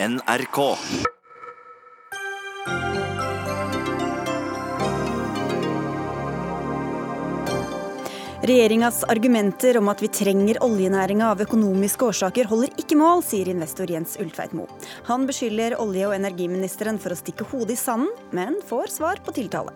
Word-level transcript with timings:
NRK. 0.00 0.76
Regjeringas 8.42 9.04
argumenter 9.04 9.78
om 9.78 9.88
at 9.90 10.02
vi 10.02 10.08
trenger 10.08 10.60
oljenæringa 10.62 11.32
av 11.32 11.42
økonomiske 11.42 12.06
årsaker, 12.12 12.46
holder 12.46 12.78
ikke 12.78 12.94
mål, 13.00 13.24
sier 13.26 13.50
investor 13.50 13.90
Jens 13.90 14.14
Ulltveit-Moe. 14.22 14.70
Han 15.10 15.26
beskylder 15.26 15.80
olje- 15.82 16.06
og 16.06 16.14
energiministeren 16.14 17.02
for 17.02 17.10
å 17.10 17.18
stikke 17.18 17.50
hodet 17.50 17.74
i 17.74 17.82
sanden, 17.82 18.14
men 18.30 18.62
får 18.70 18.94
svar 19.00 19.18
på 19.26 19.34
tiltale. 19.34 19.74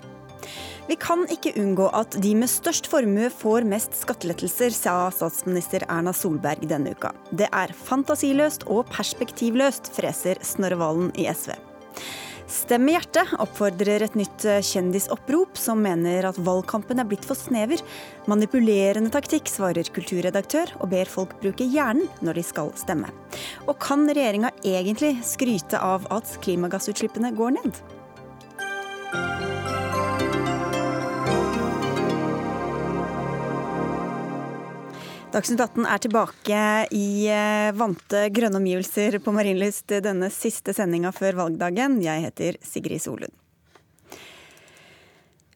Vi 0.89 0.97
kan 1.01 1.25
ikke 1.31 1.55
unngå 1.61 1.89
at 1.95 2.17
de 2.23 2.35
med 2.37 2.51
størst 2.51 2.89
formue 2.91 3.31
får 3.31 3.67
mest 3.69 3.97
skattelettelser, 4.03 4.75
sa 4.75 4.97
statsminister 5.15 5.87
Erna 5.89 6.15
Solberg 6.17 6.67
denne 6.71 6.97
uka. 6.97 7.13
Det 7.31 7.51
er 7.53 7.75
fantasiløst 7.87 8.67
og 8.71 8.89
perspektivløst, 8.93 9.93
freser 9.97 10.43
Snorre 10.47 10.81
Valen 10.83 11.13
i 11.19 11.29
SV. 11.31 11.55
Stem 12.53 12.83
med 12.85 12.99
hjertet 12.99 13.31
oppfordrer 13.41 14.03
et 14.05 14.17
nytt 14.19 14.45
kjendisopprop 14.69 15.57
som 15.57 15.81
mener 15.81 16.27
at 16.29 16.41
valgkampen 16.45 17.01
er 17.01 17.09
blitt 17.09 17.25
for 17.25 17.39
snever. 17.39 17.81
Manipulerende 18.29 19.09
taktikk, 19.15 19.49
svarer 19.49 19.89
kulturredaktør, 19.95 20.75
og 20.83 20.91
ber 20.93 21.09
folk 21.09 21.33
bruke 21.41 21.65
hjernen 21.65 22.11
når 22.21 22.43
de 22.43 22.45
skal 22.51 22.75
stemme. 22.77 23.09
Og 23.65 23.79
kan 23.81 24.05
regjeringa 24.11 24.53
egentlig 24.67 25.15
skryte 25.25 25.81
av 25.81 26.05
at 26.13 26.37
klimagassutslippene 26.45 27.33
går 27.39 27.57
ned? 27.57 27.83
Dagsnytt 35.33 35.63
18 35.65 35.87
er 35.89 36.01
tilbake 36.05 36.63
i 36.93 37.07
eh, 37.33 37.71
vante 37.73 38.27
grønne 38.37 38.59
omgivelser 38.61 39.17
på 39.25 39.33
Marienlyst 39.33 39.95
denne 40.05 40.29
siste 40.29 40.75
sendinga 40.77 41.09
før 41.17 41.39
valgdagen. 41.47 42.03
Jeg 42.05 42.27
heter 42.27 42.59
Sigrid 42.61 43.01
Solund. 43.01 43.42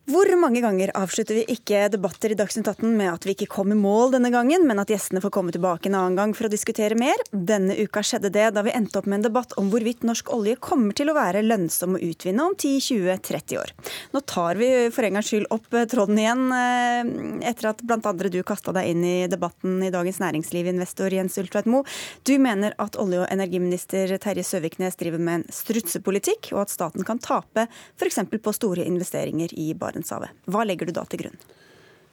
Hvor 0.06 0.28
mange 0.38 0.60
ganger 0.62 0.92
avslutter 0.94 1.34
vi 1.34 1.42
ikke 1.50 1.88
debatter 1.90 2.30
i 2.30 2.36
Dagsnytt 2.38 2.68
18 2.70 2.92
med 2.94 3.08
at 3.10 3.24
vi 3.26 3.32
ikke 3.34 3.48
kom 3.50 3.72
i 3.74 3.78
mål 3.78 4.12
denne 4.14 4.28
gangen, 4.30 4.62
men 4.62 4.78
at 4.78 4.90
gjestene 4.92 5.18
får 5.18 5.32
komme 5.34 5.50
tilbake 5.50 5.88
en 5.90 5.96
annen 5.98 6.14
gang 6.14 6.34
for 6.38 6.46
å 6.46 6.50
diskutere 6.52 6.94
mer? 6.94 7.18
Denne 7.34 7.74
uka 7.74 8.04
skjedde 8.06 8.30
det 8.30 8.44
da 8.54 8.62
vi 8.62 8.70
endte 8.78 9.00
opp 9.00 9.08
med 9.10 9.18
en 9.18 9.24
debatt 9.24 9.56
om 9.58 9.66
hvorvidt 9.72 10.06
norsk 10.06 10.30
olje 10.30 10.60
kommer 10.62 10.94
til 10.94 11.10
å 11.10 11.16
være 11.16 11.42
lønnsom 11.42 11.96
å 11.98 12.02
utvinne 12.06 12.46
om 12.46 12.54
10-20-30 12.54 13.58
år. 13.58 13.72
Nå 14.14 14.22
tar 14.30 14.60
vi 14.60 14.68
for 14.94 15.08
en 15.08 15.18
gangs 15.18 15.32
skyld 15.32 15.48
opp 15.56 15.66
tråden 15.74 16.22
igjen, 16.22 16.44
eh, 16.54 17.50
etter 17.50 17.72
at 17.72 17.82
bl.a. 17.82 18.14
du 18.30 18.38
kasta 18.46 18.76
deg 18.78 18.92
inn 18.92 19.02
i 19.02 19.16
debatten 19.26 19.82
i 19.82 19.90
Dagens 19.90 20.22
Næringsliv, 20.22 20.70
investor 20.70 21.18
Jens 21.18 21.34
Ultveit 21.42 21.66
Moe. 21.66 21.82
Du 22.22 22.36
mener 22.38 22.78
at 22.78 22.94
olje- 22.94 23.24
og 23.24 23.34
energiminister 23.34 24.14
Terje 24.22 24.46
Søviknes 24.46 25.02
driver 25.02 25.18
med 25.18 25.40
en 25.40 25.48
strutsepolitikk, 25.50 26.52
og 26.54 26.68
at 26.68 26.76
staten 26.78 27.02
kan 27.02 27.18
tape 27.18 27.66
f.eks. 27.98 28.22
på 28.30 28.54
store 28.54 28.86
investeringer 28.86 29.50
i 29.50 29.72
Barentshavet. 29.74 29.95
Hva 30.04 30.66
legger 30.66 30.90
du 30.90 30.96
da 30.96 31.04
til 31.08 31.24
grunn? 31.24 31.38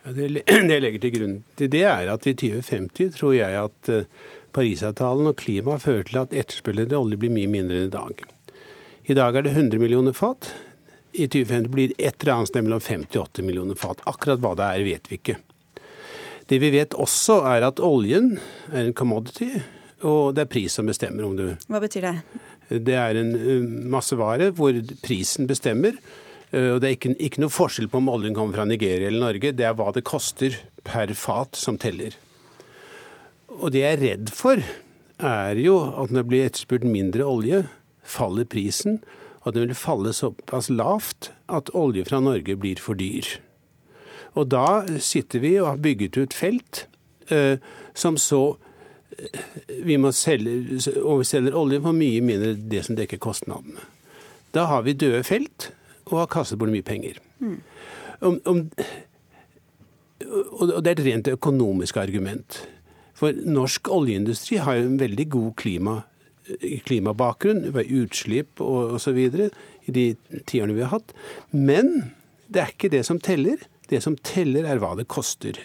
Ja, 0.04 0.12
det, 0.12 0.30
det 0.46 0.76
jeg 0.76 0.84
legger 0.84 1.04
til 1.04 1.16
grunn 1.18 1.36
til 1.60 1.72
det, 1.74 1.84
er 1.88 2.12
at 2.14 2.28
i 2.28 2.36
2050 2.36 3.16
tror 3.18 3.36
jeg 3.38 3.60
at 3.60 3.92
uh, 3.92 4.04
Parisavtalen 4.54 5.32
og 5.32 5.40
klima 5.40 5.80
fører 5.82 6.06
til 6.10 6.20
at 6.22 6.36
etterspørselen 6.36 6.86
etter 6.86 7.00
olje 7.00 7.20
blir 7.22 7.34
mye 7.34 7.50
mindre 7.50 7.80
enn 7.80 7.90
i 7.90 7.94
dag. 7.96 8.24
I 9.10 9.18
dag 9.18 9.36
er 9.36 9.48
det 9.48 9.56
100 9.56 9.82
millioner 9.82 10.16
fat. 10.16 10.52
I 11.14 11.26
2050 11.28 11.72
blir 11.74 11.92
det 11.92 11.98
et 11.98 12.22
eller 12.22 12.38
annet 12.38 12.52
sted 12.52 12.66
mellom 12.66 12.84
50 12.84 13.20
og 13.20 13.32
80 13.34 13.48
millioner 13.48 13.80
fat. 13.80 14.04
Akkurat 14.10 14.42
hva 14.44 14.54
det 14.60 14.68
er, 14.70 14.86
vet 14.88 15.10
vi 15.10 15.20
ikke. 15.20 15.38
Det 16.50 16.60
vi 16.60 16.72
vet 16.74 16.96
også, 17.00 17.40
er 17.50 17.66
at 17.66 17.82
oljen 17.84 18.34
er 18.72 18.84
en 18.84 18.96
commodity, 18.98 19.50
og 20.04 20.36
det 20.36 20.46
er 20.46 20.52
pris 20.52 20.76
som 20.76 20.90
bestemmer 20.90 21.26
om 21.26 21.38
du 21.38 21.46
Hva 21.72 21.80
betyr 21.80 22.10
det? 22.10 22.16
Det 22.84 22.96
er 23.00 23.20
en 23.20 23.32
uh, 23.36 23.66
massevare 23.96 24.52
hvor 24.56 24.76
prisen 25.04 25.48
bestemmer. 25.50 25.98
Og 26.54 26.82
Det 26.82 26.86
er 26.86 26.94
ikke, 26.94 27.16
ikke, 27.18 27.42
noe 27.42 27.50
forskjell 27.50 27.88
på 27.90 27.98
om 27.98 28.12
oljen 28.14 28.36
kommer 28.38 28.60
fra 28.60 28.68
Nigeria 28.70 29.08
eller 29.10 29.24
Norge. 29.24 29.56
Det 29.58 29.66
er 29.66 29.74
hva 29.74 29.90
det 29.96 30.04
koster 30.06 30.60
per 30.86 31.10
fat 31.18 31.58
som 31.58 31.80
teller. 31.82 32.14
Og 33.50 33.72
det 33.74 33.82
jeg 33.82 33.98
er 33.98 34.04
redd 34.04 34.30
for, 34.34 34.62
er 35.18 35.58
jo 35.58 35.80
at 35.98 36.14
når 36.14 36.22
det 36.22 36.30
blir 36.30 36.46
etterspurt 36.46 36.86
mindre 36.86 37.26
olje, 37.26 37.64
faller 38.06 38.46
prisen. 38.46 39.00
Og 39.44 39.56
den 39.56 39.66
vil 39.66 39.78
falle 39.78 40.14
såpass 40.14 40.70
lavt 40.70 41.32
at 41.50 41.74
olje 41.74 42.06
fra 42.06 42.22
Norge 42.22 42.56
blir 42.60 42.78
for 42.82 43.02
dyr. 43.02 43.26
Og 44.38 44.50
da 44.54 44.84
sitter 45.02 45.42
vi 45.44 45.56
og 45.60 45.72
har 45.72 45.82
bygget 45.82 46.18
ut 46.22 46.38
felt 46.38 46.86
eh, 47.34 47.58
som 47.98 48.18
så 48.18 48.56
vi 49.84 49.98
må 50.02 50.10
selge, 50.16 50.80
og 51.04 51.22
vi 51.22 51.28
selger 51.28 51.58
olje 51.58 51.82
for 51.84 51.94
mye 51.94 52.22
mindre 52.26 52.56
det 52.58 52.82
som 52.88 52.98
dekker 52.98 53.22
kostnadene. 53.22 53.84
Da 54.54 54.66
har 54.70 54.86
vi 54.86 54.96
døde 54.98 55.24
felt 55.26 55.70
og 56.14 56.24
har 56.24 56.32
kastet 56.38 56.62
bort 56.62 56.74
mye 56.74 56.86
penger. 56.86 57.20
Mm. 57.44 57.58
Om, 58.24 58.40
om, 58.50 58.62
og 60.24 60.80
det 60.80 60.94
er 60.94 60.96
et 60.96 61.06
rent 61.08 61.30
økonomisk 61.34 62.00
argument. 62.02 62.62
For 63.18 63.36
norsk 63.46 63.90
oljeindustri 63.94 64.60
har 64.64 64.80
jo 64.80 64.88
en 64.90 65.00
veldig 65.02 65.28
god 65.36 65.52
klima, 65.60 66.00
klimabakgrunn, 66.88 67.70
utslipp 67.74 68.62
og 68.64 68.98
osv. 68.98 69.20
i 69.20 69.96
de 69.96 70.08
tiårene 70.50 70.78
vi 70.78 70.86
har 70.86 70.96
hatt. 70.96 71.14
Men 71.52 72.12
det 72.48 72.64
er 72.64 72.74
ikke 72.74 72.92
det 72.94 73.06
som 73.08 73.22
teller. 73.22 73.62
Det 73.90 74.02
som 74.04 74.18
teller, 74.26 74.66
er 74.66 74.82
hva 74.82 74.94
det 74.98 75.10
koster. 75.12 75.60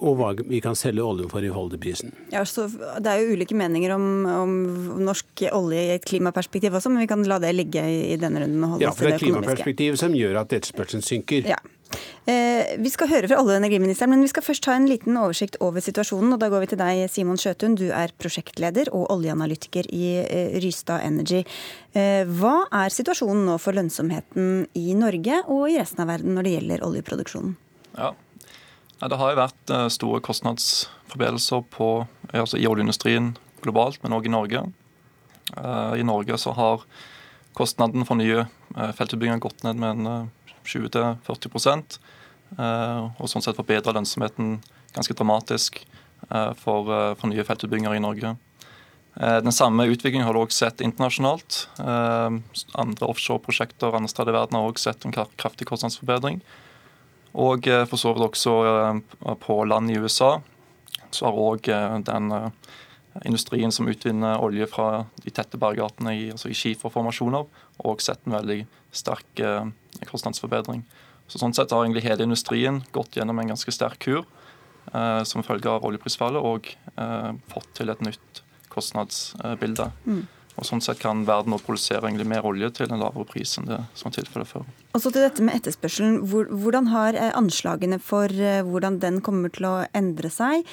Og 0.00 0.18
hva 0.18 0.32
vi 0.38 0.60
kan 0.64 0.76
selge 0.78 1.04
oljen 1.04 1.30
for 1.32 1.44
i 1.44 1.52
holdeprisen. 1.52 2.12
Ja, 2.32 2.44
så 2.48 2.66
det 2.68 3.12
er 3.12 3.22
jo 3.22 3.36
ulike 3.36 3.56
meninger 3.56 3.94
om, 3.96 4.08
om, 4.30 4.56
norsk 5.06 5.46
olje 5.52 5.86
i 5.86 5.94
et 5.96 6.04
klimaperspektiv 6.08 6.76
også, 6.76 6.92
men 6.92 7.04
vi 7.04 7.10
kan 7.10 7.24
la 7.28 7.40
det 7.42 7.54
ligge 7.56 7.82
i 7.82 8.18
denne 8.20 8.44
runden. 8.44 8.64
og 8.64 8.76
holde 8.76 8.86
ja, 8.86 8.92
oss 8.92 9.00
til 9.00 9.10
det 9.10 9.16
er 9.16 9.24
klimaperspektivet 9.24 10.02
som 10.02 10.16
gjør 10.16 10.42
at 10.42 10.52
etterspørselen 10.58 11.06
synker. 11.06 11.48
Ja. 11.54 11.60
Eh, 12.26 12.74
vi 12.82 12.90
skal 12.90 13.08
høre 13.08 13.28
fra 13.30 13.38
olje- 13.38 13.54
og 13.54 13.60
energiministeren, 13.60 14.10
men 14.10 14.24
vi 14.24 14.30
skal 14.32 14.42
først 14.42 14.64
ta 14.66 14.74
en 14.74 14.88
liten 14.90 15.16
oversikt 15.20 15.56
over 15.62 15.80
situasjonen. 15.80 16.32
og 16.34 16.40
Da 16.40 16.48
går 16.50 16.64
vi 16.64 16.70
til 16.72 16.78
deg, 16.78 17.10
Simon 17.10 17.38
Sjøtun. 17.38 17.76
Du 17.78 17.86
er 17.90 18.12
prosjektleder 18.18 18.90
og 18.92 19.06
oljeanalytiker 19.14 19.86
i 19.94 20.26
eh, 20.26 20.58
Rystad 20.60 21.06
Energy. 21.06 21.44
Eh, 21.94 22.24
hva 22.26 22.66
er 22.72 22.90
situasjonen 22.90 23.46
nå 23.46 23.58
for 23.62 23.72
lønnsomheten 23.72 24.66
i 24.74 24.94
Norge 24.98 25.42
og 25.46 25.70
i 25.70 25.78
resten 25.78 26.02
av 26.02 26.10
verden 26.10 26.34
når 26.34 26.42
det 26.42 26.56
gjelder 26.56 26.86
oljeproduksjonen? 26.88 27.56
Ja, 27.96 28.12
det 29.00 29.18
har 29.20 29.32
jo 29.32 29.38
vært 29.38 29.72
store 29.92 30.22
kostnadsforbedrelser 30.24 31.64
på, 31.74 31.90
altså 32.32 32.56
i 32.56 32.68
oljeindustrien 32.68 33.34
globalt, 33.64 34.00
men 34.02 34.16
òg 34.16 34.28
i 34.28 34.32
Norge. 34.32 34.62
I 35.96 36.06
Norge 36.06 36.38
så 36.40 36.54
har 36.56 36.86
kostnaden 37.56 38.06
for 38.08 38.18
nye 38.18 38.46
feltutbygginger 38.72 39.42
gått 39.44 39.62
ned 39.66 39.80
med 39.80 40.30
20-40% 40.66 41.98
og 42.56 43.28
sånn 43.30 43.44
sett 43.44 43.58
forbedra 43.58 43.94
lønnsomheten 43.96 44.58
ganske 44.96 45.16
dramatisk 45.16 45.80
for, 46.60 46.90
for 47.18 47.30
nye 47.30 47.44
feltutbygginger 47.46 47.96
i 47.96 48.02
Norge. 48.02 48.34
Den 49.16 49.54
samme 49.54 49.86
utviklingen 49.88 50.26
har 50.26 50.36
du 50.36 50.42
også 50.42 50.66
sett 50.66 50.84
internasjonalt. 50.84 51.66
Andre 51.78 53.08
offshoreprosjekter 53.08 53.96
andre 53.96 54.12
steder 54.12 54.34
i 54.34 54.36
verden 54.36 54.58
har 54.58 54.68
også 54.68 54.90
sett 54.90 55.06
en 55.06 55.14
kraftig 55.14 55.68
kostnadsforbedring. 55.70 56.42
Og 57.36 57.68
for 57.90 58.00
så 58.00 58.14
vidt 58.14 58.24
også 58.24 58.52
på 59.42 59.56
land 59.68 59.90
i 59.92 59.98
USA 60.00 60.38
så 61.12 61.26
har 61.28 61.36
òg 61.36 61.68
den 62.08 62.32
industrien 63.28 63.72
som 63.72 63.88
utvinner 63.88 64.40
olje 64.40 64.64
fra 64.72 65.04
de 65.20 65.32
tette 65.32 65.60
bergartene 65.60 66.14
i, 66.16 66.22
altså 66.32 66.48
i 66.48 66.56
skiferformasjoner, 66.56 67.44
òg 67.84 68.00
sett 68.04 68.24
en 68.24 68.38
veldig 68.38 68.62
sterk 68.96 69.44
kostnadsforbedring. 70.08 70.82
Så 71.26 71.40
Sånn 71.42 71.54
sett 71.56 71.72
har 71.74 71.82
egentlig 71.82 72.06
hele 72.06 72.26
industrien 72.26 72.82
gått 72.94 73.18
gjennom 73.18 73.38
en 73.42 73.50
ganske 73.50 73.72
sterk 73.74 73.98
kur 74.04 74.22
eh, 74.92 75.22
som 75.26 75.44
følge 75.46 75.70
av 75.70 75.86
oljeprisfallet 75.86 76.42
og 76.42 76.70
eh, 76.94 77.30
fått 77.50 77.72
til 77.78 77.90
et 77.90 78.02
nytt 78.06 78.42
kostnadsbilde. 78.70 79.90
Mm. 80.06 80.22
Og 80.56 80.64
Sånn 80.64 80.80
sett 80.80 81.02
kan 81.02 81.26
verden 81.28 81.52
nå 81.52 81.58
produsere 81.60 82.08
egentlig 82.08 82.28
mer 82.30 82.46
olje 82.48 82.70
til 82.78 82.88
en 82.88 83.02
lavere 83.02 83.28
pris 83.28 83.50
enn 83.60 83.68
det 83.68 83.76
som 83.92 84.08
er 84.08 84.14
tilfellet 84.16 84.48
før. 84.48 84.64
Og 84.96 85.02
så 85.04 85.10
til 85.12 85.26
dette 85.26 85.44
med 85.44 85.58
etterspørselen. 85.58 86.14
Hvordan 86.24 86.88
har 86.94 87.18
anslagene 87.36 87.98
for 88.00 88.32
hvordan 88.64 88.96
den 89.02 89.20
kommer 89.24 89.52
til 89.52 89.68
å 89.68 89.74
endre 89.96 90.30
seg, 90.32 90.64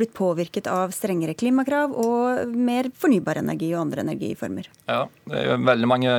blitt 0.00 0.16
påvirket 0.16 0.66
av 0.72 0.96
strengere 0.96 1.36
klimakrav 1.36 1.92
og 1.92 2.56
mer 2.56 2.88
fornybar 2.96 3.42
energi 3.42 3.68
og 3.74 3.82
andre 3.84 4.06
energiformer? 4.06 4.72
Ja, 4.88 5.04
det 5.28 5.42
er 5.42 5.52
jo 5.52 5.60
veldig 5.68 5.92
mange 5.92 6.16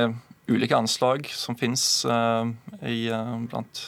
ulike 0.48 0.78
anslag 0.78 1.26
som 1.34 1.58
finnes 1.58 2.06
blant 2.06 3.84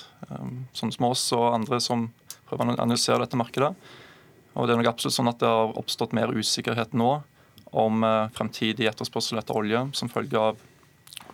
sånne 0.74 0.98
som 0.98 1.08
oss 1.08 1.30
og 1.38 1.46
andre 1.54 1.78
som 1.80 2.08
prøver 2.50 2.74
å 2.74 2.82
analysere 2.82 3.22
dette 3.22 3.38
markedet. 3.38 3.70
Og 4.58 4.66
det 4.66 4.74
er 4.74 4.82
nok 4.82 4.90
absolutt 4.90 5.14
sånn 5.14 5.30
at 5.30 5.38
det 5.38 5.46
har 5.46 5.78
oppstått 5.78 6.12
mer 6.18 6.34
usikkerhet 6.34 6.90
nå 6.98 7.20
om 7.70 8.02
fremtidig 8.34 8.88
etterspørsel 8.90 9.38
etter 9.38 9.56
olje 9.56 9.84
som 9.94 10.10
følge 10.10 10.38
av 10.38 10.58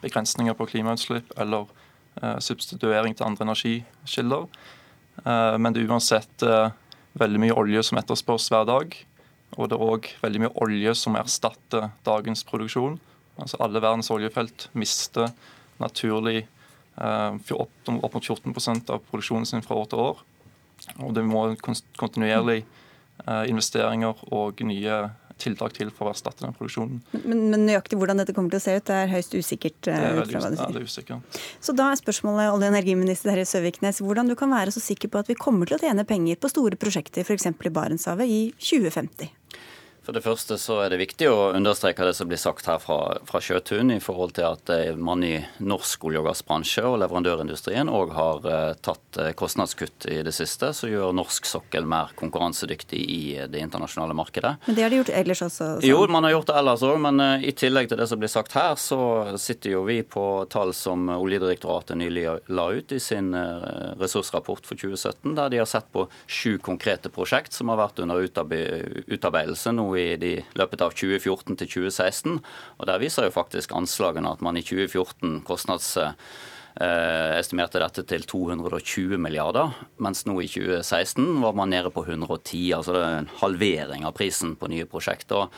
begrensninger 0.02 0.56
på 0.56 0.66
klimautslipp 0.70 1.32
eller 1.40 1.66
eh, 2.22 2.38
substituering 2.38 3.16
til 3.16 3.26
andre 3.26 3.46
energikilder. 3.48 4.46
Eh, 5.24 5.56
men 5.58 5.74
det 5.74 5.82
er 5.82 5.92
uansett 5.92 6.46
eh, 6.46 6.70
veldig 7.18 7.42
mye 7.46 7.56
olje 7.56 7.84
som 7.88 8.00
etterspørs 8.00 8.48
hver 8.52 8.66
dag. 8.68 8.96
Og 9.56 9.70
det 9.70 9.76
er 9.78 9.86
òg 9.86 10.10
veldig 10.22 10.44
mye 10.44 10.54
olje 10.64 10.94
som 10.98 11.16
erstatter 11.18 11.90
dagens 12.06 12.44
produksjon. 12.48 12.98
Altså 13.40 13.60
Alle 13.60 13.82
verdens 13.84 14.10
oljefelt 14.12 14.68
mister 14.76 15.30
naturlig 15.82 16.42
eh, 16.42 17.52
opp, 17.56 17.92
mot 17.92 18.24
14 18.24 18.88
av 18.88 19.04
produksjonen 19.10 19.46
sin 19.48 19.64
fra 19.64 19.78
år 19.82 19.92
til 19.92 20.04
år. 20.10 20.24
Og 21.00 21.14
det 21.16 21.24
må 21.24 21.48
kontinuerlig 21.98 22.62
eh, 23.24 23.44
investeringer 23.48 24.26
og 24.32 24.60
nye 24.66 25.06
tiltak 25.40 25.74
til 25.76 25.90
for 25.94 26.08
å 26.08 26.14
erstatte 26.14 26.44
den 26.44 26.54
produksjonen. 26.56 27.00
Men, 27.12 27.46
men, 27.52 27.66
nøyaktig 27.68 27.98
hvordan 28.00 28.22
dette 28.22 28.34
kommer 28.36 28.52
til 28.52 28.60
å 28.60 28.64
se 28.64 28.76
ut, 28.78 28.86
det 28.88 28.98
er 29.02 29.10
høyst 29.12 29.36
usikkert? 29.36 29.78
Det 29.86 29.94
er 29.94 30.18
veldig, 30.20 30.36
ja, 30.40 30.50
det 30.52 30.82
er 30.82 30.88
usikkert. 30.88 31.40
Så 31.60 31.74
da 31.76 31.90
er 31.92 32.00
spørsmålet, 32.00 32.50
olje- 32.54 32.70
og 32.70 32.74
energiminister 32.74 33.32
Terje 33.32 33.48
Søviknes, 33.50 34.00
hvordan 34.04 34.30
du 34.30 34.36
kan 34.38 34.52
være 34.52 34.74
så 34.74 34.82
sikker 34.82 35.12
på 35.12 35.22
at 35.22 35.32
vi 35.32 35.38
kommer 35.38 35.68
til 35.68 35.78
å 35.78 35.82
tjene 35.82 36.06
penger 36.08 36.40
på 36.40 36.52
store 36.52 36.80
prosjekter, 36.80 37.26
f.eks. 37.26 37.50
i 37.52 37.74
Barentshavet, 37.80 38.30
i 38.30 38.40
2050? 38.56 39.34
For 40.06 40.14
det 40.14 40.22
første 40.22 40.54
så 40.54 40.76
er 40.84 40.92
det 40.92 41.00
viktig 41.00 41.26
å 41.26 41.48
understreke 41.50 42.04
det 42.06 42.12
som 42.14 42.28
blir 42.30 42.38
sagt 42.38 42.68
her 42.70 42.78
fra, 42.78 43.16
fra 43.26 43.40
Sjøtun, 43.42 43.90
i 43.90 43.98
forhold 43.98 44.36
til 44.36 44.44
at 44.46 44.70
eh, 44.70 44.94
man 44.94 45.24
i 45.26 45.40
norsk 45.58 46.04
olje- 46.06 46.20
og 46.20 46.28
gassbransje 46.28 46.84
og 46.86 47.00
leverandørindustrien 47.02 47.90
òg 47.90 48.12
har 48.14 48.46
uh, 48.46 48.76
tatt 48.86 49.18
uh, 49.18 49.32
kostnadskutt 49.34 50.06
i 50.06 50.20
det 50.22 50.30
siste, 50.36 50.70
som 50.78 50.92
gjør 50.92 51.10
norsk 51.18 51.48
sokkel 51.50 51.88
mer 51.90 52.12
konkurransedyktig 52.20 53.00
i 53.02 53.18
det 53.50 53.64
internasjonale 53.64 54.14
markedet. 54.14 54.52
Men 54.68 54.78
det 54.78 54.84
har 54.84 54.94
de 54.94 55.00
gjort 55.00 55.10
ellers 55.22 55.42
også? 55.48 55.72
Så. 55.80 55.88
Jo, 55.90 55.98
man 56.06 56.28
har 56.28 56.36
gjort 56.36 56.52
det 56.52 56.60
ellers 56.60 56.86
òg, 56.86 57.00
men 57.02 57.24
i 57.42 57.56
tillegg 57.58 57.90
til 57.90 57.98
det 57.98 58.06
som 58.06 58.22
blir 58.22 58.30
sagt 58.30 58.54
her, 58.54 58.78
så 58.78 59.00
sitter 59.42 59.74
jo 59.74 59.82
vi 59.90 59.98
på 60.06 60.24
tall 60.54 60.70
som 60.76 61.10
Oljedirektoratet 61.16 61.98
nylig 61.98 62.28
la 62.54 62.68
ut 62.78 62.94
i 62.94 63.00
sin 63.02 63.34
ressursrapport 63.98 64.70
for 64.70 64.78
2017, 64.78 65.34
der 65.34 65.50
de 65.50 65.62
har 65.64 65.70
sett 65.70 65.90
på 65.90 66.06
sju 66.30 66.60
konkrete 66.62 67.10
prosjekt 67.10 67.58
som 67.58 67.74
har 67.74 67.82
vært 67.82 68.04
under 68.06 68.22
utarbeidelse 68.22 69.74
nå 69.74 69.95
i 70.00 70.16
de, 70.20 70.34
løpet 70.58 70.84
av 70.84 70.94
2014 70.96 71.56
til 71.62 71.72
2016. 71.90 72.37
og 72.78 72.90
Der 72.90 73.00
viser 73.02 73.26
jo 73.26 73.34
faktisk 73.34 73.72
anslagene 73.76 74.32
at 74.32 74.44
man 74.44 74.56
i 74.56 74.64
2014 74.66 75.40
kostnads 75.46 75.96
Eh, 76.76 77.38
estimerte 77.38 77.81
dette 77.81 78.02
til 78.04 78.26
220 78.28 79.16
milliarder, 79.16 79.70
mens 79.96 80.26
nå 80.28 80.34
i 80.44 80.48
2016 80.50 81.38
var 81.40 81.54
man 81.56 81.70
nede 81.72 81.88
på 81.88 82.02
110. 82.04 82.75
Altså 82.76 82.93
det 82.93 83.00
er 83.00 83.20
en 83.22 83.31
halvering 83.40 84.04
av 84.04 84.12
prisen 84.19 84.52
på 84.60 84.69
nye 84.69 84.84
prosjekter. 84.84 85.48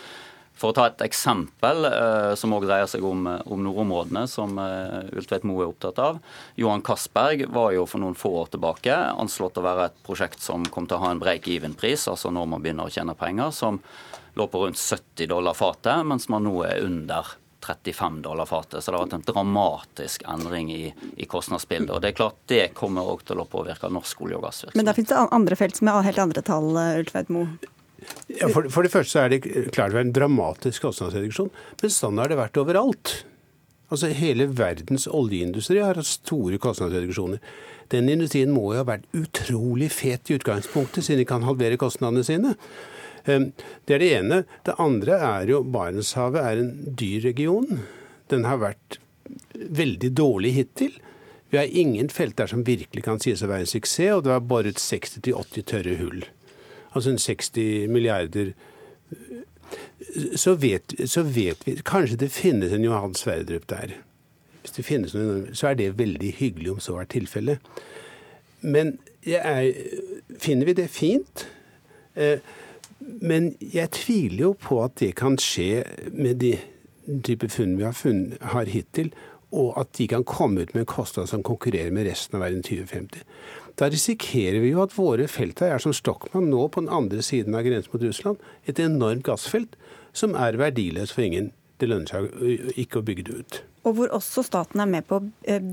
For 0.59 0.71
å 0.71 0.75
ta 0.75 0.89
et 0.89 1.03
eksempel 1.07 1.87
eh, 1.87 2.33
som 2.39 2.55
òg 2.55 2.69
dreier 2.69 2.87
seg 2.91 3.03
om, 3.07 3.27
eh, 3.31 3.43
om, 3.47 3.63
nordområdene, 3.67 4.25
som 4.31 4.59
eh, 4.63 5.11
Ultveit 5.19 5.47
Moe 5.47 5.65
er 5.65 5.73
opptatt 5.73 5.99
av. 6.03 6.21
Johan 6.59 6.83
Castberg 6.87 7.49
var 7.55 7.73
jo 7.75 7.87
for 7.91 8.03
noen 8.03 8.19
få 8.19 8.33
år 8.41 8.53
tilbake 8.55 8.95
anslått 8.95 9.59
å 9.59 9.67
være 9.67 9.89
et 9.91 10.01
prosjekt 10.07 10.43
som 10.43 10.67
kom 10.71 10.87
til 10.87 10.99
å 10.99 11.05
ha 11.05 11.13
en 11.15 11.23
break-even-pris, 11.23 12.07
altså 12.11 12.31
når 12.35 12.51
man 12.55 12.63
begynner 12.63 12.87
å 12.87 12.95
tjene 12.95 13.19
penger, 13.19 13.55
som 13.55 13.83
lå 14.39 14.47
på 14.51 14.65
rundt 14.65 14.81
70 14.81 15.29
dollar 15.31 15.57
fatet, 15.59 16.07
mens 16.07 16.29
man 16.33 16.47
nå 16.47 16.55
er 16.67 16.83
under 16.87 17.35
35 17.67 18.21
dollar 18.23 18.47
fatet. 18.47 18.85
Så 18.85 18.91
det 18.91 18.99
har 18.99 19.07
vært 19.07 19.17
en 19.19 19.27
dramatisk 19.29 20.23
endring 20.31 20.71
i, 20.73 20.93
i 21.17 21.27
kostnadsbildet. 21.29 21.91
Og 21.95 22.03
det 22.03 22.13
er 22.13 22.21
klart 22.21 22.39
det 22.51 22.63
kommer 22.79 23.09
òg 23.13 23.25
til 23.29 23.43
å 23.43 23.49
påvirke 23.51 23.91
norsk 23.93 24.23
olje- 24.25 24.39
og 24.39 24.47
gassvirksomhet. 24.47 24.79
Men 24.79 24.89
da 24.89 24.95
finnes 24.97 25.11
det 25.13 25.25
andre 25.41 25.59
felt 25.59 25.81
som 25.81 25.91
er 25.91 26.07
helt 26.07 26.23
andre 26.23 26.45
tall, 26.47 26.71
Ultveit 27.03 27.33
Moe? 27.35 27.75
Ja, 28.31 28.47
for, 28.53 28.69
for, 28.71 28.87
det 28.87 28.93
første 28.93 29.17
så 29.17 29.25
er 29.25 29.33
det 29.33 29.41
klart 29.75 29.91
det 29.93 29.99
er 29.99 30.07
en 30.07 30.15
dramatisk 30.15 30.85
kostnadsreduksjon, 30.87 31.51
men 31.83 31.93
sånn 31.93 32.21
har 32.23 32.31
det 32.31 32.39
vært 32.39 32.61
overalt. 32.63 33.15
Altså 33.89 34.13
Hele 34.15 34.47
verdens 34.53 35.09
oljeindustri 35.11 35.81
har 35.83 35.99
hatt 35.99 36.09
store 36.09 36.61
kostnadsreduksjoner. 36.63 37.41
Den 37.93 38.11
industrien 38.13 38.53
må 38.53 38.67
jo 38.75 38.83
ha 38.83 38.87
vært 38.87 39.09
utrolig 39.17 39.89
fet 39.97 40.29
i 40.29 40.37
utgangspunktet, 40.37 41.07
siden 41.07 41.25
de 41.25 41.29
kan 41.29 41.47
halvere 41.49 41.81
kostnadene 41.81 42.25
sine. 42.27 42.55
Ehm, 43.29 43.51
det 43.87 43.99
er 43.99 44.03
det 44.03 44.13
ene. 44.21 44.41
Det 44.67 44.79
andre 44.83 45.19
er 45.29 45.53
jo 45.53 45.63
Barentshavet 45.65 46.41
er 46.41 46.63
en 46.63 46.73
dyr 46.99 47.29
region. 47.29 47.85
Den 48.33 48.49
har 48.49 48.63
vært 48.63 48.99
veldig 49.55 50.11
dårlig 50.17 50.55
hittil. 50.57 50.97
Vi 51.53 51.61
har 51.61 51.71
ingen 51.71 52.11
felt 52.13 52.37
der 52.37 52.51
som 52.51 52.67
virkelig 52.67 53.05
kan 53.07 53.21
sies 53.21 53.45
å 53.45 53.49
være 53.49 53.65
en 53.65 53.71
suksess, 53.71 54.17
og 54.17 54.27
det 54.27 54.35
har 54.35 54.45
boret 54.45 54.83
60-80 54.83 55.69
tørre 55.69 55.97
hull 56.01 56.27
altså 56.99 57.17
60 57.19 57.89
milliarder 57.89 58.53
så 60.37 60.55
vet, 60.55 60.95
så 61.05 61.23
vet, 61.23 61.67
vi 61.67 61.77
Kanskje 61.85 62.17
det 62.17 62.31
finnes 62.33 62.73
en 62.73 62.85
Johan 62.85 63.15
Sverdrup 63.15 63.67
der. 63.69 63.93
Hvis 64.63 64.73
det 64.79 64.85
finnes 64.85 65.15
noen, 65.15 65.51
så 65.53 65.69
er 65.69 65.75
det 65.75 65.99
veldig 65.99 66.33
hyggelig 66.39 66.73
om 66.73 66.81
så 66.81 66.97
er 67.03 67.11
tilfellet. 67.13 67.59
Men 68.61 68.97
er, 69.23 69.69
finner 70.41 70.67
vi 70.67 70.77
det 70.79 70.89
fint? 70.91 71.45
Eh, 72.15 72.41
men 73.21 73.55
jeg 73.61 73.93
tviler 73.97 74.51
jo 74.51 74.53
på 74.61 74.83
at 74.85 74.99
det 75.01 75.15
kan 75.19 75.39
skje 75.41 75.85
med 76.13 76.41
de 76.43 76.57
type 77.25 77.49
funn 77.53 77.79
vi 77.79 77.87
har, 77.87 77.97
funn, 77.97 78.37
har 78.53 78.69
hittil, 78.69 79.11
og 79.49 79.73
at 79.81 79.95
de 79.97 80.09
kan 80.11 80.27
komme 80.29 80.67
ut 80.67 80.75
med 80.75 80.85
en 80.85 80.91
kostnad 80.91 81.31
som 81.31 81.45
konkurrerer 81.47 81.95
med 81.95 82.05
resten 82.09 82.37
av 82.37 82.45
verden 82.45 82.61
2050. 82.67 83.23
Da 83.79 83.89
risikerer 83.89 84.59
vi 84.61 84.73
jo 84.75 84.83
at 84.83 84.97
våre 84.97 85.29
felt 85.31 85.63
er 85.65 85.81
som 85.81 85.95
Stockmann 85.95 86.51
nå 86.51 86.67
på 86.69 86.83
den 86.83 86.93
andre 86.93 87.23
siden 87.25 87.57
av 87.57 87.65
grensen 87.65 87.95
mot 87.95 88.05
Russland. 88.05 88.43
Et 88.67 88.81
enormt 88.83 89.25
gassfelt 89.25 89.79
som 90.13 90.35
er 90.37 90.59
verdiløst 90.61 91.15
for 91.15 91.25
ingen. 91.25 91.53
Det 91.79 91.89
lønner 91.89 92.11
seg 92.11 92.75
ikke 92.77 93.01
å 93.01 93.07
bygge 93.07 93.29
det 93.29 93.39
ut. 93.39 93.61
Og 93.89 93.97
hvor 93.97 94.13
også 94.17 94.45
staten 94.45 94.83
er 94.83 94.91
med 94.91 95.07
på 95.09 95.19
å 95.19 95.25
eh, 95.49 95.65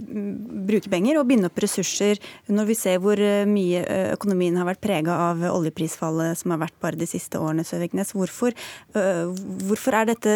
bruke 0.67 0.91
penger 0.91 1.19
og 1.19 1.27
binde 1.29 1.49
opp 1.49 1.59
ressurser, 1.63 2.21
når 2.47 2.69
vi 2.69 2.77
ser 2.79 3.01
hvor 3.03 3.19
eh, 3.19 3.43
mye 3.49 3.83
eh, 3.83 4.07
økonomien 4.15 4.55
har 4.59 4.69
vært 4.69 4.83
prega 4.83 5.17
av 5.29 5.43
oljeprisfallet 5.51 6.39
som 6.39 6.55
har 6.55 6.63
vært 6.63 6.79
bare 6.83 6.99
de 6.99 7.09
siste 7.09 7.41
årene. 7.41 7.65
Søviknes. 7.65 8.13
Hvorfor, 8.15 8.53
hvorfor, 8.93 9.95
er 9.97 10.09
dette, 10.11 10.35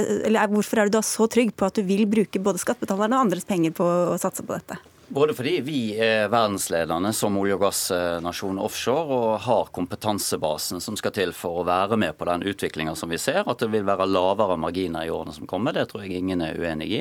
hvorfor 0.51 0.81
er 0.81 0.89
du 0.89 0.97
da 0.97 1.03
så 1.05 1.27
trygg 1.31 1.53
på 1.55 1.67
at 1.67 1.77
du 1.77 1.85
vil 1.87 2.07
bruke 2.09 2.41
både 2.43 2.61
skattebetalerne 2.61 3.17
og 3.17 3.27
andres 3.27 3.47
penger 3.47 3.75
på 3.77 3.85
å 3.85 4.17
satse 4.21 4.45
på 4.45 4.57
dette? 4.57 4.79
Både 5.09 5.33
fordi 5.33 5.55
vi 5.65 5.79
er 5.97 6.27
verdensledende 6.29 7.09
som 7.17 7.37
olje- 7.41 7.55
og 7.57 7.63
gassnasjon 7.63 8.59
offshore 8.61 9.15
og 9.15 9.39
har 9.41 9.71
kompetansebasen 9.73 10.83
som 10.85 10.97
skal 10.99 11.15
til 11.15 11.31
for 11.33 11.63
å 11.63 11.63
være 11.65 11.97
med 11.97 12.13
på 12.19 12.27
den 12.29 12.43
utviklinga 12.45 12.93
som 12.93 13.09
vi 13.09 13.17
ser. 13.17 13.41
At 13.49 13.63
det 13.63 13.71
vil 13.73 13.87
være 13.87 14.05
lavere 14.05 14.59
marginer 14.61 15.07
i 15.07 15.09
årene 15.09 15.33
som 15.33 15.49
kommer, 15.49 15.73
det 15.73 15.87
tror 15.89 16.03
jeg 16.05 16.21
ingen 16.21 16.43
er 16.45 16.59
uenig 16.61 16.89
i. 16.93 16.99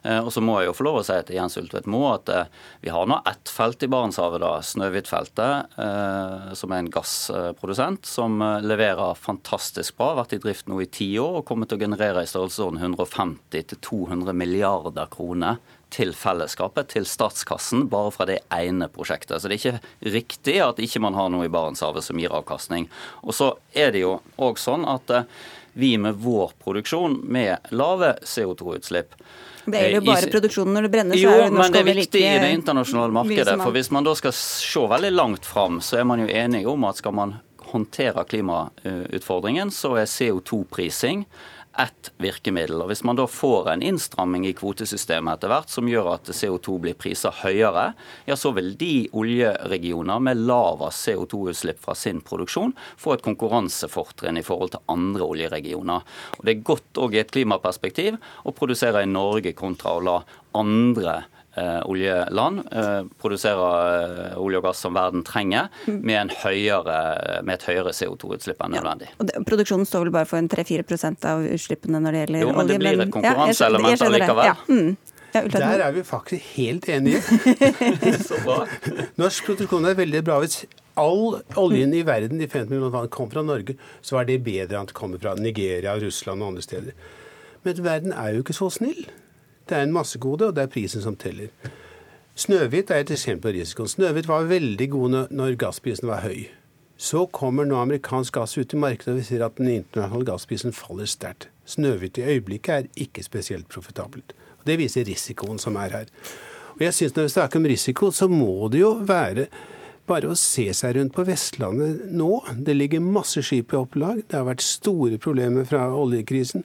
Eh, 0.00 0.22
og 0.22 0.30
så 0.32 0.40
må 0.40 0.54
jeg 0.62 0.70
jo 0.70 0.76
få 0.78 0.86
lov 0.88 1.02
å 1.02 1.04
si 1.04 1.18
til 1.28 1.36
Jens 1.36 1.58
Ultvedt 1.60 1.90
Moe 1.92 2.14
at 2.14 2.32
eh, 2.32 2.48
vi 2.86 2.94
har 2.94 3.04
nå 3.12 3.20
ett 3.28 3.52
felt 3.52 3.84
i 3.84 3.90
Barentshavet, 3.92 4.40
da, 4.40 4.54
Snøhvitfeltet, 4.70 5.76
eh, 5.76 6.48
som 6.56 6.72
er 6.72 6.80
en 6.80 6.90
gassprodusent, 6.96 8.08
som 8.08 8.40
leverer 8.64 9.12
fantastisk 9.20 10.00
bra. 10.00 10.14
Vært 10.22 10.38
i 10.38 10.40
drift 10.40 10.72
nå 10.72 10.80
i 10.80 10.88
ti 10.88 11.12
år 11.20 11.42
og 11.42 11.46
kommer 11.52 11.68
til 11.68 11.76
å 11.76 11.84
generere 11.84 12.24
i 12.24 12.32
størrelsesorden 12.32 12.80
150-200 12.80 14.40
milliarder 14.40 15.12
kroner 15.12 15.60
til 15.92 16.14
fellesskapet, 16.16 16.90
til 16.94 17.06
statskassen, 17.08 17.86
bare 17.92 18.12
fra 18.14 18.26
det 18.28 18.40
ene 18.54 18.88
prosjektet. 18.92 19.42
Så 19.42 19.50
det 19.50 19.58
er 19.58 19.60
ikke 19.60 20.12
riktig 20.16 20.58
at 20.64 20.80
ikke 20.82 21.02
man 21.04 21.18
har 21.18 21.30
noe 21.32 21.46
i 21.48 21.52
Barentshavet 21.52 22.04
som 22.06 22.20
gir 22.20 22.34
avkastning. 22.34 22.88
Og 23.22 23.36
så 23.36 23.52
er 23.76 23.92
det 23.94 24.04
jo 24.06 24.16
òg 24.40 24.60
sånn 24.60 24.86
at 24.88 25.12
eh, 25.12 25.28
vi 25.72 25.94
med 26.00 26.20
vår 26.20 26.52
produksjon, 26.60 27.20
med 27.24 27.72
lave 27.72 28.16
CO2-utslipp 28.28 29.16
det 29.64 29.78
er 29.78 29.92
jo 29.94 30.00
eh, 30.00 30.06
bare 30.06 30.26
produksjonen 30.32 30.74
når 30.74 30.86
det 30.86 30.90
brenner, 30.90 31.14
så 31.14 31.30
er 31.30 31.38
jo 31.38 31.46
olje 31.46 31.54
men 31.54 31.74
det 31.74 31.80
er 31.80 31.88
viktig 32.00 32.22
i 32.26 32.34
det 32.42 32.50
internasjonale 32.56 33.14
markedet. 33.14 33.56
For 33.62 33.76
hvis 33.76 33.92
man 33.94 34.06
da 34.06 34.14
skal 34.18 34.34
se 34.34 34.84
veldig 34.90 35.12
langt 35.14 35.46
fram, 35.46 35.78
så 35.84 36.00
er 36.00 36.08
man 36.08 36.24
jo 36.24 36.26
enige 36.26 36.70
om 36.72 36.86
at 36.88 36.98
skal 36.98 37.14
man 37.14 37.36
håndtere 37.72 38.24
klimautfordringen, 38.28 39.70
så 39.72 39.94
er 40.02 40.10
CO2-prising 40.10 41.24
ett 41.78 42.10
virkemiddel. 42.20 42.82
Og 42.82 42.90
Hvis 42.90 43.04
man 43.04 43.16
da 43.16 43.26
får 43.28 43.70
en 43.72 43.82
innstramming 43.82 44.44
i 44.48 44.54
kvotesystemet 44.56 45.38
etter 45.38 45.52
hvert 45.52 45.72
som 45.72 45.88
gjør 45.88 46.12
at 46.14 46.30
CO2 46.32 46.78
blir 46.82 46.98
priser 46.98 47.34
høyere, 47.42 47.92
ja 48.28 48.36
så 48.38 48.52
vil 48.56 48.74
de 48.80 49.08
oljeregioner 49.16 50.22
med 50.22 50.44
lavest 50.44 51.08
CO2-utslipp 51.08 51.80
fra 51.82 51.96
sin 51.98 52.20
produksjon 52.24 52.74
få 53.00 53.16
et 53.16 53.24
konkurransefortrinn 53.24 54.40
i 54.40 54.46
forhold 54.46 54.74
til 54.76 54.84
andre 54.92 55.28
oljeregioner. 55.34 56.08
Og 56.38 56.44
Det 56.44 56.56
er 56.56 56.66
godt 56.72 57.02
òg 57.02 57.16
i 57.16 57.22
et 57.22 57.32
klimaperspektiv 57.32 58.18
å 58.44 58.56
produsere 58.56 59.04
i 59.04 59.10
Norge 59.10 59.54
kontra 59.56 59.96
å 59.96 60.04
la 60.04 60.18
andre 60.58 61.22
oljeland 61.84 62.62
eh, 62.72 63.04
produserer 63.20 64.32
eh, 64.32 64.40
olje 64.40 64.60
og 64.60 64.66
gass 64.68 64.82
som 64.84 64.96
verden 64.96 65.24
trenger, 65.26 65.68
med, 65.86 66.32
høyere, 66.42 66.98
med 67.44 67.58
et 67.58 67.66
høyere 67.68 67.92
CO2-utslipp 67.96 68.62
enn 68.64 68.76
nødvendig. 68.78 69.10
Ja, 69.12 69.28
og 69.38 69.48
produksjonen 69.48 69.88
står 69.88 70.06
vel 70.06 70.14
bare 70.16 70.28
for 70.30 70.40
en 70.40 70.48
3-4% 70.52 71.28
av 71.28 71.44
utslippene 71.44 72.00
når 72.00 72.16
det 72.16 72.22
gjelder 72.24 72.38
olje? 72.40 72.48
Jo, 72.48 72.58
men 72.58 72.70
det 72.70 72.78
blir 72.80 73.06
et 73.06 73.16
konkurranseelement 73.18 73.98
ja, 73.98 74.08
allikevel. 74.08 74.52
Ja. 74.52 74.56
Mm. 74.68 74.96
Ja, 75.32 75.40
Der 75.48 75.80
er 75.80 75.92
vi 75.92 76.02
faktisk 76.04 76.44
helt 76.58 76.88
enige. 76.92 77.22
Norsk 79.20 79.46
produksjon 79.46 79.88
er 79.88 79.96
veldig 79.96 80.20
bra. 80.26 80.36
Hvis 80.44 80.66
all 81.00 81.38
oljen 81.56 81.94
i 81.96 82.02
verden 82.04 82.40
i 82.40 82.48
50 82.48 82.68
millioner 82.68 82.92
vann 82.92 83.08
kom 83.08 83.30
fra 83.32 83.44
Norge, 83.44 83.78
så 84.04 84.20
er 84.20 84.28
det 84.28 84.42
bedre 84.44 84.80
enn 84.80 84.90
det 84.90 84.96
kommer 84.96 85.20
fra 85.22 85.32
Nigeria, 85.40 85.96
Russland 86.00 86.44
og 86.44 86.52
andre 86.52 86.64
steder. 86.66 86.92
Men 87.64 87.84
verden 87.84 88.12
er 88.12 88.36
jo 88.36 88.44
ikke 88.44 88.56
så 88.56 88.68
snill. 88.76 89.06
Det 89.68 89.78
er 89.78 89.86
en 89.86 89.94
massegode, 89.94 90.50
og 90.50 90.56
det 90.56 90.66
er 90.66 90.72
prisen 90.72 91.04
som 91.04 91.16
teller. 91.16 91.52
Snøhvit 92.38 92.90
er 92.90 93.02
et 93.02 93.12
eksempel 93.12 93.50
på 93.50 93.58
risikoen. 93.58 93.90
Snøhvit 93.92 94.28
var 94.28 94.48
veldig 94.48 94.88
god 94.90 95.16
når 95.30 95.58
gassprisen 95.60 96.08
var 96.08 96.24
høy. 96.24 96.46
Så 96.96 97.26
kommer 97.34 97.66
nå 97.66 97.76
amerikansk 97.80 98.36
gass 98.38 98.54
ut 98.56 98.72
i 98.72 98.78
markedet, 98.78 99.12
og 99.12 99.18
vi 99.18 99.26
ser 99.26 99.44
at 99.44 99.58
den 99.58 99.68
internasjonale 99.72 100.28
gassprisen 100.30 100.74
faller 100.76 101.10
sterkt. 101.10 101.48
Snøhvit 101.66 102.18
i 102.18 102.26
øyeblikket 102.34 102.74
er 102.74 103.04
ikke 103.04 103.24
spesielt 103.26 103.68
profitabelt. 103.68 104.32
Det 104.66 104.78
viser 104.78 105.06
risikoen 105.06 105.58
som 105.58 105.76
er 105.82 105.98
her. 105.98 106.10
Og 106.76 106.82
jeg 106.86 106.94
synes 106.94 107.16
Når 107.16 107.22
vi 107.22 107.28
snakker 107.28 107.58
om 107.58 107.66
risiko, 107.66 108.10
så 108.10 108.28
må 108.28 108.68
det 108.68 108.80
jo 108.80 108.94
være 109.02 109.46
bare 110.06 110.30
å 110.30 110.38
se 110.38 110.64
seg 110.74 110.96
rundt 110.96 111.14
på 111.14 111.24
Vestlandet 111.26 112.08
nå. 112.10 112.30
Det 112.56 112.74
ligger 112.76 113.00
masse 113.00 113.42
skip 113.42 113.72
i 113.72 113.78
opplag. 113.78 114.22
Det 114.26 114.38
har 114.38 114.48
vært 114.48 114.64
store 114.64 115.18
problemer 115.18 115.64
fra 115.68 115.84
oljekrisen. 115.94 116.64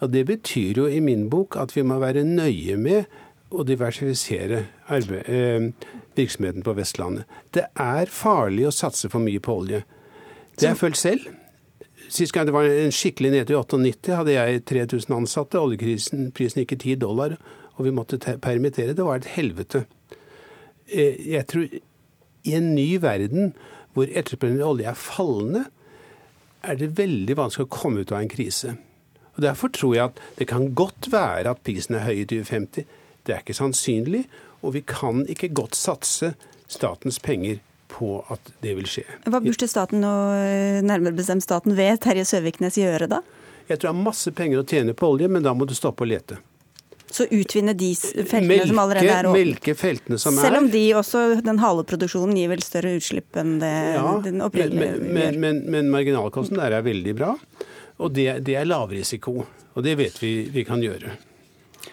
Og 0.00 0.12
Det 0.12 0.26
betyr 0.26 0.76
jo 0.76 0.86
i 0.86 1.00
min 1.00 1.30
bok 1.30 1.56
at 1.56 1.76
vi 1.76 1.82
må 1.82 1.98
være 1.98 2.24
nøye 2.24 2.76
med 2.76 3.04
å 3.50 3.64
diversifisere 3.64 4.66
arbeid, 4.88 5.28
eh, 5.28 5.70
virksomheten 6.16 6.62
på 6.62 6.74
Vestlandet. 6.74 7.24
Det 7.52 7.64
er 7.76 8.06
farlig 8.06 8.66
å 8.66 8.74
satse 8.74 9.08
for 9.08 9.20
mye 9.20 9.40
på 9.40 9.54
olje. 9.62 9.84
Det 10.56 10.68
har 10.68 10.74
jeg 10.74 10.82
følt 10.82 10.96
selv. 10.96 11.20
Sist 12.08 12.32
gang 12.32 12.46
det 12.46 12.54
var 12.54 12.64
en 12.64 12.94
skikkelig 12.94 13.30
ned 13.30 13.46
til 13.46 13.56
98, 13.56 14.16
hadde 14.16 14.32
jeg 14.32 14.64
3000 14.64 15.16
ansatte. 15.16 15.58
Oljekrisen 15.58 16.32
prisen 16.32 16.62
gikk 16.62 16.72
i 16.72 16.94
10 16.94 16.96
dollar, 16.96 17.36
og 17.76 17.84
vi 17.84 17.90
måtte 17.90 18.18
permittere. 18.18 18.94
Det 18.94 19.04
var 19.04 19.16
et 19.16 19.32
helvete. 19.36 19.86
Eh, 20.88 21.16
jeg 21.32 21.46
tror 21.46 21.66
i 22.46 22.54
en 22.54 22.74
ny 22.74 22.98
verden 23.02 23.54
hvor 23.94 24.06
etterspørselen 24.06 24.60
etter 24.60 24.68
olje 24.68 24.90
er 24.90 24.94
fallende, 25.00 25.64
er 26.62 26.76
det 26.76 26.96
veldig 26.98 27.36
vanskelig 27.38 27.66
å 27.66 27.72
komme 27.72 28.02
ut 28.02 28.12
av 28.12 28.20
en 28.20 28.30
krise. 28.30 28.76
Og 29.36 29.44
Derfor 29.44 29.72
tror 29.72 29.94
jeg 29.94 30.10
at 30.10 30.20
det 30.38 30.48
kan 30.48 30.70
godt 30.74 31.10
være 31.12 31.52
at 31.52 31.62
prisen 31.64 31.98
er 31.98 32.06
høy 32.08 32.22
i 32.22 32.26
2050. 32.28 32.86
Det 33.26 33.34
er 33.34 33.42
ikke 33.42 33.56
sannsynlig, 33.58 34.24
og 34.62 34.74
vi 34.76 34.82
kan 34.86 35.26
ikke 35.28 35.52
godt 35.54 35.76
satse 35.76 36.32
statens 36.68 37.18
penger 37.22 37.60
på 37.92 38.18
at 38.32 38.50
det 38.64 38.74
vil 38.78 38.88
skje. 38.90 39.04
Hva 39.26 39.40
burde 39.42 39.68
staten 39.70 40.04
og 40.06 40.34
eh, 40.40 40.82
nærmere 40.84 41.14
bestemt 41.16 41.44
staten 41.44 41.76
ved 41.78 42.00
Terje 42.02 42.26
Søviknes 42.26 42.78
gjøre 42.80 43.08
da? 43.10 43.22
Jeg 43.66 43.80
tror 43.80 43.90
det 43.90 43.94
er 43.94 44.04
masse 44.06 44.32
penger 44.34 44.62
å 44.62 44.66
tjene 44.66 44.94
på 44.96 45.08
olje, 45.14 45.30
men 45.30 45.44
da 45.44 45.54
må 45.54 45.66
du 45.66 45.74
stoppe 45.76 46.06
å 46.06 46.08
lete. 46.08 46.38
Så 47.06 47.24
utvinne 47.30 47.72
de 47.78 47.92
feltene 47.94 48.48
melke, 48.50 48.66
som 48.70 48.80
allerede 48.82 49.12
er 49.14 49.28
åpne? 49.30 49.38
Melke 49.38 49.74
feltene 49.78 50.18
som 50.20 50.34
Selv 50.38 50.58
om 50.58 50.66
de 50.72 50.82
også, 50.98 51.22
den 51.46 51.60
haleproduksjonen 51.62 52.34
gir 52.38 52.50
vel 52.50 52.64
større 52.66 52.96
utslipp 52.98 53.38
enn 53.38 53.56
det 53.62 53.72
ja, 53.94 54.16
den 54.24 54.42
opprinnelige 54.44 54.98
men, 54.98 55.14
men, 55.14 55.40
men, 55.44 55.62
men 55.70 55.92
marginalkosten 55.94 56.58
der 56.58 56.74
er 56.80 56.86
veldig 56.86 57.14
bra. 57.18 57.32
Og 58.02 58.12
det, 58.12 58.28
det 58.46 58.58
er 58.58 58.68
lavrisiko. 58.68 59.38
Og 59.76 59.84
det 59.84 59.96
vet 60.00 60.18
vi 60.22 60.32
vi 60.52 60.64
kan 60.68 60.82
gjøre. 60.82 61.14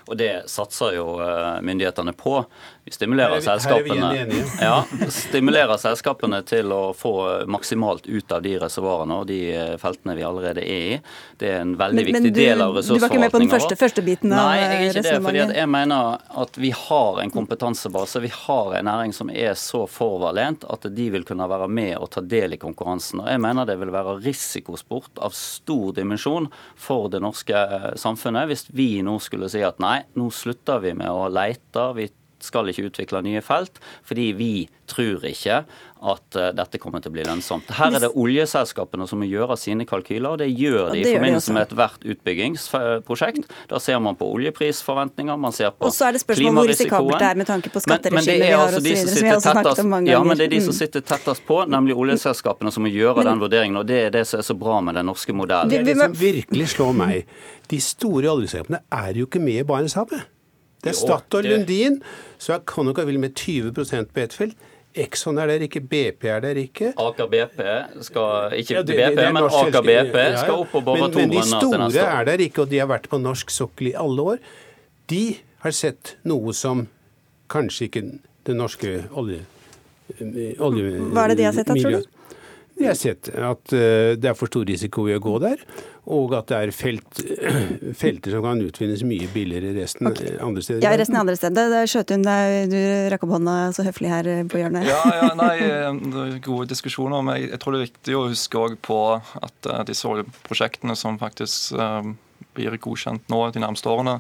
Og 0.10 0.18
det 0.20 0.50
satser 0.52 0.98
jo 0.98 1.18
eh, 1.24 1.62
myndighetene 1.64 2.14
på. 2.18 2.40
Vi 2.86 2.92
stimulerer, 2.92 3.38
er, 3.38 3.42
selskapene, 3.46 4.08
ja, 4.68 4.84
stimulerer 5.08 5.78
selskapene 5.80 6.42
til 6.44 6.68
å 6.76 6.82
få 6.92 7.14
maksimalt 7.48 8.10
ut 8.10 8.32
av 8.36 8.42
de 8.44 8.58
reservoarene 8.60 9.20
og 9.22 9.28
de 9.30 9.38
eh, 9.56 9.76
feltene 9.80 10.18
vi 10.18 10.26
allerede 10.28 10.66
er 10.68 10.88
i. 10.90 10.98
Det 11.40 11.48
er 11.48 11.62
en 11.62 11.78
veldig 11.80 12.02
men, 12.02 12.08
viktig 12.10 12.22
men 12.26 12.34
du, 12.34 12.40
del 12.42 12.64
av 12.66 12.74
ressursforvaltninga. 12.76 13.00
Du 13.00 13.06
var 13.06 13.14
ikke 13.14 13.22
med 13.24 13.32
på 13.32 13.40
den 13.40 13.52
første, 13.54 13.78
første 13.80 14.04
biten 14.04 14.34
av 14.36 14.50
Nei, 14.50 14.58
jeg 14.60 14.66
er 14.68 14.84
ikke 14.90 15.04
det. 15.06 15.14
fordi 15.24 15.46
jeg 15.56 15.70
mener 15.72 16.18
at 16.44 16.60
vi 16.60 16.72
har 16.76 17.22
en 17.24 17.32
kompetansebase. 17.32 18.22
Vi 18.26 18.32
har 18.36 18.76
en 18.80 18.90
næring 18.90 19.16
som 19.16 19.32
er 19.32 19.56
så 19.60 19.86
foroverlent 19.88 20.66
at 20.68 20.88
de 20.98 21.06
vil 21.14 21.24
kunne 21.30 21.48
være 21.54 21.70
med 21.72 21.94
og 22.02 22.10
ta 22.18 22.24
del 22.34 22.58
i 22.58 22.60
konkurransen. 22.60 23.22
Og 23.24 23.30
jeg 23.32 23.44
mener 23.46 23.70
det 23.70 23.78
vil 23.80 23.94
være 23.96 24.18
risikosport 24.26 25.24
av 25.24 25.32
stor 25.38 25.96
dimensjon 26.02 26.50
for 26.76 27.08
det 27.14 27.24
norske 27.24 27.64
eh, 27.64 27.88
samfunnet 27.96 28.52
hvis 28.52 28.68
vi 28.76 28.90
nå 29.08 29.16
skulle 29.24 29.48
si 29.48 29.64
at 29.64 29.80
nei, 29.80 30.02
nå 30.20 30.28
slutter 30.36 30.84
vi 30.84 30.92
med 31.00 31.08
å 31.08 31.32
leite. 31.32 31.88
vi 31.96 32.10
skal 32.44 32.70
ikke 32.70 32.90
utvikle 32.92 33.24
nye 33.26 33.42
felt, 33.44 33.82
fordi 34.08 34.32
vi 34.38 34.54
tror 34.90 35.24
ikke 35.26 35.64
at 36.04 36.36
uh, 36.36 36.50
dette 36.52 36.80
kommer 36.82 37.00
til 37.00 37.14
å 37.14 37.16
bli 37.16 37.24
lønnsomt. 37.24 37.70
Her 37.78 37.96
er 37.96 38.04
det 38.04 38.10
oljeselskapene 38.20 39.06
som 39.08 39.22
må 39.24 39.28
gjøre 39.30 39.56
sine 39.60 39.86
kalkyler, 39.88 40.34
og 40.34 40.42
det 40.42 40.50
gjør 40.52 40.92
de 40.92 41.00
i 41.00 41.06
forbindelse 41.08 41.56
med 41.56 41.64
ethvert 41.70 42.04
utbyggingsprosjekt. 42.04 43.48
Da 43.72 43.80
ser 43.80 44.02
man 44.04 44.18
på 44.20 44.28
oljeprisforventninger, 44.36 45.40
man 45.40 45.56
ser 45.56 45.72
på 45.72 45.88
klimarisikoen. 45.88 45.94
Og 45.94 45.96
så 45.96 46.10
er 46.10 46.18
det 46.18 46.24
spørsmål 46.26 46.60
hvor 46.60 46.70
risikabelt 46.74 47.24
det 47.24 47.30
er 47.30 47.40
med 47.40 47.50
tanke 47.50 47.72
på 47.72 47.84
skatteregimet 47.86 48.44
vi 48.44 48.52
har 48.52 48.66
altså 48.66 48.84
osv., 48.84 49.14
som 49.14 49.24
vi 49.24 49.32
har 49.32 49.42
snakket 49.46 49.84
om 49.86 49.92
mange 49.96 50.12
ganger. 50.12 50.18
Ja, 50.18 50.28
men 50.28 50.42
det 50.42 50.50
er 50.50 50.54
de 50.58 50.62
som 50.68 50.78
sitter 50.78 51.08
tettest 51.14 51.48
på, 51.48 51.62
nemlig 51.72 51.98
oljeselskapene, 52.04 52.76
som 52.76 52.84
må 52.84 52.92
gjøre 52.92 53.22
men, 53.22 53.32
den 53.32 53.48
vurderingen. 53.48 53.80
Og 53.80 53.88
det 53.88 54.04
er 54.10 54.14
det 54.18 54.28
som 54.28 54.44
er 54.44 54.50
så 54.52 54.60
bra 54.60 54.84
med 54.84 55.00
den 55.00 55.08
norske 55.08 55.36
modellen. 55.38 55.72
Det, 55.72 55.86
det 55.88 55.98
som 56.02 56.20
virkelig 56.20 56.74
slår 56.76 56.96
meg, 57.00 57.34
de 57.72 57.80
store 57.80 58.36
oljeselskapene 58.36 58.84
er 58.92 59.24
jo 59.24 59.32
ikke 59.32 59.40
med 59.44 59.64
i 59.64 59.68
Barentshavet. 59.72 60.33
Det 60.84 60.92
er 60.92 61.00
Statoil 61.00 61.48
Lundin, 61.48 62.02
så 62.42 62.58
er 62.58 62.64
Conoco 62.68 63.06
vil 63.08 63.20
med 63.22 63.36
20 63.40 63.72
på 63.74 64.20
ett 64.20 64.34
felt. 64.36 64.58
Exxon 64.94 65.40
er 65.42 65.50
der 65.50 65.64
ikke, 65.66 65.82
BP 65.82 66.26
er 66.30 66.42
der 66.44 66.58
ikke. 66.62 66.92
Aker 67.02 67.30
BP 67.32 67.62
skal 68.06 68.54
Ikke 68.60 68.76
ja, 68.76 68.82
det, 68.86 68.94
BP, 68.94 69.16
det 69.18 69.30
men 69.34 69.48
Aker 69.48 69.82
BP 69.82 70.18
ja, 70.20 70.26
ja. 70.28 70.42
skal 70.44 70.60
opp 70.62 70.76
og 70.78 70.84
bore 70.86 71.08
to 71.08 71.16
brønner 71.16 71.16
til 71.18 71.32
neste 71.32 71.58
år. 71.58 71.72
Men 71.72 71.88
de 71.88 71.96
store 71.96 72.20
er 72.20 72.28
der 72.30 72.44
ikke, 72.46 72.62
og 72.62 72.70
de 72.70 72.82
har 72.84 72.90
vært 72.92 73.08
på 73.10 73.18
norsk 73.22 73.54
sokkel 73.54 73.90
i 73.90 73.96
alle 73.98 74.28
år. 74.34 74.44
De 75.10 75.24
har 75.66 75.74
sett 75.74 76.14
noe 76.30 76.54
som 76.54 76.86
kanskje 77.50 77.88
ikke 77.90 78.04
det 78.46 78.58
norske 78.60 78.94
olje... 79.18 79.40
olje 80.62 81.00
Hva 81.10 81.26
er 81.26 81.34
det 81.34 81.40
de 81.40 81.48
har 81.48 81.58
sett, 81.58 81.72
da, 81.72 81.80
tror 81.80 81.98
du? 81.98 82.12
De 82.78 82.86
har 82.90 82.98
sett 83.00 83.32
at 83.34 83.74
uh, 83.74 84.14
det 84.20 84.30
er 84.30 84.38
for 84.38 84.52
stor 84.52 84.66
risiko 84.68 85.08
i 85.10 85.18
å 85.18 85.22
gå 85.24 85.40
der 85.42 85.62
og 86.04 86.34
at 86.36 86.50
det 86.52 86.58
er 86.58 86.72
felt, 86.76 87.22
felter 88.02 88.34
som 88.36 88.44
kan 88.44 88.60
utvinnes 88.66 89.06
mye 89.08 89.30
billigere 89.32 89.72
resten 89.78 90.10
okay. 90.10 90.34
andre 90.44 90.64
steder. 90.66 90.84
Ja, 90.84 90.92
resten 91.00 91.20
andre 91.20 91.36
steder. 91.40 91.76
Skjøtun, 91.88 92.26
du 92.68 92.78
rakk 93.14 93.24
opp 93.24 93.36
hånda 93.38 93.56
så 93.76 93.86
høflig 93.88 94.12
her 94.12 94.30
på 94.52 94.60
hjørnet. 94.60 94.88
Ja, 94.90 95.00
ja 95.22 95.30
nei, 95.40 95.54
eh, 95.70 96.40
gode 96.44 96.68
diskusjoner. 96.74 97.24
Men 97.24 97.40
jeg, 97.46 97.62
tror 97.64 97.76
det 97.76 97.82
er 97.82 97.88
viktig 97.88 98.18
å 98.20 98.26
huske 98.34 98.66
på 98.84 99.00
at 99.16 99.72
disse 99.88 100.10
oljeprosjektene 100.10 100.98
som 101.00 101.20
faktisk 101.22 101.72
blir 102.54 102.76
godkjent 102.82 103.30
nå 103.32 103.40
de 103.54 103.62
nærmeste 103.64 103.90
årene, 103.90 104.20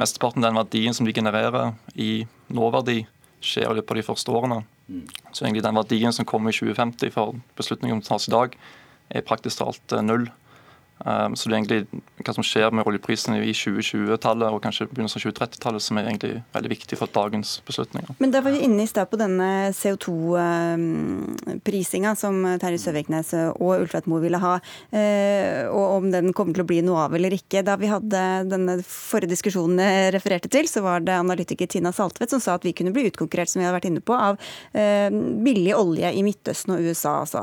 mesteparten 0.00 0.44
av 0.44 0.48
den 0.52 0.60
verdien 0.60 0.94
som 0.96 1.08
de 1.08 1.14
genererer 1.14 1.74
i 1.98 2.24
nåverdi, 2.52 3.02
skjer 3.42 3.68
i 3.68 3.74
løpet 3.80 3.92
av 3.92 3.98
de 3.98 4.06
første 4.06 4.32
årene. 4.32 4.60
Mm. 4.88 5.02
Så 5.32 5.44
egentlig 5.44 5.64
den 5.66 5.80
verdien 5.80 6.14
som 6.14 6.28
kommer 6.28 6.52
i 6.52 6.56
2050 6.56 7.12
for 7.14 7.36
beslutningen 7.58 8.00
som 8.00 8.14
tas 8.14 8.28
i 8.30 8.34
dag, 8.34 8.56
er 9.12 9.26
praktisk 9.26 9.60
talt 9.60 9.96
null. 10.04 10.30
Um, 11.04 11.34
så 11.34 11.48
det 11.48 11.54
er 11.54 11.58
egentlig 11.58 11.84
hva 12.22 12.32
som 12.36 12.44
skjer 12.46 12.70
med 12.70 12.86
oljeprisene 12.86 13.40
i 13.42 13.52
2020-tallet 13.56 14.54
og 14.54 14.62
kanskje 14.62 14.86
begynnelsen 14.86 15.18
av 15.18 15.22
2030-tallet 15.24 15.82
som 15.82 15.98
er 15.98 16.06
egentlig 16.06 16.42
veldig 16.54 16.70
viktig 16.76 16.94
for 17.00 17.08
dagens 17.10 17.62
beslutninger. 17.66 18.10
Men 18.22 18.30
da 18.34 18.38
var 18.44 18.52
vi 18.54 18.64
inne 18.68 18.82
i 18.84 18.90
sted 18.90 19.06
på 19.10 19.18
denne 19.18 19.48
CO2-prisinga 19.74 22.10
som 22.18 22.34
Terje 22.62 22.78
Søviknes 22.84 23.28
og 23.56 23.72
Ulfred 23.80 24.04
Moe 24.10 24.20
ville 24.22 24.40
ha, 24.42 24.54
eh, 24.94 25.62
og 25.66 25.86
om 25.96 26.04
den 26.14 26.26
kommer 26.36 26.52
til 26.54 26.62
å 26.62 26.70
bli 26.70 26.80
noe 26.86 27.00
av 27.08 27.12
eller 27.18 27.32
ikke. 27.34 27.66
Da 27.66 27.74
vi 27.80 27.90
hadde 27.90 28.20
denne 28.52 28.74
forrige 28.86 29.32
diskusjonen 29.34 29.78
jeg 29.82 30.14
refererte 30.14 30.48
til, 30.52 30.66
så 30.70 30.80
var 30.86 30.98
det 31.02 31.18
analytiker 31.18 31.66
Tina 31.66 31.90
Saltvedt 31.94 32.30
som 32.36 32.42
sa 32.42 32.50
at 32.58 32.66
vi 32.66 32.76
kunne 32.78 32.94
bli 32.94 33.06
utkonkurrert, 33.10 33.50
som 33.50 33.60
vi 33.62 33.66
har 33.66 33.74
vært 33.74 33.88
inne 33.90 34.02
på, 34.04 34.14
av 34.14 34.34
eh, 34.70 35.10
billig 35.10 35.74
olje 35.78 36.08
i 36.14 36.22
Midtøsten 36.22 36.74
og 36.76 36.82
USA. 36.86 37.12
Altså. 37.24 37.40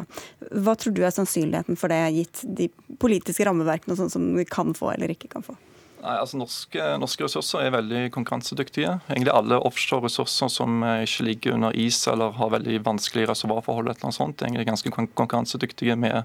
Hva 0.56 0.74
tror 0.80 0.94
du 0.96 1.04
er 1.04 1.16
sannsynligheten 1.16 1.76
for 1.80 1.88
det, 1.92 2.00
gitt 2.16 2.38
de 2.48 2.70
politiske 3.00 3.49
rammeverkene 3.50 3.98
sånn 4.00 4.14
som 4.14 4.30
vi 4.38 4.46
kan 4.48 4.72
få 4.78 4.94
eller 4.94 5.12
ikke 5.14 5.32
kan 5.34 5.46
få? 5.46 5.58
Nei, 6.00 6.14
altså 6.16 6.38
norske, 6.40 6.84
norske, 7.02 7.26
ressurser 7.26 7.66
er 7.66 7.74
veldig 7.76 8.02
konkurransedyktige. 8.16 8.94
Egentlig 9.12 9.34
alle 9.36 9.58
offshore 9.68 10.06
ressurser 10.06 10.52
som 10.54 10.80
eh, 10.88 11.02
ikke 11.04 11.26
ligger 11.28 11.58
under 11.58 11.76
is 11.76 12.00
eller 12.08 12.38
har 12.38 12.54
veldig 12.54 12.78
vanskelige 12.86 13.28
reservoarforhold, 13.34 13.92
eller 13.92 14.08
noe 14.08 14.16
sånt, 14.16 14.40
er 14.40 14.48
egentlig 14.48 14.70
ganske 14.70 14.94
konkurransedyktige 14.96 15.98
med, 16.00 16.24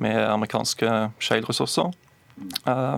med 0.00 0.16
amerikanske 0.30 0.94
shale-ressurser. 1.20 1.92
Uh, 2.64 2.96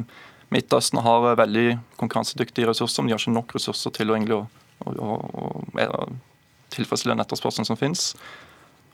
Midtøsten 0.55 1.03
har 1.03 1.35
veldig 1.41 1.81
konkurransedyktige 1.99 2.69
ressurser, 2.71 3.03
men 3.03 3.11
de 3.11 3.17
har 3.17 3.25
ikke 3.25 3.35
nok 3.35 3.57
ressurser 3.57 3.95
til 3.97 4.13
å, 4.13 4.19
egentlig, 4.19 4.39
å, 4.39 4.87
å, 4.87 5.19
å, 5.43 5.49
å 5.83 5.99
tilfredsstille 6.75 7.17
den 7.17 7.25
etterspørselen 7.25 7.67
som 7.67 7.81
finnes. 7.81 8.13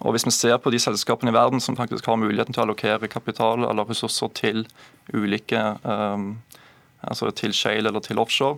Og 0.00 0.14
Hvis 0.14 0.24
vi 0.24 0.32
ser 0.32 0.56
på 0.58 0.70
de 0.72 0.78
selskapene 0.80 1.32
i 1.32 1.36
verden 1.36 1.60
som 1.60 1.76
faktisk 1.76 2.06
har 2.08 2.16
muligheten 2.16 2.56
til 2.56 2.62
å 2.62 2.66
allokere 2.68 3.08
kapital 3.08 3.66
eller 3.68 3.84
ressurser 3.84 4.30
til 4.32 4.64
ulike 5.12 5.60
um, 5.84 6.38
altså 7.04 7.30
til 7.36 7.52
shale 7.56 7.88
eller 7.88 8.00
til 8.04 8.20
offshore, 8.20 8.56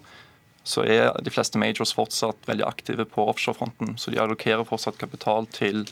så 0.64 0.84
er 0.87 1.11
de 1.22 1.32
fleste 1.34 1.58
majors 1.58 1.94
fortsatt 1.94 2.46
veldig 2.46 2.66
aktive 2.66 3.06
på 3.11 3.25
offshorefronten. 3.26 3.96
Så 3.99 4.14
de 4.14 4.20
allokerer 4.22 4.66
fortsatt 4.68 5.00
kapital 5.00 5.49
til, 5.50 5.88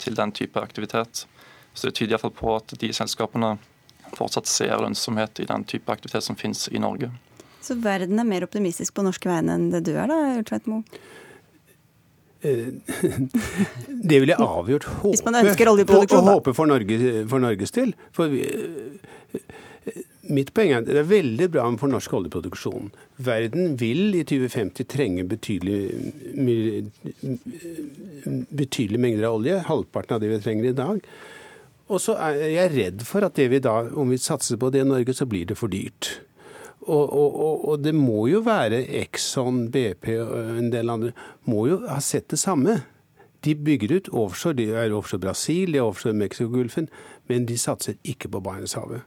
til 0.00 0.16
den 0.16 0.32
type 0.32 0.60
aktivitet. 0.60 1.26
Så 1.74 1.88
det 1.88 1.98
tyder 1.98 2.16
iallfall 2.16 2.32
på 2.32 2.54
at 2.56 2.72
de 2.80 2.92
selskapene 2.96 3.58
fortsatt 4.14 4.48
ser 4.48 4.78
lønnsomhet 4.80 5.42
i 5.42 5.48
den 5.50 5.66
type 5.68 5.92
aktivitet 5.92 6.24
som 6.24 6.38
finnes 6.38 6.68
i 6.72 6.80
Norge. 6.80 7.10
Så 7.64 7.76
verden 7.80 8.20
er 8.20 8.28
mer 8.28 8.44
optimistisk 8.46 8.94
på 8.96 9.04
norske 9.04 9.28
vegne 9.28 9.56
enn 9.56 9.70
det 9.72 9.84
du 9.86 9.94
er, 9.96 10.08
da, 10.08 10.16
Ultveit 10.38 10.68
Moe? 10.70 10.84
Eh, 12.44 12.72
det 14.10 14.20
vil 14.20 14.32
jeg 14.32 14.40
avgjort 14.40 14.88
håpe, 15.00 15.32
oljeproduksjon, 15.72 16.28
håpe 16.28 16.54
for, 16.56 16.68
Norge, 16.68 16.98
for 17.30 17.42
Norges 17.42 17.72
del. 17.76 17.94
For 18.14 18.32
vi, 18.32 18.42
eh, 18.44 19.40
mitt 20.34 20.52
poeng 20.56 20.74
er 20.76 20.84
det 20.84 20.98
er 21.00 21.08
veldig 21.08 21.48
bra 21.52 21.64
for 21.80 21.92
norsk 21.92 22.16
oljeproduksjon. 22.20 22.90
Verden 23.24 23.78
vil 23.80 24.16
i 24.18 24.24
2050 24.28 24.88
trenge 24.92 25.24
betydelige, 25.28 26.90
betydelige 28.52 29.00
mengder 29.00 29.28
av 29.30 29.40
olje. 29.40 29.62
Halvparten 29.68 30.16
av 30.16 30.24
det 30.24 30.32
vi 30.34 30.42
trenger 30.44 30.70
i 30.70 30.76
dag. 30.76 31.08
Og 31.92 32.00
så 32.00 32.16
er 32.16 32.38
jeg 32.48 32.72
redd 32.72 33.02
for 33.04 33.24
at 33.26 33.36
det 33.36 33.50
vi 33.52 33.60
da, 33.64 33.82
om 33.92 34.12
vi 34.12 34.20
satser 34.20 34.60
på 34.60 34.70
det 34.72 34.84
i 34.84 34.88
Norge, 34.88 35.16
så 35.16 35.28
blir 35.28 35.48
det 35.48 35.58
for 35.60 35.72
dyrt. 35.72 36.14
Og, 36.84 37.12
og, 37.16 37.68
og, 37.68 37.78
det 37.80 37.94
må 37.96 38.26
jo 38.28 38.42
være 38.44 38.82
Exxon, 39.00 39.70
BP 39.72 40.10
og 40.20 40.58
en 40.58 40.68
del 40.72 40.92
andre 40.92 41.14
må 41.48 41.64
jo 41.70 41.78
ha 41.88 41.96
sett 42.04 42.28
det 42.32 42.38
samme. 42.42 42.82
De 43.44 43.54
bygger 43.56 43.96
ut 43.96 44.12
offshore. 44.12 44.58
De 44.60 44.68
er 44.72 44.92
offshore 44.92 45.20
Brasil, 45.20 45.72
de 45.72 45.80
er 45.80 45.88
offshore 45.88 46.16
Mexicogolfen, 46.16 46.90
men 47.28 47.48
de 47.48 47.56
satser 47.60 47.96
ikke 48.04 48.28
på 48.32 48.40
Barentshavet. 48.44 49.04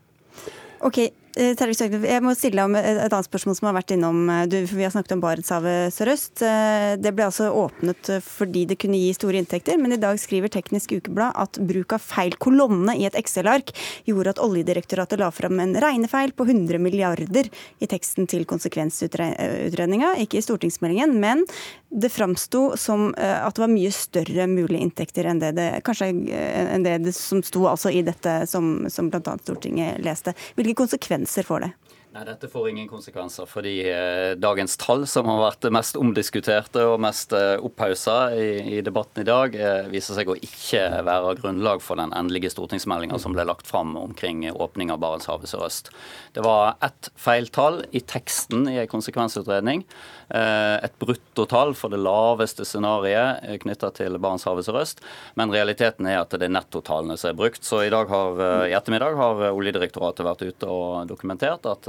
Ok, 0.85 0.99
Eh, 0.99 1.26
jeg 1.37 2.23
må 2.25 2.33
stille 2.33 2.63
om 2.65 2.75
et 2.79 2.97
annet 3.05 3.27
spørsmål 3.27 3.55
som 3.57 3.67
har 3.69 3.75
vært 3.77 3.93
innom. 3.93 4.25
du, 4.49 4.57
for 4.65 4.79
vi 4.79 4.85
har 4.85 4.93
snakket 4.93 5.13
om 5.13 5.21
Barentshavet 5.21 5.93
sørøst. 5.93 6.41
Eh, 6.41 6.95
det 6.97 7.13
ble 7.13 7.27
altså 7.27 7.51
åpnet 7.53 8.09
fordi 8.25 8.65
det 8.65 8.79
kunne 8.81 8.97
gi 8.97 9.13
store 9.13 9.37
inntekter, 9.37 9.77
men 9.77 9.93
i 9.93 10.01
dag 10.01 10.17
skriver 10.19 10.49
Teknisk 10.49 10.95
Ukeblad 10.97 11.37
at 11.37 11.59
bruk 11.61 11.93
av 11.93 12.01
feil 12.01 12.33
kolonne 12.41 12.95
i 12.97 13.05
et 13.05 13.17
Excel-ark 13.19 13.69
gjorde 14.09 14.33
at 14.33 14.41
Oljedirektoratet 14.41 15.21
la 15.21 15.29
fram 15.31 15.61
en 15.61 15.75
regnefeil 15.77 16.33
på 16.33 16.47
100 16.47 16.81
milliarder 16.81 17.51
i 17.79 17.89
teksten 17.89 18.27
til 18.29 18.47
konsekvensutredninga, 18.49 20.15
ikke 20.23 20.39
i 20.39 20.45
stortingsmeldingen, 20.45 21.13
men 21.21 21.45
det 21.87 22.11
framsto 22.11 22.73
som 22.75 23.13
at 23.15 23.55
det 23.55 23.63
var 23.63 23.71
mye 23.71 23.93
større 23.95 24.47
mulige 24.51 24.83
inntekter 24.83 25.29
enn 25.29 25.39
det, 25.39 25.53
det, 25.55 25.69
enn 25.87 26.83
det 26.83 27.13
som 27.15 27.39
sto 27.45 27.63
altså 27.69 27.93
i 27.93 28.01
dette 28.03 28.41
som, 28.49 28.89
som 28.91 29.07
bl.a. 29.13 29.37
Stortinget 29.39 30.01
leste. 30.03 30.33
Hvilke 30.57 30.75
konsekvenser 30.81 31.26
konsekvenser 31.27 31.43
for 31.43 31.59
det? 31.59 31.73
Nei, 32.15 32.23
Dette 32.25 32.47
får 32.47 32.69
ingen 32.69 32.87
konsekvenser, 32.87 33.45
fordi 33.45 33.83
eh, 33.91 34.33
dagens 34.39 34.77
tall, 34.79 35.03
som 35.05 35.27
har 35.27 35.41
vært 35.41 35.65
det 35.65 35.73
mest 35.75 35.97
omdiskuterte 35.99 36.85
og 36.87 37.01
mest 37.03 37.33
eh, 37.35 37.59
opphausa 37.59 38.31
i, 38.33 38.77
i, 38.77 38.81
debatten 38.81 39.21
i 39.21 39.27
dag, 39.27 39.53
eh, 39.53 39.89
viser 39.91 40.15
seg 40.15 40.31
å 40.31 40.37
ikke 40.39 41.03
være 41.05 41.35
grunnlag 41.41 41.83
for 41.83 41.99
den 41.99 42.15
endelige 42.15 42.49
stortingsmeldinga 42.55 43.19
som 43.19 43.35
ble 43.35 43.45
lagt 43.45 43.67
fram 43.67 43.93
omkring 43.99 44.47
åpning 44.49 44.89
av 44.89 45.03
Barentshavet 45.03 45.51
sørøst. 45.51 45.91
Det 46.33 46.45
var 46.47 46.79
ett 46.81 47.11
feiltall 47.19 47.83
i 47.91 48.01
teksten 48.01 48.65
i 48.71 48.79
en 48.81 48.89
konsekvensutredning. 48.89 49.83
Eh, 50.29 50.85
et 50.85 50.99
bruttotall 50.99 51.71
for 51.75 51.93
det 51.93 51.99
laveste 52.03 52.65
scenarioet 52.67 53.43
eh, 53.47 53.57
knytta 53.63 53.93
til 53.95 54.17
Barentshavet 54.19 54.67
sørøst. 54.67 55.03
Men 55.39 55.53
realiteten 55.53 56.09
er 56.09 56.19
at 56.19 56.35
det 56.35 56.49
er 56.49 56.51
nettotallene 56.51 57.15
som 57.19 57.31
er 57.31 57.37
brukt. 57.39 57.63
Så 57.63 57.79
i, 57.85 57.91
dag 57.93 58.11
har, 58.11 58.41
eh, 58.43 58.65
i 58.71 58.75
ettermiddag 58.75 59.15
har 59.19 59.45
Oljedirektoratet 59.53 60.27
vært 60.27 60.43
ute 60.43 60.71
og 60.71 61.07
dokumentert 61.07 61.67
at 61.71 61.87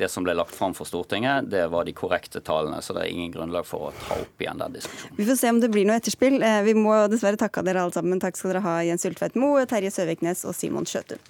det 0.00 0.10
som 0.10 0.26
ble 0.26 0.34
lagt 0.34 0.54
fram 0.56 0.74
for 0.74 0.88
Stortinget, 0.88 1.50
det 1.52 1.66
var 1.70 1.86
de 1.86 1.94
korrekte 1.96 2.42
tallene. 2.42 2.82
Så 2.82 2.96
det 2.96 3.06
er 3.06 3.14
ingen 3.14 3.30
grunnlag 3.34 3.68
for 3.68 3.88
å 3.90 3.94
ta 4.02 4.18
opp 4.18 4.42
igjen 4.42 4.58
den 4.62 4.78
diskusjonen. 4.80 5.14
Vi 5.20 5.28
får 5.30 5.40
se 5.40 5.54
om 5.54 5.62
det 5.62 5.70
blir 5.70 5.86
noe 5.86 6.00
etterspill. 6.00 6.42
Vi 6.66 6.74
må 6.74 6.98
dessverre 7.12 7.38
takke 7.40 7.62
dere 7.66 7.86
alle 7.86 7.94
sammen. 7.94 8.22
Takk 8.22 8.38
skal 8.38 8.56
dere 8.56 8.66
ha, 8.66 8.76
Jens 8.86 9.06
Ultveit 9.06 9.38
Moe, 9.38 9.62
Terje 9.70 9.94
Søviknes 9.94 10.42
og 10.48 10.58
Simon 10.58 10.88
Skjøtun. 10.88 11.22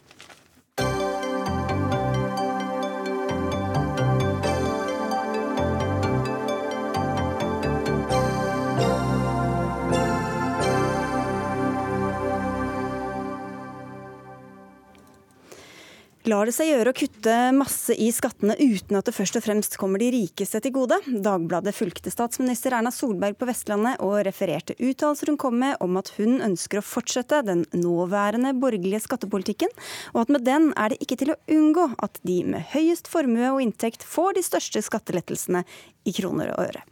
Lar 16.27 16.49
det 16.49 16.57
seg 16.57 16.73
gjøre 16.73 16.91
å 16.91 16.97
kutte 16.97 17.35
masse 17.55 17.95
i 18.03 18.09
skattene 18.11 18.57
uten 18.59 18.97
at 18.99 19.07
det 19.07 19.13
først 19.15 19.37
og 19.39 19.45
fremst 19.45 19.77
kommer 19.79 20.03
de 20.03 20.09
rikeste 20.11 20.59
til 20.65 20.73
gode? 20.75 20.97
Dagbladet 21.07 21.71
fulgte 21.77 22.11
statsminister 22.11 22.75
Erna 22.75 22.91
Solberg 22.91 23.37
på 23.39 23.47
Vestlandet 23.47 24.03
og 24.03 24.17
refererte 24.27 24.75
uttalelser 24.75 25.31
hun 25.31 25.39
kom 25.39 25.55
med 25.63 25.79
om 25.85 25.95
at 26.01 26.11
hun 26.17 26.41
ønsker 26.43 26.81
å 26.81 26.85
fortsette 26.87 27.45
den 27.47 27.63
nåværende 27.79 28.57
borgerlige 28.59 29.05
skattepolitikken, 29.05 29.71
og 30.17 30.25
at 30.25 30.35
med 30.35 30.49
den 30.49 30.73
er 30.75 30.91
det 30.91 30.99
ikke 31.07 31.21
til 31.23 31.31
å 31.37 31.39
unngå 31.61 31.93
at 32.03 32.19
de 32.27 32.41
med 32.57 32.75
høyest 32.75 33.07
formue 33.13 33.53
og 33.53 33.63
inntekt 33.63 34.03
får 34.03 34.35
de 34.35 34.47
største 34.51 34.83
skattelettelsene 34.83 35.63
i 36.11 36.19
kroner 36.19 36.57
og 36.57 36.73
øre. 36.73 36.83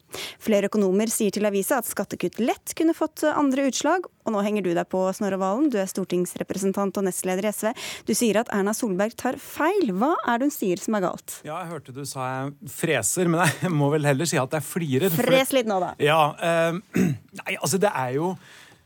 Flere 0.42 0.71
økonomer 0.71 1.11
sier 1.12 1.35
til 1.35 1.47
avisa 1.49 1.80
at 1.80 1.88
skattekutt 1.88 2.40
lett 2.42 2.74
kunne 2.79 2.94
fått 2.96 3.24
andre 3.29 3.68
utslag, 3.70 4.09
og 4.24 4.33
nå 4.33 4.40
henger 4.46 4.64
du 4.64 4.70
deg 4.72 4.88
på, 4.88 5.03
Snorre 5.16 5.37
Valen, 5.40 5.68
du 5.72 5.77
er 5.83 5.88
stortingsrepresentant 5.90 6.96
og 7.00 7.05
nestleder 7.05 7.44
i 7.44 7.53
SV. 7.53 7.72
Du 8.09 8.14
sier 8.16 8.38
at 8.40 8.53
Erna 8.55 8.72
Solberg 8.77 9.16
tar 9.20 9.37
feil. 9.42 9.92
Hva 9.92 10.14
er 10.24 10.40
det 10.40 10.48
hun 10.48 10.55
sier 10.55 10.81
som 10.81 10.96
er 10.96 11.05
galt? 11.05 11.38
Ja, 11.44 11.59
jeg 11.62 11.72
hørte 11.74 11.96
du 11.96 12.05
sa 12.09 12.29
jeg 12.31 12.72
freser, 12.72 13.29
men 13.29 13.44
jeg 13.61 13.72
må 13.74 13.90
vel 13.92 14.09
heller 14.09 14.29
si 14.29 14.40
at 14.40 14.57
jeg 14.57 14.64
flirer. 14.64 15.12
Fres 15.12 15.53
litt 15.57 15.68
nå, 15.68 15.81
da. 15.83 15.94
Ja, 16.03 16.22
Eh, 16.44 16.77
Nei, 17.40 17.57
altså 17.61 17.79
det 17.83 17.90
er 17.90 18.14
jo 18.18 18.35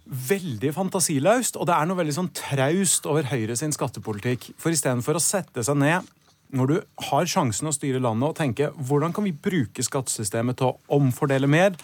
veldig 0.08 0.70
fantasiløst, 0.72 1.58
og 1.60 1.66
det 1.68 1.74
er 1.76 1.88
noe 1.88 1.98
veldig 1.98 2.14
sånn 2.16 2.30
traust 2.36 3.04
over 3.08 3.28
Høyre 3.28 3.56
sin 3.60 3.74
skattepolitikk. 3.76 4.50
For 4.60 4.72
istedenfor 4.72 5.18
å 5.18 5.22
sette 5.22 5.64
seg 5.66 5.76
ned 5.80 6.06
når 6.54 6.70
du 6.70 6.76
har 7.10 7.28
sjansen 7.28 7.68
å 7.68 7.74
styre 7.74 8.00
landet 8.02 8.30
og 8.30 8.36
tenke 8.38 8.70
hvordan 8.88 9.12
kan 9.16 9.26
vi 9.26 9.34
bruke 9.34 9.84
skattesystemet 9.84 10.58
til 10.60 10.70
å 10.70 10.98
omfordele 10.98 11.48
mer, 11.50 11.74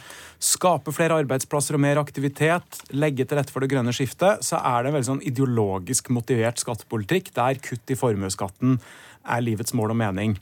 skape 0.43 0.95
flere 0.95 1.19
arbeidsplasser 1.23 1.77
og 1.77 1.85
mer 1.85 2.01
aktivitet, 2.01 2.81
legge 2.97 3.27
til 3.27 3.41
rette 3.41 3.53
for 3.53 3.65
det 3.65 3.73
grønne 3.73 3.95
skiftet, 3.97 4.45
så 4.45 4.61
er 4.61 4.83
det 4.83 4.91
en 4.91 4.99
veldig 4.99 5.11
sånn 5.11 5.27
ideologisk 5.27 6.09
motivert 6.15 6.63
skattepolitikk 6.63 7.35
der 7.37 7.61
kutt 7.65 7.93
i 7.93 7.99
formuesskatten 7.99 8.79
er 9.25 9.45
livets 9.45 9.75
mål 9.77 9.95
og 9.95 10.01
mening. 10.01 10.39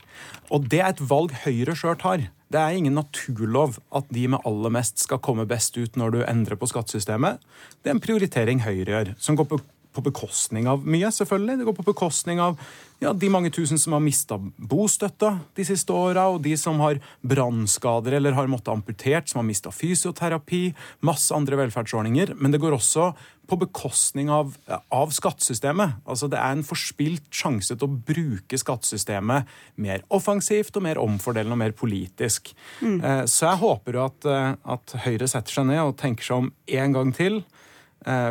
Og 0.51 0.67
det 0.71 0.81
er 0.83 0.91
et 0.91 1.03
valg 1.09 1.33
Høyre 1.43 1.75
sjøl 1.77 1.99
tar. 1.99 2.27
Det 2.53 2.61
er 2.61 2.75
ingen 2.77 2.93
naturlov 2.97 3.79
at 3.95 4.09
de 4.13 4.27
med 4.29 4.43
aller 4.45 4.73
mest 4.75 5.01
skal 5.01 5.21
komme 5.23 5.47
best 5.49 5.77
ut 5.79 5.95
når 5.97 6.13
du 6.13 6.19
endrer 6.27 6.59
på 6.59 6.69
skattesystemet. 6.69 7.39
Det 7.81 7.89
er 7.89 7.97
en 7.97 8.03
prioritering 8.03 8.61
Høyre 8.65 8.91
gjør, 8.91 9.13
som 9.17 9.39
går 9.39 9.49
på 9.49 9.61
på 9.93 10.03
bekostning 10.05 10.67
av 10.69 10.85
mye, 10.85 11.11
selvfølgelig. 11.13 11.59
Det 11.59 11.67
går 11.67 11.77
på 11.77 11.85
bekostning 11.91 12.41
av 12.43 12.57
ja, 13.03 13.11
de 13.13 13.29
mange 13.31 13.51
tusen 13.53 13.79
som 13.79 13.95
har 13.95 14.03
mista 14.03 14.37
bostøtta 14.39 15.33
de 15.57 15.65
siste 15.67 15.93
åra, 15.93 16.29
og 16.31 16.41
de 16.45 16.55
som 16.59 16.79
har 16.83 17.01
brannskader 17.21 18.17
eller 18.17 18.35
har 18.37 18.49
måttet 18.51 18.73
amputert, 18.73 19.29
som 19.29 19.41
har 19.41 19.47
mista 19.47 19.73
fysioterapi, 19.73 20.65
masse 21.05 21.35
andre 21.35 21.59
velferdsordninger. 21.63 22.35
Men 22.39 22.53
det 22.53 22.61
går 22.63 22.77
også 22.77 23.11
på 23.47 23.57
bekostning 23.59 24.29
av, 24.31 24.53
av, 24.93 25.11
skattesystemet. 25.11 25.99
Altså 26.07 26.29
Det 26.31 26.39
er 26.39 26.55
en 26.55 26.65
forspilt 26.65 27.27
sjanse 27.33 27.75
til 27.75 27.89
å 27.89 28.01
bruke 28.07 28.59
skattesystemet 28.59 29.49
mer 29.83 30.05
offensivt 30.15 30.79
og 30.79 30.85
mer 30.87 31.01
omfordelende 31.01 31.57
og 31.57 31.63
mer 31.65 31.75
politisk. 31.77 32.53
Mm. 32.79 33.01
Eh, 33.03 33.23
så 33.27 33.49
jeg 33.51 33.61
håper 33.65 33.99
jo 33.99 34.05
at, 34.05 34.29
eh, 34.31 34.53
at 34.77 34.95
Høyre 35.03 35.27
setter 35.27 35.59
seg 35.59 35.67
ned 35.69 35.83
og 35.83 35.97
tenker 35.99 36.29
seg 36.29 36.45
om 36.45 36.53
en 36.79 36.95
gang 36.95 37.11
til 37.15 37.43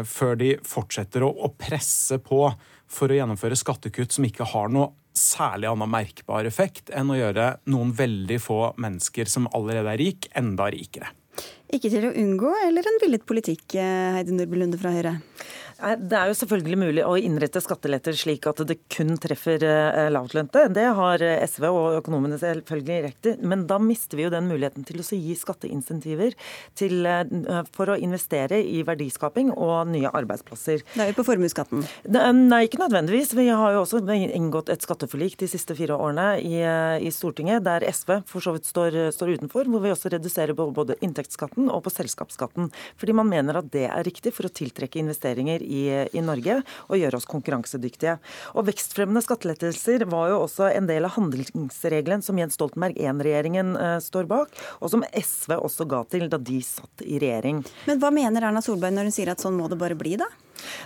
før 0.09 0.37
de 0.41 0.51
fortsetter 0.67 1.25
å, 1.25 1.49
presse 1.59 2.19
på 2.23 2.45
for 2.93 3.09
å 3.09 3.17
gjennomføre 3.17 3.57
skattekutt 3.57 4.13
som 4.13 4.27
ikke 4.29 4.47
har 4.53 4.69
noe 4.73 4.91
særlig 5.17 5.69
annen 5.69 5.91
merkbar 5.93 6.49
effekt 6.49 6.93
enn 6.93 7.11
å 7.13 7.19
gjøre 7.19 7.49
noen 7.73 7.93
veldig 7.97 8.39
få 8.41 8.61
mennesker 8.81 9.29
som 9.29 9.49
allerede 9.57 9.93
er 9.93 10.01
rik, 10.01 10.29
enda 10.39 10.71
rikere. 10.73 11.13
Ikke 11.73 11.89
til 11.89 12.05
å 12.05 12.13
unngå, 12.21 12.51
eller 12.67 12.85
en 12.89 12.99
villet 13.01 13.25
politikk, 13.25 13.65
eh, 13.81 14.13
Heidi 14.19 14.35
Nordby 14.37 14.61
Lunde 14.61 14.81
fra 14.81 14.93
Høyre? 14.93 15.15
Det 15.83 16.14
er 16.14 16.31
jo 16.31 16.37
selvfølgelig 16.38 16.79
mulig 16.79 17.03
å 17.03 17.16
innrette 17.18 17.61
skatteletter 17.62 18.14
slik 18.14 18.47
at 18.47 18.61
det 18.68 18.77
kun 18.92 19.16
treffer 19.21 19.62
eh, 19.66 20.11
lavtlønte. 20.14 20.68
Det 20.71 20.85
har 20.95 21.23
eh, 21.27 21.42
SV 21.42 21.66
og 21.68 21.97
økonomene 21.99 22.38
selvfølgelig 22.38 22.99
rett 23.09 23.29
i. 23.33 23.33
Men 23.51 23.64
da 23.71 23.81
mister 23.83 24.21
vi 24.21 24.27
jo 24.27 24.33
den 24.33 24.47
muligheten 24.51 24.87
til 24.87 25.03
å 25.03 25.07
gi 25.07 25.35
skatteinsentiver 25.38 26.37
til, 26.79 27.03
eh, 27.09 27.62
for 27.75 27.90
å 27.90 27.97
investere 27.99 28.61
i 28.62 28.85
verdiskaping 28.87 29.51
og 29.57 29.90
nye 29.90 30.12
arbeidsplasser. 30.12 30.85
Det 30.92 31.03
er 31.03 31.11
jo 31.11 31.18
på 31.18 31.27
formuesskatten? 31.33 31.83
Nei, 32.12 32.62
ikke 32.68 32.83
nødvendigvis. 32.85 33.35
Vi 33.38 33.49
har 33.51 33.75
jo 33.75 33.83
også 33.83 34.05
inngått 34.12 34.71
et 34.71 34.87
skatteforlik 34.87 35.35
de 35.42 35.51
siste 35.51 35.75
fire 35.79 35.99
årene 35.99 36.29
i, 36.38 36.62
i 37.03 37.11
Stortinget, 37.14 37.64
der 37.66 37.88
SV 37.90 38.21
for 38.31 38.45
så 38.45 38.55
vidt 38.55 38.71
står, 38.71 39.01
står, 39.16 39.35
utenfor, 39.40 39.66
hvor 39.66 39.83
vi 39.83 39.90
også 39.90 40.14
reduserer 40.14 40.55
både 40.55 40.99
inntektsskatten 41.03 41.66
og 41.73 41.83
på 41.88 41.95
selskapsskatten. 41.95 42.71
Fordi 43.01 43.18
man 43.18 43.31
mener 43.33 43.59
at 43.59 43.71
det 43.75 43.88
er 43.88 44.07
riktig 44.07 44.35
for 44.37 44.47
å 44.47 44.55
tiltrekke 44.55 45.03
investeringer 45.03 45.64
i, 45.72 45.72
i 45.73 46.25
Norge 46.25 46.61
og 46.89 46.99
gjøre 46.99 47.19
oss 47.19 47.29
konkurransedyktige. 47.31 48.19
Og 48.57 48.67
Vekstfremmende 48.69 49.25
skattelettelser 49.25 50.07
var 50.11 50.33
jo 50.33 50.43
også 50.45 50.69
en 50.73 50.89
del 50.91 51.09
av 51.09 51.17
handlingsregelen 51.17 52.25
som 52.25 52.39
Jens 52.41 52.59
Stoltenberg 52.59 52.99
I-regjeringen 53.01 53.75
eh, 53.77 53.99
står 54.05 54.29
bak, 54.31 54.55
og 54.81 54.93
som 54.93 55.05
SV 55.09 55.57
også 55.59 55.89
ga 55.91 56.05
til 56.13 56.29
da 56.33 56.41
de 56.41 56.61
satt 56.67 57.05
i 57.07 57.21
regjering. 57.23 57.63
Men 57.89 58.03
hva 58.03 58.13
mener 58.15 58.49
Erna 58.49 58.63
Solberg 58.65 58.97
når 58.97 59.11
hun 59.11 59.17
sier 59.17 59.33
at 59.33 59.43
sånn 59.43 59.57
må 59.59 59.69
det 59.71 59.81
bare 59.81 59.99
bli, 59.99 60.17
da? 60.21 60.29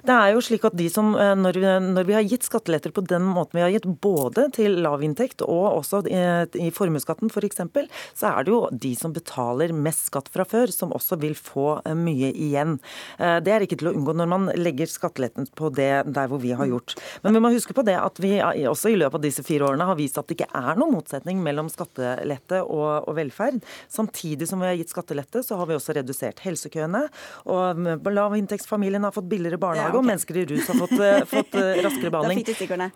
Det 0.06 0.14
er 0.14 0.34
jo 0.34 0.42
slik 0.44 0.64
at 0.68 0.76
de 0.78 0.88
som, 0.92 1.14
eh, 1.18 1.34
når 1.38 1.60
vi, 1.60 1.66
når 1.96 2.08
vi 2.08 2.16
har 2.16 2.26
gitt 2.26 2.46
skatteletter 2.46 2.94
på 2.94 3.04
den 3.06 3.26
måten 3.26 3.58
vi 3.58 3.64
har 3.64 3.74
gitt, 3.74 3.88
både 4.02 4.48
til 4.56 4.78
lavinntekt 4.84 5.42
og 5.46 5.80
også 5.80 6.02
i, 6.10 6.22
i 6.66 6.70
formuesskatten 6.74 7.30
f.eks., 7.32 7.62
for 7.66 7.88
så 8.16 8.30
er 8.32 8.46
det 8.46 8.52
jo 8.52 8.60
de 8.72 8.92
som 8.98 9.14
betaler 9.14 9.74
mest 9.74 10.10
skatt 10.10 10.28
fra 10.32 10.46
før, 10.48 10.70
som 10.72 10.94
også 10.96 11.18
vil 11.22 11.36
få 11.38 11.80
eh, 11.84 11.96
mye 11.96 12.32
igjen. 12.32 12.76
Eh, 13.18 13.38
det 13.44 13.52
er 13.52 13.66
ikke 13.66 13.78
til 13.80 13.90
å 13.90 13.94
unngå 13.96 14.16
når 14.16 14.30
man 14.30 14.48
legger 14.58 14.90
skatteletten 14.90 15.48
på 15.56 15.70
det 15.76 15.90
der 16.06 16.30
hvor 16.30 16.42
vi 16.42 16.54
har 16.56 16.68
gjort. 16.70 16.96
Men 17.24 17.36
vi 17.36 17.42
må 17.42 17.52
huske 17.54 17.76
på 17.76 17.84
det 17.86 17.96
at 18.00 18.20
vi 18.22 18.36
også 18.40 18.92
i 18.92 18.98
løpet 18.98 19.20
av 19.20 19.26
disse 19.26 19.44
fire 19.46 19.68
årene 19.68 19.88
har 19.88 19.98
vist 19.98 20.18
at 20.20 20.28
det 20.28 20.38
ikke 20.38 20.50
er 20.56 20.78
noen 20.78 20.94
motsetning 20.96 21.42
mellom 21.44 21.70
skattelette 21.72 22.62
og, 22.64 23.08
og 23.08 23.16
velferd. 23.18 23.60
Samtidig 23.92 24.48
som 24.50 24.62
vi 24.62 24.70
har 24.70 24.78
gitt 24.78 24.92
skattelette, 24.92 25.42
så 25.44 25.58
har 25.60 25.68
vi 25.68 25.76
også 25.76 25.96
redusert 25.96 26.42
helsekøene. 26.44 27.06
Og 27.52 27.82
lavinntektsfamiliene 28.16 29.08
har 29.08 29.14
fått 29.14 29.28
billigere 29.30 29.60
barnehage, 29.60 29.65
Ja, 29.74 29.88
okay. 29.88 29.98
og 29.98 30.06
mennesker 30.06 30.38
i 30.38 30.44
rus 30.50 30.68
har 30.70 30.78
fått, 30.78 30.94
eh, 31.00 31.24
fått 31.34 31.56
eh, 31.58 31.80
raskere 31.86 32.12
behandling. 32.14 32.42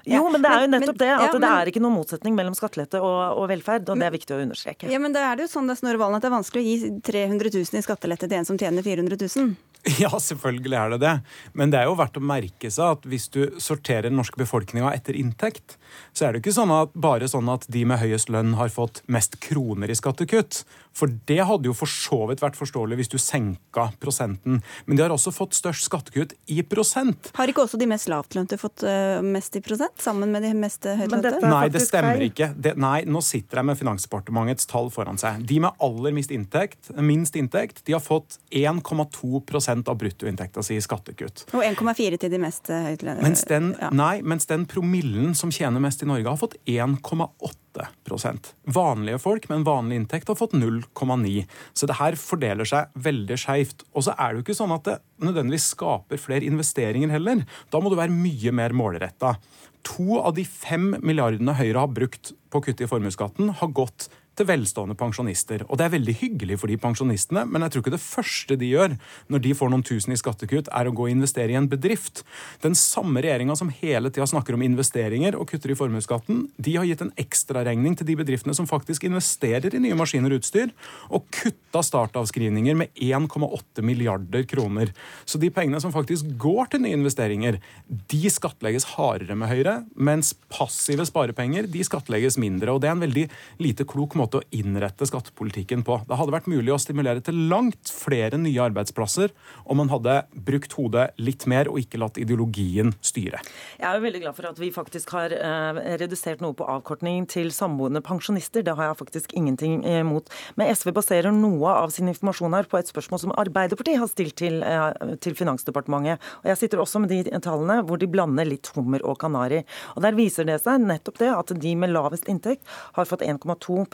Jo, 0.07 0.23
men 0.31 0.45
det 0.45 0.53
er 0.53 0.65
jo 0.67 0.71
nettopp 0.77 1.01
det. 1.03 1.11
At 1.17 1.35
det 1.35 1.51
er 1.51 1.73
ikke 1.73 1.83
noen 1.83 1.97
motsetning 1.99 2.37
mellom 2.39 2.57
skattelette 2.59 3.03
og, 3.03 3.19
og 3.41 3.49
velferd, 3.51 3.89
og 3.91 4.01
det 4.01 4.09
er 4.11 4.15
viktig 4.15 4.37
å 4.37 4.41
understreke. 4.45 4.91
Ja, 4.93 5.03
men 5.03 5.17
da 5.17 5.25
er 5.31 5.41
det 5.41 5.49
jo 5.49 5.55
sånn 5.57 5.71
det 5.71 5.79
er 5.79 5.83
Snorre 5.83 6.03
Valen 6.03 6.21
at 6.21 6.27
det 6.27 6.31
er 6.31 6.37
vanskelig 6.37 6.63
å 6.63 6.69
gi 6.69 6.95
300 7.11 7.55
000 7.59 7.81
i 7.81 7.85
skattelette 7.89 8.31
til 8.31 8.39
en 8.39 8.49
som 8.49 8.61
tjener 8.61 8.87
400 8.87 9.21
000. 9.25 9.55
Ja, 10.01 10.11
selvfølgelig 10.21 10.77
er 10.77 10.95
det 10.95 11.01
det. 11.03 11.15
Men 11.57 11.73
det 11.73 11.81
er 11.81 11.89
jo 11.89 11.97
verdt 11.99 12.19
å 12.21 12.25
merke 12.25 12.71
seg 12.73 12.99
at 12.99 13.07
hvis 13.09 13.29
du 13.33 13.43
sorterer 13.63 14.09
den 14.09 14.19
norske 14.21 14.39
befolkninga 14.41 14.93
etter 14.97 15.17
inntekt, 15.17 15.77
så 16.13 16.27
er 16.27 16.33
det 16.33 16.41
jo 16.41 16.45
ikke 16.45 16.59
sånn 16.61 16.73
at, 16.75 16.93
bare 16.95 17.29
sånn 17.31 17.49
at 17.53 17.67
de 17.73 17.85
med 17.89 18.01
høyest 18.03 18.31
lønn 18.33 18.55
har 18.59 18.73
fått 18.73 19.03
mest 19.11 19.39
kroner 19.43 19.91
i 19.91 19.97
skattekutt. 19.99 20.63
For 20.97 21.13
det 21.29 21.39
hadde 21.47 21.69
jo 21.71 21.75
for 21.77 21.91
så 21.91 22.25
vidt 22.29 22.43
vært 22.43 22.59
forståelig 22.59 22.99
hvis 22.99 23.13
du 23.13 23.17
senka 23.23 23.89
prosenten. 24.03 24.59
Men 24.87 24.99
de 24.99 25.05
har 25.05 25.15
også 25.15 25.33
fått 25.35 25.55
størst 25.59 25.87
skattekutt 25.87 26.35
i 26.51 26.61
prosent. 26.67 27.31
Har 27.39 27.51
ikke 27.51 27.65
også 27.65 27.79
de 27.81 27.89
mest 27.91 28.11
lavtlønte 28.11 28.59
fått 28.61 28.85
øh, 28.87 29.21
mest 29.25 29.57
i 29.57 29.63
prosent, 29.65 29.97
sammen 30.03 30.33
med 30.35 30.45
de 30.47 30.53
mest 30.59 30.87
Men 30.89 31.05
høytlønte? 31.05 31.41
Nei, 31.47 31.65
det 31.73 31.85
stemmer 31.87 32.25
ikke. 32.27 32.51
Det, 32.59 32.75
nei, 32.81 32.99
nå 33.09 33.23
sitter 33.25 33.63
jeg 33.63 33.71
med 33.71 33.79
Finansdepartementets 33.81 34.69
tall 34.71 34.91
foran 34.93 35.21
seg. 35.21 35.45
De 35.47 35.61
med 35.63 35.85
aller 35.87 36.17
minst 36.17 36.35
inntekt, 36.35 36.91
minst 36.99 37.39
inntekt 37.39 37.85
de 37.87 37.95
har 37.97 38.03
fått 38.05 38.41
1,2 38.51 39.45
av 39.71 39.99
bruttoinntekta 40.01 40.63
si 40.67 40.77
i 40.79 40.83
skattekutt. 40.85 41.47
Og 41.55 41.63
1,4 41.65 42.19
til 42.21 42.33
de 42.33 42.41
mest 42.43 42.71
høytlønnede. 42.71 43.23
Mens 43.23 43.45
den, 43.49 43.75
Ja. 43.81 43.91
nei, 43.91 44.21
mens 44.23 44.47
den 44.47 44.67
promillen 44.67 45.35
som 45.37 45.51
tjener 45.51 45.81
mest 45.81 46.03
i 46.03 46.07
Norge, 46.07 46.29
har 46.29 46.37
fått 46.37 46.57
1,8 46.67 47.87
prosent. 48.05 48.53
Vanlige 48.67 49.21
folk 49.23 49.49
med 49.49 49.61
en 49.61 49.65
vanlig 49.65 49.97
inntekt 50.01 50.29
har 50.29 50.35
fått 50.35 50.53
0,9 50.53 51.47
Så 51.75 51.87
det 51.87 51.97
her 51.97 52.13
fordeler 52.19 52.65
seg 52.67 52.89
veldig 52.99 53.39
skeivt. 53.39 53.85
Og 53.95 54.03
så 54.05 54.15
er 54.19 54.33
det 54.35 54.41
jo 54.41 54.45
ikke 54.53 54.59
sånn 54.61 54.75
at 54.75 54.85
det 54.85 54.99
nødvendigvis 55.23 55.71
skaper 55.75 56.19
flere 56.19 56.47
investeringer 56.49 57.11
heller. 57.11 57.45
Da 57.71 57.81
må 57.81 57.91
du 57.91 57.97
være 57.97 58.11
mye 58.11 58.53
mer 58.53 58.71
målretta. 58.71 59.37
To 59.83 60.19
av 60.21 60.35
de 60.37 60.45
fem 60.45 60.91
milliardene 61.01 61.55
Høyre 61.57 61.81
har 61.87 61.89
brukt 61.89 62.33
på 62.51 62.61
å 62.61 62.65
kutte 62.65 62.85
i 62.85 62.91
formuesskatten, 62.91 63.55
har 63.61 63.69
gått 63.69 64.09
til 64.41 64.49
velstående 64.49 64.97
pensjonister. 64.99 65.65
Og 65.69 65.79
det 65.79 65.87
er 65.87 65.95
veldig 65.95 66.15
hyggelig 66.23 66.59
for 66.63 66.71
de 66.71 66.79
pensjonistene, 66.81 67.45
men 67.49 67.65
jeg 67.65 67.75
tror 67.75 67.85
ikke 67.85 67.95
det 67.95 68.03
første 68.03 68.57
de 68.61 68.71
gjør 68.73 68.97
når 69.33 69.45
de 69.45 69.55
får 69.57 69.73
noen 69.73 69.85
tusen 69.87 70.15
i 70.15 70.19
skattekutt, 70.19 70.71
er 70.73 70.89
å 70.89 70.95
gå 70.97 71.07
og 71.07 71.13
investere 71.13 71.53
i 71.53 71.59
en 71.59 71.69
bedrift. 71.71 72.23
Den 72.65 72.77
samme 72.79 73.23
regjeringa 73.25 73.57
som 73.59 73.73
hele 73.81 74.13
tida 74.13 74.29
snakker 74.31 74.57
om 74.57 74.65
investeringer 74.65 75.37
og 75.37 75.49
kutter 75.51 75.75
i 75.75 75.79
formuesskatten, 75.79 76.47
de 76.57 76.77
har 76.79 76.89
gitt 76.89 77.05
en 77.05 77.13
ekstraregning 77.21 77.99
til 77.99 78.09
de 78.09 78.17
bedriftene 78.23 78.57
som 78.57 78.69
faktisk 78.71 79.05
investerer 79.09 79.77
i 79.77 79.83
nye 79.83 79.99
maskiner 79.99 80.33
og 80.33 80.41
utstyr, 80.41 80.73
og 81.11 81.27
kutta 81.35 81.83
startavskrivninger 81.85 82.79
med 82.81 82.95
1,8 82.97 83.85
milliarder 83.85 84.47
kroner. 84.49 84.95
Så 85.29 85.41
de 85.43 85.53
pengene 85.55 85.83
som 85.83 85.93
faktisk 85.95 86.33
går 86.41 86.73
til 86.73 86.85
nye 86.85 86.97
investeringer, 86.97 87.61
de 87.87 88.23
skattlegges 88.33 88.89
hardere 88.95 89.37
med 89.39 89.51
Høyre, 89.51 89.77
mens 89.97 90.33
passive 90.53 91.05
sparepenger 91.09 91.69
de 91.71 91.85
skattlegges 91.87 92.39
mindre. 92.41 92.73
og 92.73 92.81
Det 92.81 92.91
er 92.91 92.97
en 92.97 93.05
veldig 93.05 93.27
lite 93.61 93.87
klok 93.89 94.17
måte 94.19 94.30
å 94.39 94.43
innrette 94.55 95.07
skattepolitikken 95.09 95.85
på. 95.87 96.01
Det 96.09 96.19
hadde 96.19 96.35
vært 96.35 96.49
mulig 96.51 96.73
å 96.75 96.81
stimulere 96.81 97.23
til 97.25 97.39
langt 97.51 97.91
flere 97.93 98.39
nye 98.41 98.63
arbeidsplasser 98.69 99.35
om 99.65 99.81
man 99.81 99.91
hadde 99.93 100.21
brukt 100.47 100.75
hodet 100.79 101.11
litt 101.21 101.47
mer 101.51 101.71
og 101.71 101.81
ikke 101.83 102.01
latt 102.01 102.21
ideologien 102.21 102.95
styre. 103.05 103.41
Jeg 103.79 103.87
er 103.89 103.99
jo 103.99 104.05
veldig 104.05 104.23
glad 104.25 104.39
for 104.39 104.51
at 104.51 104.61
vi 104.61 104.71
faktisk 104.75 105.15
har 105.17 105.35
eh, 105.35 105.81
redusert 106.01 106.43
noe 106.45 106.57
på 106.57 106.67
avkortning 106.69 107.27
til 107.31 107.51
samboende 107.55 108.03
pensjonister. 108.05 108.65
Det 108.67 108.77
har 108.77 108.91
jeg 108.91 109.01
faktisk 109.01 109.35
ingenting 109.39 109.81
imot. 109.87 110.31
Men 110.61 110.73
SV 110.75 110.93
baserer 110.97 111.35
noe 111.35 111.75
av 111.85 111.95
sin 111.95 112.11
informasjon 112.11 112.57
her 112.57 112.69
på 112.71 112.81
et 112.81 112.91
spørsmål 112.91 113.25
som 113.25 113.35
Arbeiderpartiet 113.41 114.01
har 114.01 114.11
stilt 114.11 114.37
til, 114.41 114.63
eh, 114.63 115.17
til 115.21 115.37
Finansdepartementet. 115.39 116.21
Og 116.43 116.51
Jeg 116.51 116.59
sitter 116.59 116.83
også 116.83 117.01
med 117.01 117.11
de 117.11 117.41
tallene 117.41 117.81
hvor 117.87 117.99
de 117.99 118.09
blander 118.11 118.49
litt 118.49 118.71
hummer 118.75 119.03
og 119.05 119.19
kanari. 119.19 119.65
Og 119.97 120.03
Der 120.03 120.17
viser 120.17 120.45
det 120.45 120.61
seg 120.63 120.81
nettopp 120.81 121.19
det 121.19 121.31
at 121.31 121.53
de 121.61 121.75
med 121.77 121.93
lavest 121.93 122.29
inntekt 122.31 122.65
har 122.97 123.05
fått 123.09 123.25
1,2 123.27 123.87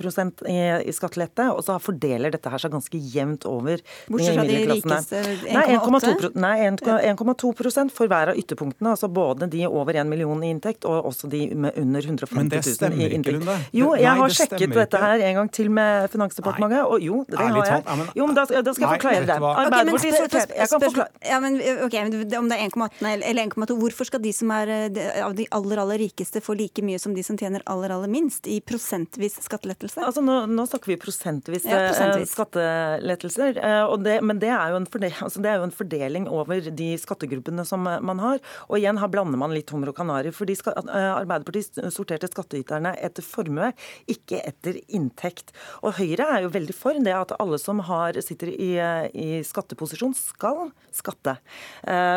i, 0.49 0.89
i 0.89 0.93
skattelette, 0.95 1.47
og 1.55 1.63
så 1.67 1.77
fordeler 1.83 2.31
dette 2.35 2.51
her 2.53 2.59
seg 2.63 2.73
ganske 2.75 2.99
jevnt 3.01 3.47
over 3.49 3.81
Bortsett 4.11 4.37
fra 4.39 4.45
de 4.47 4.59
rikeste, 4.73 5.23
1,8? 5.51 6.13
1,2 6.27 6.35
Nei, 6.37 6.57
1,2 6.71 7.91
for 7.97 8.07
hver 8.11 8.33
av 8.33 8.37
ytterpunktene. 8.41 8.93
Altså 8.95 9.09
både 9.13 9.49
de 9.53 9.65
over 9.67 9.95
1 9.95 10.09
million 10.11 10.43
i 10.45 10.51
inntekt, 10.55 10.85
og 10.89 11.07
også 11.11 11.29
de 11.33 11.47
med 11.55 11.77
under 11.81 12.01
150 12.01 12.37
000 12.37 12.37
i 12.37 12.45
inntekt. 12.45 12.47
Men 12.47 12.49
det 12.51 12.63
stemmer 12.77 13.17
ikke. 13.19 13.33
Lunde. 13.37 13.57
Jo, 13.73 13.93
jeg 13.97 14.05
nei, 14.07 14.17
har 14.21 14.29
det 14.33 14.37
sjekket 14.37 14.75
dette 14.77 15.01
her 15.03 15.25
en 15.31 15.35
gang 15.41 15.51
til 15.53 15.71
med 15.71 16.11
Finansdepartementet, 16.13 16.85
og 16.87 17.01
jo, 17.05 17.23
det 17.29 17.39
Ærlig 17.41 17.63
har 17.63 17.67
jeg. 17.67 17.85
talt, 17.85 17.87
ja, 17.91 17.97
men- 17.97 18.13
Jo, 18.17 18.27
men 18.27 18.35
da, 18.37 18.45
da 18.47 18.73
skal 18.73 18.83
jeg 18.83 18.91
Nei, 18.91 18.99
forklare 18.99 19.27
det. 19.27 19.39
Arbeiderpartiet 19.67 20.15
spør- 20.31 20.55
Jeg 20.57 20.69
kan 20.71 20.81
forklare. 20.81 21.09
Ja, 21.27 21.41
men 21.41 21.61
ok, 21.87 21.93
men 21.93 22.37
Om 22.37 22.49
det 22.49 22.59
er 22.59 22.65
1,8 22.69 23.03
eller 23.03 23.27
eller 23.27 23.43
1,2, 23.47 23.77
hvorfor 23.81 24.07
skal 24.07 24.21
de 24.23 24.33
som 24.33 24.51
er 24.51 24.69
eh, 24.69 25.25
av 25.25 25.35
de 25.37 25.47
aller 25.53 25.79
aller 25.83 25.99
rikeste 25.99 26.41
få 26.45 26.57
like 26.57 26.83
mye 26.83 26.99
som 27.01 27.15
de 27.15 27.23
som 27.23 27.37
tjener 27.37 27.63
aller 27.67 27.91
aller 27.91 28.09
minst, 28.09 28.47
i 28.47 28.61
prosentvis 28.61 29.39
skattelettelse? 29.43 30.06
Altså, 30.07 30.23
nå, 30.23 30.35
nå 30.47 30.65
snakker 30.71 30.93
vi 30.93 30.97
prosentvis, 31.03 31.65
Ja, 31.67 31.81
eh, 31.81 31.89
prosentvis. 31.91 32.33
skattelettelser. 32.37 33.57
eh, 33.59 33.85
Og 33.91 34.05
det, 34.05 34.21
men 34.23 34.39
det 34.39 34.51
er, 34.55 34.71
jo 34.71 34.77
en 34.79 34.87
fordel, 34.87 35.11
altså 35.27 35.43
det 35.43 35.51
er 35.51 35.59
jo 35.59 35.67
en 35.67 35.75
fordeling 35.75 36.29
over 36.31 36.61
de 36.71 36.89
skattegruppene 37.03 37.65
som 37.67 37.87
eh, 37.91 37.99
man 38.01 38.23
har. 38.23 38.39
Og 38.71 38.79
igjen, 38.79 39.01
her 39.03 39.11
blander 39.11 39.41
man 39.41 39.55
litt 39.55 39.71
hummer 39.75 39.91
og 39.91 39.97
kanari. 39.99 40.31
fordi 40.31 40.55
ska, 40.57 40.75
Arbeiderpartiet 40.77 41.81
sorterte 41.95 42.31
skattyterne 42.31 42.95
etter 43.03 43.25
formue, 43.27 43.73
ikke 44.07 44.41
etter 44.47 44.79
inntekt. 44.95 45.51
Og 45.83 45.97
Høyre 45.99 46.29
er 46.37 46.47
jo 46.47 46.53
veldig 46.55 46.77
for 46.77 46.95
det 47.03 47.15
at 47.17 47.35
alle 47.41 47.59
som 47.59 47.83
har, 47.89 48.15
sitter 48.23 48.53
i, 48.55 48.73
i 49.13 49.43
skatteposisjon, 49.47 50.15
skal 50.17 50.71
skatte. 50.95 51.37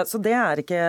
Så 0.08 0.19
det 0.23 0.34
er 0.36 0.62
ikke 0.62 0.80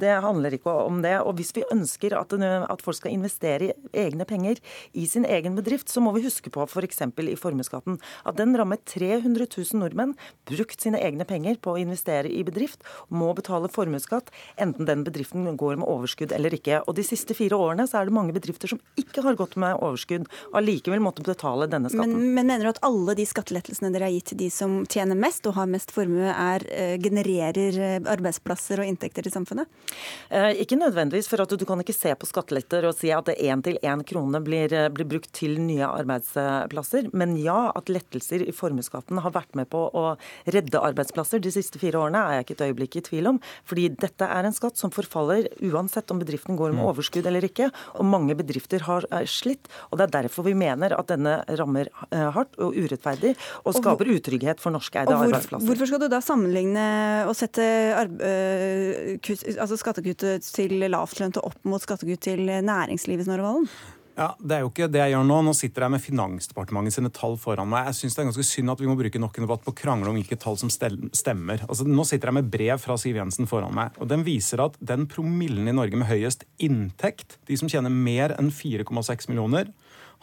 Det 0.00 0.12
handler 0.24 0.56
ikke 0.56 0.72
om 0.84 1.00
det. 1.04 1.16
Og 1.24 1.34
hvis 1.38 1.52
vi 1.56 1.64
ønsker 1.72 2.14
at, 2.18 2.32
at 2.34 2.84
folk 2.84 2.98
skal 2.98 3.14
investere 3.14 3.70
i 3.70 4.04
egne 4.06 4.26
penger 4.28 4.60
i 4.92 5.06
sin 5.10 5.26
egen 5.28 5.56
bedrift, 5.58 5.90
så 5.92 6.03
må 6.04 6.14
vi 6.16 6.24
huske 6.26 6.52
på 6.52 6.66
f.eks. 6.68 7.02
i 7.02 7.36
formuesskatten 7.40 7.98
at 8.24 8.38
den 8.38 8.54
rammer 8.58 8.80
300 8.84 9.48
000 9.48 9.80
nordmenn 9.80 10.14
brukt 10.50 10.84
sine 10.84 11.00
egne 11.00 11.26
penger 11.28 11.58
på 11.64 11.74
å 11.74 11.80
investere 11.80 12.30
i 12.30 12.44
bedrift, 12.46 12.84
må 13.08 13.32
betale 13.36 13.70
formuesskatt 13.72 14.30
enten 14.60 14.88
den 14.88 15.04
bedriften 15.06 15.46
går 15.58 15.80
med 15.80 15.88
overskudd 15.88 16.34
eller 16.36 16.54
ikke. 16.56 16.82
Og 16.88 16.96
de 16.98 17.04
siste 17.06 17.36
fire 17.36 17.58
årene 17.58 17.86
så 17.88 18.00
er 18.00 18.08
det 18.08 18.16
mange 18.16 18.34
bedrifter 18.36 18.70
som 18.70 18.80
ikke 19.00 19.24
har 19.24 19.38
gått 19.38 19.56
med 19.60 19.78
overskudd, 19.78 20.28
og 20.52 20.58
allikevel 20.60 21.02
måtte 21.04 21.24
betale 21.26 21.68
denne 21.70 21.90
skatten. 21.92 22.14
Men, 22.14 22.34
men 22.36 22.50
mener 22.52 22.68
du 22.68 22.72
at 22.74 22.82
alle 22.86 23.16
de 23.18 23.26
skattelettelsene 23.28 23.92
dere 23.94 24.08
har 24.08 24.14
gitt 24.16 24.32
til 24.32 24.40
de 24.44 24.50
som 24.52 24.80
tjener 24.90 25.18
mest 25.18 25.46
og 25.48 25.56
har 25.58 25.70
mest 25.70 25.94
formue, 25.94 26.30
er, 26.30 26.66
eh, 26.70 26.96
genererer 27.02 27.80
eh, 27.80 27.96
arbeidsplasser 28.14 28.82
og 28.82 28.90
inntekter 28.90 29.28
i 29.28 29.34
samfunnet? 29.34 29.70
Eh, 30.30 30.52
Ikke 30.64 30.78
nødvendigvis, 30.78 31.28
for 31.30 31.44
at 31.44 31.54
du 31.54 31.64
kan 31.68 31.80
ikke 31.82 31.96
se 31.96 32.14
på 32.18 32.28
skatteletter 32.28 32.88
og 32.88 32.96
si 32.98 33.12
at 33.14 33.28
det 33.30 33.38
én 33.42 33.62
til 33.64 33.78
én 33.82 34.04
krone 34.06 34.40
blir, 34.44 34.72
eh, 34.72 34.90
blir 34.94 35.08
brukt 35.08 35.32
til 35.32 35.58
nye 35.60 35.86
arbeidsplasser. 35.96 37.10
Men 37.16 37.36
ja, 37.40 37.70
at 37.76 37.90
lettelser 37.92 38.44
i 38.46 38.54
formuesskatten 38.54 39.22
har 39.24 39.34
vært 39.34 39.54
med 39.58 39.70
på 39.72 39.86
å 39.94 40.04
redde 40.50 40.82
arbeidsplasser 40.82 41.42
de 41.44 41.52
siste 41.54 41.80
fire 41.82 42.02
årene, 42.02 42.20
er 42.20 42.40
jeg 42.40 42.48
ikke 42.48 42.56
et 42.58 42.66
øyeblikk 42.68 42.98
i 43.00 43.04
tvil 43.08 43.32
om. 43.34 43.40
Fordi 43.68 43.88
dette 43.94 44.28
er 44.28 44.46
en 44.46 44.56
skatt 44.56 44.80
som 44.80 44.92
forfaller 44.94 45.48
uansett 45.64 46.10
om 46.12 46.20
bedriften 46.22 46.58
går 46.58 46.74
med 46.76 46.84
overskudd 46.90 47.26
eller 47.30 47.46
ikke. 47.48 47.70
Og 47.98 48.08
mange 48.08 48.36
bedrifter 48.38 48.84
har 48.88 49.06
er 49.14 49.28
slitt. 49.30 49.70
Og 49.90 49.98
det 49.98 50.08
er 50.08 50.14
derfor 50.22 50.46
vi 50.46 50.54
mener 50.58 50.94
at 50.96 51.10
denne 51.10 51.36
rammer 51.58 51.90
eh, 52.10 52.28
hardt 52.34 52.56
og 52.62 52.76
urettferdig 52.76 53.34
og 53.64 53.76
skaper 53.76 54.10
utrygghet 54.16 54.62
for 54.62 54.74
norskeide 54.74 55.12
hvor, 55.12 55.28
arbeidsplasser. 55.28 55.66
hvorfor 55.68 55.90
skal 55.90 56.02
du 56.02 56.08
da 56.12 56.20
sammenligne 56.24 56.86
og 57.28 57.34
sette 57.38 57.66
kutt, 59.24 59.44
altså 59.54 59.78
skattekuttet 59.80 60.46
til 60.54 60.86
lavtlønte 60.90 61.42
opp 61.44 61.58
mot 61.68 61.82
skattekutt 61.82 62.24
til 62.28 62.46
næringslivet, 62.46 63.28
Snorre 63.28 63.46
Valen? 63.46 63.70
Ja, 64.14 64.28
Det 64.38 64.54
er 64.54 64.60
jo 64.62 64.68
ikke 64.70 64.86
det 64.86 65.00
jeg 65.00 65.10
gjør 65.10 65.24
nå. 65.26 65.36
Nå 65.42 65.52
sitter 65.58 65.84
jeg 65.84 65.92
med 65.96 66.02
Finansdepartementet 66.02 66.94
sine 66.94 67.10
tall 67.14 67.34
foran 67.40 67.66
meg. 67.70 67.88
Jeg 67.88 67.98
syns 67.98 68.14
det 68.14 68.22
er 68.22 68.28
ganske 68.28 68.46
synd 68.46 68.70
at 68.70 68.82
vi 68.82 68.86
må 68.86 68.94
bruke 68.98 69.18
nok 69.18 69.40
en 69.40 69.46
debatt 69.48 69.64
på 69.64 69.72
å 69.72 69.78
krangle 69.80 70.12
om 70.12 70.18
hvilke 70.18 70.38
tall 70.38 70.58
som 70.60 70.70
stemmer. 70.70 71.64
Altså, 71.66 71.86
Nå 71.88 72.04
sitter 72.06 72.30
jeg 72.30 72.38
med 72.38 72.52
brev 72.52 72.78
fra 72.78 72.94
Siv 73.00 73.18
Jensen 73.18 73.50
foran 73.50 73.74
meg, 73.74 73.98
og 73.98 74.06
den 74.12 74.22
viser 74.26 74.62
at 74.62 74.78
den 74.78 75.08
promillen 75.10 75.66
i 75.66 75.74
Norge 75.74 75.98
med 75.98 76.06
høyest 76.06 76.46
inntekt, 76.62 77.40
de 77.50 77.58
som 77.58 77.70
tjener 77.70 77.90
mer 77.90 78.36
enn 78.38 78.52
4,6 78.54 79.26
millioner, 79.32 79.72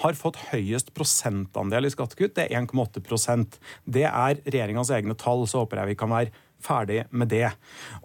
har 0.01 0.15
fått 0.17 0.39
høyest 0.53 0.95
prosentandel 0.95 1.85
i 1.85 1.91
skattekutt. 1.91 2.37
Det 2.37 2.47
er 2.47 2.63
1,8% 2.63 3.59
Det 3.83 4.07
er 4.07 4.39
regjeringas 4.47 4.93
egne 4.95 5.19
tall, 5.19 5.43
så 5.43 5.65
håper 5.65 5.83
jeg 5.83 5.91
vi 5.91 5.99
kan 5.99 6.15
være 6.15 6.31
ferdig 6.63 7.03
med 7.11 7.27
det. 7.33 7.49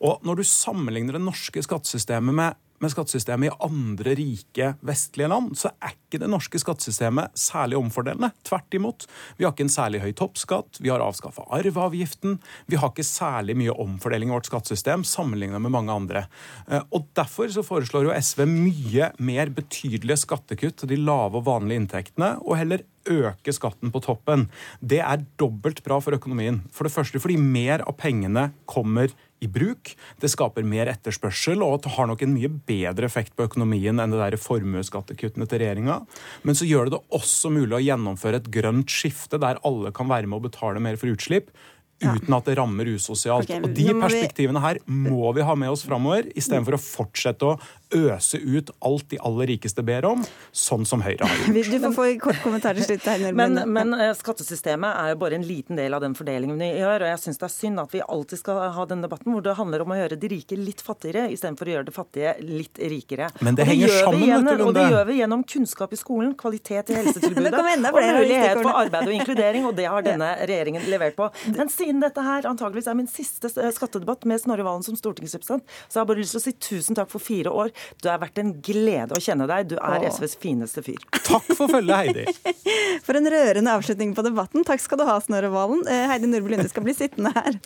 Og 0.02 0.24
når 0.26 0.40
du 0.40 0.48
sammenligner 0.50 1.14
det 1.14 1.24
norske 1.24 1.62
skattesystemet 1.62 2.34
med 2.34 2.62
med 2.82 2.92
skattesystemet 2.92 3.50
i 3.50 3.56
andre 3.66 4.14
rike 4.18 4.72
vestlige 4.86 5.30
land, 5.30 5.54
så 5.58 5.72
er 5.80 5.94
ikke 5.94 6.20
det 6.22 6.30
norske 6.30 6.60
skattesystemet 6.60 7.36
særlig 7.38 7.78
omfordelende. 7.78 8.32
Tvert 8.46 8.76
imot. 8.78 9.06
Vi 9.38 9.46
har 9.46 9.54
ikke 9.54 9.66
en 9.66 9.72
særlig 9.72 10.02
høy 10.04 10.12
toppskatt, 10.16 10.80
vi 10.82 10.92
har 10.92 11.04
avskaffa 11.04 11.46
arveavgiften. 11.56 12.38
Vi 12.70 12.80
har 12.80 12.92
ikke 12.92 13.06
særlig 13.06 13.56
mye 13.58 13.74
omfordeling 13.86 14.30
i 14.30 14.36
vårt 14.36 14.50
skattesystem 14.50 15.04
sammenlignet 15.06 15.62
med 15.62 15.74
mange 15.74 15.94
andre. 15.94 16.26
Eh, 16.68 16.82
Og 16.92 17.08
Derfor 17.16 17.48
så 17.48 17.64
foreslår 17.64 18.08
jo 18.08 18.12
SV 18.14 18.44
mye 18.46 19.10
mer 19.18 19.48
betydelige 19.54 20.20
skattekutt 20.26 20.82
til 20.82 20.88
de 20.92 20.98
lave 21.00 21.40
og 21.40 21.46
vanlige 21.46 21.80
inntektene, 21.80 22.36
og 22.44 22.58
heller 22.60 22.84
øke 23.06 23.54
skatten 23.54 23.92
på 23.94 24.02
toppen. 24.04 24.48
Det 24.80 25.00
er 25.00 25.24
dobbelt 25.40 25.82
bra 25.86 25.98
for 26.02 26.16
økonomien. 26.16 26.62
For 26.74 26.86
det 26.86 26.94
første 26.94 27.20
fordi 27.22 27.38
mer 27.40 27.84
av 27.86 27.96
pengene 28.00 28.50
kommer 28.68 29.12
i 29.44 29.48
bruk. 29.52 29.92
Det 30.22 30.30
skaper 30.32 30.66
mer 30.66 30.90
etterspørsel 30.92 31.62
og 31.64 31.86
har 31.96 32.08
nok 32.10 32.24
en 32.24 32.34
mye 32.34 32.50
bedre 32.68 33.08
effekt 33.08 33.36
på 33.36 33.46
økonomien 33.48 34.00
enn 34.00 34.14
det 34.14 34.20
der 34.22 34.38
formuesskattekuttene 34.40 35.48
til 35.48 35.62
regjeringa. 35.62 36.00
Men 36.46 36.58
så 36.58 36.68
gjør 36.68 36.88
det 36.88 36.96
det 36.96 37.18
også 37.20 37.52
mulig 37.52 37.78
å 37.78 37.84
gjennomføre 37.84 38.42
et 38.42 38.52
grønt 38.52 38.92
skifte 38.92 39.40
der 39.42 39.60
alle 39.66 39.92
kan 39.96 40.08
være 40.10 40.30
med 40.30 40.40
å 40.40 40.46
betale 40.48 40.82
mer 40.82 41.00
for 41.00 41.12
utslipp 41.12 41.52
uten 41.96 42.34
at 42.36 42.48
det 42.48 42.56
rammer 42.58 42.88
usosialt. 42.92 43.48
Okay, 43.48 43.62
og 43.64 43.72
De 43.72 43.86
perspektivene 43.96 44.60
her 44.60 44.80
må 44.84 45.30
vi 45.36 45.44
ha 45.46 45.54
med 45.56 45.72
oss 45.72 45.84
framover, 45.86 46.28
istedenfor 46.36 46.76
å 46.76 46.82
fortsette 46.82 47.48
å 47.48 47.56
øse 47.94 48.38
ut 48.38 48.70
alt 48.84 49.10
de 49.10 49.18
aller 49.22 49.50
rikeste 49.52 49.82
ber 49.86 50.06
om, 50.08 50.24
sånn 50.50 50.86
som 50.88 51.04
Høyre 51.04 51.28
har 51.28 51.42
gjort. 51.42 51.70
Du 51.76 51.80
får 51.82 51.92
få 51.94 52.04
en 52.08 52.20
kort 52.22 52.38
kommentar 52.42 52.78
til 52.78 52.86
slutt. 52.86 53.06
Men, 53.36 53.58
men, 53.72 53.92
eh, 53.94 54.12
skattesystemet 54.16 54.96
er 54.96 55.12
jo 55.12 55.18
bare 55.20 55.36
en 55.38 55.44
liten 55.46 55.78
del 55.78 55.94
av 55.94 56.02
den 56.02 56.14
fordelingen 56.16 56.58
vi 56.60 56.70
gjør. 56.78 57.04
og 57.04 57.10
Jeg 57.10 57.22
syns 57.22 57.40
det 57.40 57.46
er 57.48 57.52
synd 57.52 57.82
at 57.82 57.94
vi 57.94 58.02
alltid 58.02 58.40
skal 58.40 58.60
ha 58.76 58.86
den 58.88 59.04
debatten 59.04 59.34
hvor 59.34 59.44
det 59.44 59.56
handler 59.58 59.84
om 59.84 59.94
å 59.94 59.98
gjøre 59.98 60.18
de 60.20 60.30
rike 60.32 60.58
litt 60.58 60.82
fattigere, 60.84 61.26
istedenfor 61.34 61.68
å 61.68 61.74
gjøre 61.76 61.88
de 61.90 61.94
fattige 61.94 62.34
litt 62.42 62.80
rikere. 62.80 63.28
Men 63.40 63.58
det, 63.58 63.64
det 63.64 63.68
henger 63.72 63.94
sammen, 63.98 64.24
igjen, 64.26 64.50
Og 64.66 64.72
det 64.76 64.86
gjør 64.94 65.08
vi 65.10 65.18
gjennom 65.20 65.44
kunnskap 65.54 65.94
i 65.94 66.00
skolen, 66.00 66.34
kvalitet 66.38 66.92
i 66.92 66.96
helsetilbudet 67.00 67.52
og 67.54 68.00
mulighet 68.00 68.62
for 68.62 68.72
arbeid 68.72 69.10
og 69.10 69.16
inkludering, 69.18 69.68
og 69.68 69.76
det 69.78 69.88
har 69.92 70.06
denne 70.10 70.32
regjeringen 70.42 70.86
levert 70.90 71.18
på. 71.18 71.28
Men 71.56 71.70
siden 71.72 72.02
dette 72.04 72.24
her 72.24 72.48
antageligvis 72.50 72.90
er 72.90 72.98
min 72.98 73.10
siste 73.10 73.50
skattedebatt 73.52 74.26
med 74.28 74.42
Snorre 74.42 74.66
Valen 74.66 74.86
som 74.86 74.98
stortingsrepresentant, 74.98 75.66
så 75.88 76.00
har 76.00 76.06
jeg 76.06 76.12
bare 76.12 76.24
lyst 76.24 76.36
til 76.36 76.42
å 76.42 76.46
si 76.46 76.56
tusen 76.70 76.98
takk 76.98 77.12
for 77.12 77.22
fire 77.22 77.52
år. 77.52 77.72
Du 78.02 78.08
har 78.10 78.20
vært 78.22 78.40
en 78.42 78.54
glede 78.64 79.16
å 79.16 79.22
kjenne 79.22 79.48
deg. 79.50 79.70
Du 79.72 79.76
er 79.80 80.06
SVs 80.10 80.36
fineste 80.42 80.84
fyr. 80.86 81.00
Takk 81.16 81.48
for 81.52 81.70
følget, 81.72 81.96
Heidi. 81.96 82.24
For 83.06 83.18
en 83.18 83.28
rørende 83.30 83.74
avslutning 83.76 84.14
på 84.16 84.24
debatten. 84.26 84.64
Takk 84.66 84.82
skal 84.82 85.00
du 85.00 85.06
ha, 85.08 85.18
Snorre 85.22 85.50
Valen. 85.52 85.84
Eh, 85.90 86.06
Heidi 86.10 86.30
Nordby 86.30 86.54
Lunde 86.54 86.70
skal 86.72 86.86
bli 86.86 86.96
sittende 86.96 87.34
her. 87.36 87.60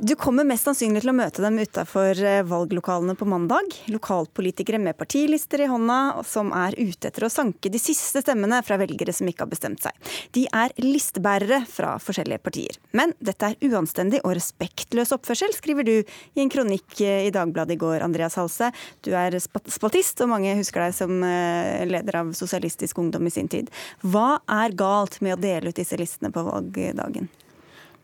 Du 0.00 0.14
kommer 0.14 0.44
mest 0.46 0.62
sannsynlig 0.62 1.00
til 1.02 1.10
å 1.10 1.14
møte 1.16 1.42
dem 1.42 1.56
utafor 1.58 2.20
eh, 2.22 2.44
valglokalene 2.46 3.16
på 3.18 3.26
mandag. 3.26 3.72
Lokalpolitikere 3.90 4.78
med 4.78 4.94
partilister 4.94 5.64
i 5.64 5.66
hånda 5.66 6.22
som 6.22 6.52
er 6.54 6.76
ute 6.78 7.08
etter 7.10 7.26
å 7.26 7.30
sanke 7.32 7.66
de 7.72 7.80
siste 7.82 8.22
stemmene 8.22 8.60
fra 8.62 8.78
velgere 8.78 9.10
som 9.16 9.26
ikke 9.26 9.42
har 9.42 9.50
bestemt 9.50 9.82
seg. 9.82 10.12
De 10.38 10.44
er 10.54 10.70
listebærere 10.78 11.64
fra 11.66 11.96
forskjellige 11.98 12.44
partier. 12.46 12.78
Men 12.94 13.16
dette 13.18 13.50
er 13.50 13.72
uanstendig 13.72 14.20
og 14.22 14.36
respektløs 14.38 15.16
oppførsel, 15.18 15.50
skriver 15.56 15.88
du 15.88 15.96
i 15.98 16.44
en 16.44 16.54
kronikk 16.54 17.00
eh, 17.02 17.26
i 17.26 17.34
Dagbladet 17.34 17.74
i 17.74 17.80
går, 17.82 18.06
Andreas 18.06 18.38
Halse. 18.38 18.70
Du 19.02 19.10
er 19.18 19.34
spaltist, 19.42 20.22
og 20.22 20.30
mange 20.30 20.54
husker 20.60 20.86
deg 20.86 20.94
som 20.94 21.26
eh, 21.26 21.82
leder 21.90 22.22
av 22.22 22.30
Sosialistisk 22.38 23.02
Ungdom 23.02 23.26
i 23.26 23.34
sin 23.34 23.50
tid. 23.50 23.74
Hva 24.06 24.44
er 24.62 24.78
galt 24.78 25.18
med 25.26 25.34
å 25.34 25.42
dele 25.42 25.74
ut 25.74 25.82
disse 25.82 25.98
listene 25.98 26.30
på 26.30 26.46
valgdagen? 26.46 27.26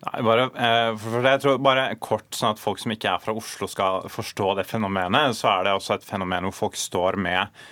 Nei, 0.05 0.21
bare, 0.27 0.49
eh, 0.53 0.91
for 1.01 1.25
jeg 1.25 1.41
tror 1.41 1.63
bare 1.65 1.87
kort, 2.03 2.27
sånn 2.37 2.53
at 2.53 2.61
folk 2.61 2.81
som 2.83 2.93
ikke 2.93 3.15
er 3.15 3.23
fra 3.23 3.33
Oslo 3.37 3.69
skal 3.71 4.05
forstå 4.13 4.51
det 4.59 4.67
fenomenet, 4.69 5.37
så 5.39 5.49
er 5.55 5.65
det 5.65 5.77
også 5.79 5.97
et 5.97 6.05
fenomen 6.05 6.45
hvor 6.49 6.59
folk 6.67 6.77
står 6.77 7.17
med 7.25 7.65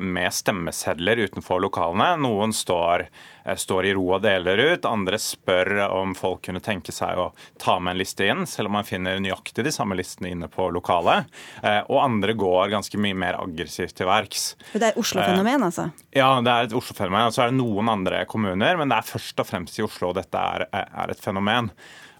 med 0.00 0.32
stemmesedler 0.34 1.16
utenfor 1.16 1.60
lokalene. 1.60 2.16
Noen 2.20 2.52
står, 2.52 3.06
eh, 3.44 3.56
står, 3.56 3.86
i 3.86 3.94
ro 3.94 4.04
og 4.12 4.22
deler 4.22 4.58
ut, 4.58 4.84
andre 4.84 5.18
spør 5.18 5.88
om 5.88 6.14
folk 6.14 6.42
kunne 6.44 6.60
tenke 6.60 6.92
seg 6.92 7.18
å 7.18 7.30
ta 7.58 7.78
med 7.80 7.94
en 7.94 8.02
liste 8.02 8.26
inn, 8.28 8.44
selv 8.46 8.68
om 8.68 8.76
man 8.76 8.84
finner 8.84 9.20
nøyaktig 9.22 9.64
de 9.64 9.72
samme 9.72 9.96
listene 9.96 10.34
inne 10.34 10.50
på 10.52 10.68
lokalet. 10.74 11.24
Eh, 11.62 11.80
og 11.88 12.02
andre 12.02 12.36
går 12.36 12.74
ganske 12.74 13.00
mye 13.00 13.16
mer 13.16 13.40
aggressivt 13.40 13.96
til 13.96 14.10
verks. 14.10 14.44
Det 14.74 14.92
er 14.92 15.00
Oslo-fenomen, 15.00 15.64
altså? 15.64 15.88
Ja, 16.12 16.34
det 16.44 16.52
er 16.52 16.68
et 16.68 16.76
Oslo-fenomen. 16.76 17.30
Og 17.30 17.32
så 17.32 17.46
er 17.46 17.50
det 17.54 17.60
noen 17.62 17.88
andre 17.88 18.24
kommuner, 18.28 18.76
men 18.76 18.92
det 18.92 19.00
er 19.00 19.10
først 19.14 19.40
og 19.40 19.48
fremst 19.48 19.80
i 19.80 19.86
Oslo 19.86 20.12
dette 20.12 20.36
er, 20.36 20.68
er 20.72 21.10
et 21.16 21.24
fenomen. 21.24 21.72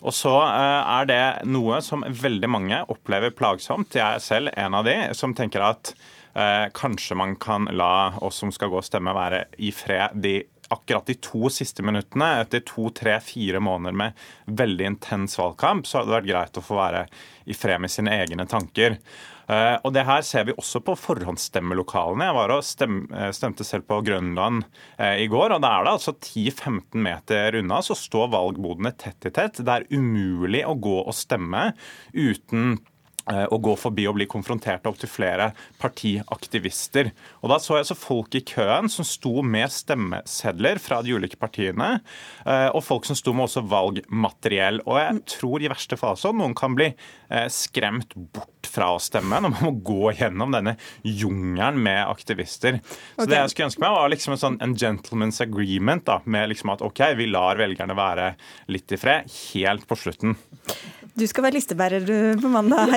Og 0.02 0.16
så 0.16 0.32
er 0.42 1.06
det 1.06 1.22
noe 1.46 1.78
som 1.84 2.02
veldig 2.02 2.48
mange 2.50 2.80
opplever 2.90 3.30
plagsomt. 3.30 3.94
Jeg 3.94 4.16
er 4.16 4.24
selv 4.24 4.50
en 4.56 4.74
av 4.74 4.88
de 4.88 4.96
som 5.14 5.36
tenker 5.36 5.62
at 5.62 5.92
Eh, 5.92 6.10
kanskje 6.32 7.16
man 7.18 7.34
kan 7.36 7.66
la 7.76 8.14
oss 8.24 8.38
som 8.40 8.52
skal 8.54 8.70
gå 8.72 8.78
og 8.80 8.86
stemme, 8.86 9.12
være 9.12 9.42
i 9.60 9.68
fred 9.76 10.16
de 10.24 10.38
akkurat 10.72 11.06
de 11.06 11.14
to 11.20 11.50
siste 11.52 11.84
minuttene, 11.84 12.28
etter 12.42 12.62
to, 12.66 12.88
tre, 12.96 13.18
fire 13.24 13.60
måneder 13.62 13.96
med 13.96 14.24
veldig 14.46 14.88
intens 14.94 15.36
valgkamp, 15.40 15.86
så 15.86 16.00
hadde 16.00 16.10
det 16.10 16.16
vært 16.16 16.30
greit 16.30 16.58
å 16.58 16.64
få 16.64 16.78
være 16.78 17.04
i 17.44 17.56
fred 17.56 17.82
med 17.82 17.92
sine 17.92 18.14
egne 18.22 18.46
tanker. 18.48 18.96
Uh, 19.50 19.76
og 19.82 19.90
Det 19.92 20.04
her 20.06 20.22
ser 20.24 20.46
vi 20.48 20.54
også 20.56 20.80
på 20.86 20.94
forhåndsstemmelokalene. 20.96 22.28
Jeg 22.28 22.36
var 22.38 22.52
og 22.54 22.62
eh, 22.62 23.32
stemte 23.36 23.66
selv 23.66 23.84
på 23.90 23.98
Grønland 24.06 24.62
i 24.96 25.26
går. 25.28 25.56
og 25.56 25.64
Da 25.64 25.72
er 25.74 25.84
det 25.84 25.92
altså 25.96 26.14
10-15 26.14 27.02
meter 27.04 27.58
unna 27.58 27.82
så 27.84 27.98
står 27.98 28.30
valgbodene 28.32 28.94
tett 28.96 29.28
i 29.28 29.34
tett. 29.34 29.60
Det 29.60 29.74
er 29.74 29.88
umulig 29.90 30.62
å 30.64 30.78
gå 30.78 30.94
og 31.02 31.12
stemme 31.18 31.72
uten 32.14 32.78
Eh, 32.78 32.91
å 33.26 33.58
gå 33.62 33.74
forbi 33.78 34.06
og 34.10 34.16
bli 34.18 34.26
konfrontert 34.30 34.86
opp 34.88 34.98
til 35.00 35.10
flere 35.10 35.50
partiaktivister. 35.82 37.12
Og 37.42 37.52
Da 37.52 37.58
så 37.62 37.78
jeg 37.78 37.90
så 37.90 37.98
folk 37.98 38.34
i 38.34 38.44
køen 38.46 38.90
som 38.90 39.06
sto 39.06 39.42
med 39.42 39.70
stemmesedler 39.72 40.80
fra 40.82 41.02
de 41.02 41.14
ulike 41.14 41.38
partiene, 41.40 42.00
eh, 42.46 42.68
og 42.72 42.82
folk 42.84 43.06
som 43.08 43.18
sto 43.18 43.32
med 43.32 43.48
også 43.48 43.64
valgmateriell. 43.68 44.82
Og 44.86 44.98
jeg 44.98 45.22
tror 45.38 45.62
i 45.62 45.70
verste 45.72 45.98
fase 46.00 46.32
noen 46.32 46.54
kan 46.58 46.74
bli 46.78 46.92
eh, 46.92 47.48
skremt 47.52 48.14
bort 48.34 48.61
fra 48.72 48.92
å 48.94 49.00
stemme 49.02 49.40
når 49.42 49.54
man 49.54 49.66
må 49.66 49.72
gå 49.84 50.14
gjennom 50.18 50.54
denne 50.54 50.76
jungelen 51.04 51.80
med 51.82 52.00
aktivister. 52.06 52.80
Så 53.16 53.28
det 53.28 53.40
jeg 53.40 53.52
skulle 53.52 53.70
ønske 53.70 53.84
meg, 53.84 53.98
var 53.98 54.12
liksom 54.12 54.36
en 54.36 54.42
sånn 54.44 54.58
en 54.64 54.76
gentleman's 54.78 55.42
agreement 55.44 56.06
da, 56.08 56.20
med 56.24 56.52
liksom 56.52 56.72
at 56.74 56.84
OK, 56.84 57.04
vi 57.18 57.28
lar 57.30 57.60
velgerne 57.60 57.96
være 57.98 58.32
litt 58.72 58.92
i 58.92 59.00
fred, 59.00 59.30
helt 59.52 59.88
på 59.88 59.98
slutten. 59.98 60.36
Du 61.12 61.26
skal 61.28 61.44
være 61.44 61.58
listebærer 61.58 62.06
på 62.40 62.48
mandag. 62.48 62.88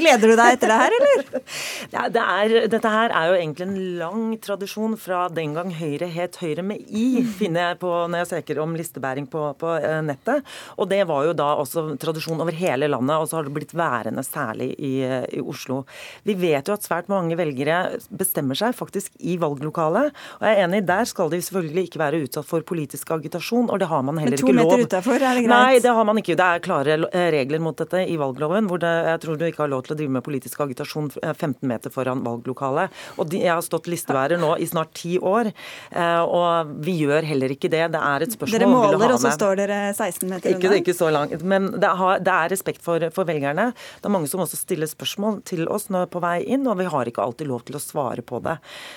Gleder 0.00 0.30
du 0.30 0.32
deg 0.32 0.54
etter 0.54 0.70
det 0.70 0.78
her, 0.80 0.94
eller? 0.96 1.26
Ja, 1.94 2.04
det 2.12 2.22
er, 2.22 2.54
dette 2.70 2.90
her 2.92 3.12
er 3.16 3.30
jo 3.30 3.36
egentlig 3.36 3.66
en 3.66 3.80
lang 3.98 4.22
tradisjon 4.40 4.94
fra 5.00 5.24
den 5.32 5.52
gang 5.56 5.72
Høyre 5.74 6.08
het 6.12 6.38
Høyre 6.40 6.62
med 6.64 6.86
I, 6.88 7.22
finner 7.36 7.70
jeg 7.70 7.80
på 7.82 7.90
når 7.90 8.22
jeg 8.22 8.30
søker 8.30 8.60
om 8.62 8.76
listebæring 8.78 9.26
på, 9.30 9.42
på 9.60 9.74
eh, 9.76 9.98
nettet. 10.06 10.46
Og 10.80 10.88
det 10.90 11.02
var 11.10 11.26
jo 11.26 11.34
da 11.36 11.50
også 11.60 11.84
tradisjon 12.00 12.40
over 12.40 12.56
hele 12.56 12.88
landet, 12.88 13.16
og 13.18 13.28
så 13.28 13.40
har 13.40 13.48
det 13.48 13.54
blitt 13.58 13.76
værende 13.76 14.24
særlig 14.24 14.70
i, 14.78 14.94
i 15.36 15.42
Oslo. 15.42 15.82
Vi 16.26 16.36
vet 16.38 16.68
jo 16.70 16.76
at 16.76 16.86
svært 16.86 17.10
mange 17.12 17.38
velgere 17.38 17.98
bestemmer 18.10 18.58
seg 18.58 18.76
faktisk 18.78 19.14
i 19.20 19.36
valglokalet. 19.40 20.14
Og 20.40 20.48
jeg 20.48 20.58
er 20.58 20.64
enig, 20.66 20.82
der 20.88 21.08
skal 21.08 21.32
de 21.32 21.42
selvfølgelig 21.44 21.90
ikke 21.90 22.02
være 22.02 22.22
utsatt 22.24 22.48
for 22.48 22.64
politisk 22.66 23.12
agitasjon, 23.16 23.70
og 23.70 23.82
det 23.82 23.90
har 23.90 24.04
man 24.06 24.20
heller 24.22 24.38
ikke 24.38 24.48
lov. 24.48 24.56
Men 24.56 24.64
to 24.64 24.76
meter 24.80 24.88
utafor, 24.88 25.18
er 25.20 25.40
det 25.40 25.46
greit? 25.46 25.52
Nei, 25.52 25.82
det 25.84 25.94
har 25.98 26.08
man 26.08 26.22
ikke. 26.22 26.38
Det 26.40 26.48
er 26.48 26.64
klare 26.64 26.98
regler 27.36 27.50
regler 27.50 27.62
mot 27.64 27.76
dette 27.76 28.04
i 28.08 28.16
valgloven, 28.16 28.68
hvor 28.68 28.80
det, 28.80 28.90
jeg 29.06 29.20
tror 29.24 29.38
du 29.38 29.44
ikke 29.46 29.64
har 29.64 29.70
lov 29.72 29.84
til 29.84 29.94
å 29.94 29.98
drive 29.98 30.14
med 30.16 30.24
politisk 30.24 30.60
agitasjon 30.64 31.10
15 31.10 31.48
eh, 31.50 31.66
meter 31.66 31.92
foran 31.92 32.22
valglokalet. 32.24 32.90
Og 33.18 33.28
de, 33.30 33.40
Jeg 33.40 33.52
har 33.54 33.62
stått 33.64 33.88
listeværer 33.90 34.40
nå 34.40 34.56
i 34.60 34.66
snart 34.68 34.92
ti 34.94 35.16
år, 35.18 35.50
eh, 35.90 36.22
og 36.22 36.72
vi 36.84 36.98
gjør 37.02 37.26
heller 37.26 37.54
ikke 37.54 37.70
det. 37.72 37.86
Det 37.94 38.00
er 38.00 38.26
et 38.26 38.36
spørsmål 38.36 38.58
Dere 38.58 38.70
måler, 38.70 39.14
og 39.14 39.20
så 39.22 39.32
står 39.34 39.62
dere 39.62 39.78
16 39.94 40.28
meter 40.28 40.54
unna? 40.54 40.58
Ikke, 40.58 40.80
ikke 40.82 40.96
så 40.96 41.10
langt. 41.12 41.42
Men 41.42 41.70
det, 41.80 41.92
har, 42.00 42.20
det 42.22 42.34
er 42.34 42.52
respekt 42.54 42.84
for, 42.84 43.08
for, 43.14 43.28
velgerne. 43.30 43.70
Det 44.00 44.10
er 44.10 44.14
mange 44.14 44.30
som 44.30 44.42
også 44.44 44.58
stiller 44.58 44.86
spørsmål 44.86 44.99
til 45.46 45.68
oss 45.70 45.88
nå 45.92 46.04
på 46.10 46.22
vei 46.22 46.40
inn, 46.42 46.66
og 46.66 46.78
vi 46.80 46.88
har 46.90 47.08
ikke 47.08 47.22
alltid 47.22 47.50
lov 47.50 47.64
til 47.68 47.78
å 47.78 47.82
svare 47.82 48.24
på 48.26 48.40
det. 48.44 48.56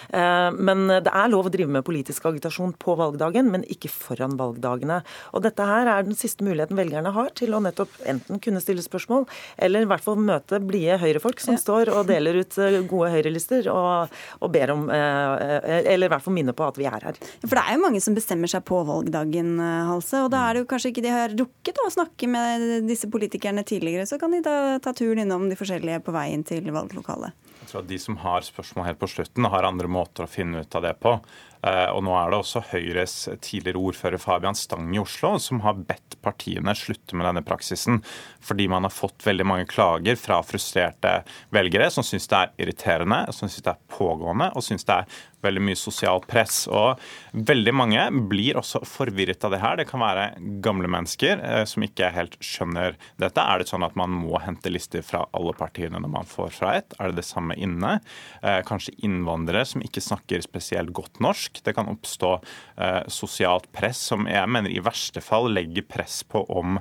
Eh, 0.10 0.50
men 0.58 0.88
det 0.90 1.14
er 1.14 1.32
lov 1.32 1.50
å 1.50 1.54
drive 1.54 1.70
med 1.70 1.86
politisk 1.86 2.26
agitasjon 2.26 2.74
på 2.80 2.98
valgdagen, 3.00 3.52
men 3.54 3.68
ikke 3.70 3.92
foran 3.92 4.38
valgdagene. 4.40 5.02
Og 5.34 5.46
dette 5.46 5.68
her 5.68 5.92
er 5.92 6.08
den 6.08 6.18
siste 6.18 6.46
muligheten 6.46 6.80
velgerne 6.80 7.14
har 7.14 7.32
til 7.38 7.54
å 7.54 7.62
nettopp 7.64 7.94
enten 8.10 8.42
kunne 8.42 8.64
stille 8.64 8.84
spørsmål, 8.86 9.28
eller 9.62 9.86
i 9.86 9.92
hvert 9.92 10.06
fall 10.06 10.18
møte 10.18 10.62
blide 10.64 10.98
høyrefolk 11.04 11.42
som 11.44 11.60
står 11.60 11.94
og 11.94 12.08
deler 12.10 12.42
ut 12.42 12.58
gode 12.90 13.04
gode 13.04 13.12
høyrelister 13.18 13.70
og, 13.72 14.14
og, 14.40 14.50
ber 14.54 14.74
om 14.74 14.88
eh, 14.94 15.84
Eller 15.94 16.08
i 16.08 16.12
hvert 16.12 16.24
fall 16.26 16.36
minne 16.36 16.56
på 16.56 16.66
at 16.66 16.80
vi 16.80 16.88
er 16.90 17.08
her. 17.10 17.20
For 17.44 17.56
det 17.56 17.64
er 17.64 17.78
jo 17.78 17.84
mange 17.84 18.02
som 18.04 18.16
bestemmer 18.18 18.52
seg 18.52 18.66
på 18.68 18.82
valgdagen, 18.88 19.56
eh, 19.60 19.90
Halse. 19.90 20.24
Og 20.26 20.32
da 20.34 20.46
er 20.48 20.56
det 20.56 20.64
jo 20.64 20.70
kanskje 20.74 20.94
ikke 20.94 21.06
de 21.06 21.14
har 21.14 21.36
rukket 21.38 21.82
å 21.84 21.90
snakke 21.94 22.30
med 22.32 22.88
disse 22.90 23.10
politikerne 23.12 23.66
tidligere, 23.68 24.08
så 24.10 24.20
kan 24.22 24.34
de 24.34 24.44
da 24.46 24.78
ta 24.84 24.94
turen 24.96 25.24
innom 25.24 25.50
de 25.50 25.58
forskjellige 25.60 25.93
på 26.02 26.14
veien 26.16 26.44
til 26.48 26.66
valglokalet. 26.74 27.36
Jeg 27.62 27.70
tror 27.70 27.84
at 27.84 27.90
De 27.92 28.00
som 28.02 28.18
har 28.24 28.46
spørsmål 28.46 28.90
helt 28.90 29.02
på 29.02 29.12
slutten, 29.12 29.46
har 29.50 29.68
andre 29.68 29.88
måter 29.92 30.26
å 30.26 30.32
finne 30.32 30.64
ut 30.64 30.76
av 30.76 30.84
det 30.88 30.96
på. 31.04 31.18
Eh, 31.64 31.90
og 31.96 32.04
nå 32.06 32.14
er 32.20 32.32
det 32.32 32.40
også 32.42 32.64
Høyres 32.74 33.16
tidligere 33.44 33.82
ordfører 33.82 34.22
Fabian 34.22 34.58
Stang 34.58 34.92
i 34.94 35.02
Oslo 35.02 35.36
som 35.42 35.64
har 35.64 35.80
bedt 35.80 36.18
partiene 36.24 36.76
slutte 36.78 37.18
med 37.18 37.28
denne 37.28 37.44
praksisen, 37.46 38.02
fordi 38.44 38.70
man 38.72 38.88
har 38.88 38.94
fått 38.94 39.26
veldig 39.26 39.48
mange 39.48 39.68
klager 39.72 40.20
fra 40.20 40.42
frustrerte 40.46 41.22
velgere 41.56 41.90
som 41.94 42.06
syns 42.06 42.30
det 42.32 42.40
er 42.40 42.56
irriterende, 42.66 43.26
som 43.32 43.48
syns 43.50 43.66
det 43.66 43.76
er 43.76 43.86
pågående 43.96 44.52
og 44.54 44.66
syns 44.66 44.88
det 44.88 45.02
er 45.02 45.22
veldig 45.44 45.64
mye 45.68 45.80
sosialt 45.80 46.28
press. 46.30 46.64
Og 46.72 47.00
veldig 47.36 47.74
mange 47.76 48.04
blir 48.32 48.60
også 48.60 48.84
forvirret 48.88 49.44
av 49.44 49.54
det 49.54 49.62
her. 49.64 49.80
Det 49.80 49.88
kan 49.90 50.04
være 50.04 50.28
gamle 50.64 50.90
mennesker 50.92 51.42
eh, 51.44 51.64
som 51.70 51.86
ikke 51.86 52.12
helt 52.16 52.38
skjønner 52.44 52.98
dette. 53.22 53.44
Er 53.44 53.62
det 53.62 53.70
sånn 53.72 53.86
at 53.86 53.98
man 54.00 54.14
må 54.16 54.40
hente 54.44 54.72
lister 54.72 55.04
fra 55.06 55.26
alle 55.36 55.56
partiene 55.58 56.02
når 56.02 56.14
man 56.16 56.30
får 56.30 56.54
fra 56.56 56.76
ett? 56.80 56.96
Er 57.00 57.12
det 57.12 57.22
det 57.22 57.28
samme 57.28 57.58
inne. 57.60 57.98
Eh, 58.42 58.62
kanskje 58.68 58.96
innvandrere 59.06 59.66
som 59.68 59.84
ikke 59.84 60.04
snakker 60.04 60.44
spesielt 60.46 60.94
godt 60.96 61.20
norsk. 61.24 61.53
Det 61.64 61.76
kan 61.78 61.92
oppstå 61.92 62.32
eh, 62.78 63.02
sosialt 63.12 63.70
press 63.76 64.02
som 64.12 64.28
jeg 64.30 64.50
mener 64.50 64.74
i 64.74 64.84
verste 64.84 65.22
fall 65.24 65.52
legger 65.54 65.86
press 65.88 66.22
på 66.28 66.44
om, 66.50 66.80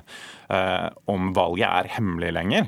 om 1.09 1.33
valget 1.33 1.67
er 1.69 1.91
hemmelig 1.95 2.31
lenger. 2.35 2.67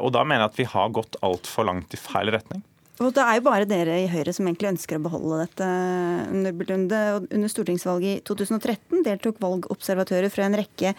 Og 0.00 0.10
da 0.14 0.22
mener 0.24 0.44
jeg 0.44 0.52
at 0.52 0.58
vi 0.60 0.66
har 0.72 0.92
gått 0.94 1.18
altfor 1.26 1.66
langt 1.68 1.94
i 1.94 2.00
feil 2.00 2.30
retning. 2.34 2.62
Og 2.96 3.12
Det 3.12 3.20
er 3.20 3.36
jo 3.36 3.42
bare 3.44 3.66
dere 3.68 3.98
i 4.00 4.06
Høyre 4.08 4.32
som 4.32 4.46
egentlig 4.48 4.70
ønsker 4.70 4.96
å 4.96 5.02
beholde 5.04 5.42
dette. 5.42 5.66
Under 6.32 7.50
stortingsvalget 7.52 8.22
i 8.22 8.22
2013 8.24 9.02
deltok 9.04 9.40
valgobservatører 9.42 10.32
fra 10.32 10.46
en 10.46 10.56
rekke 10.56 10.94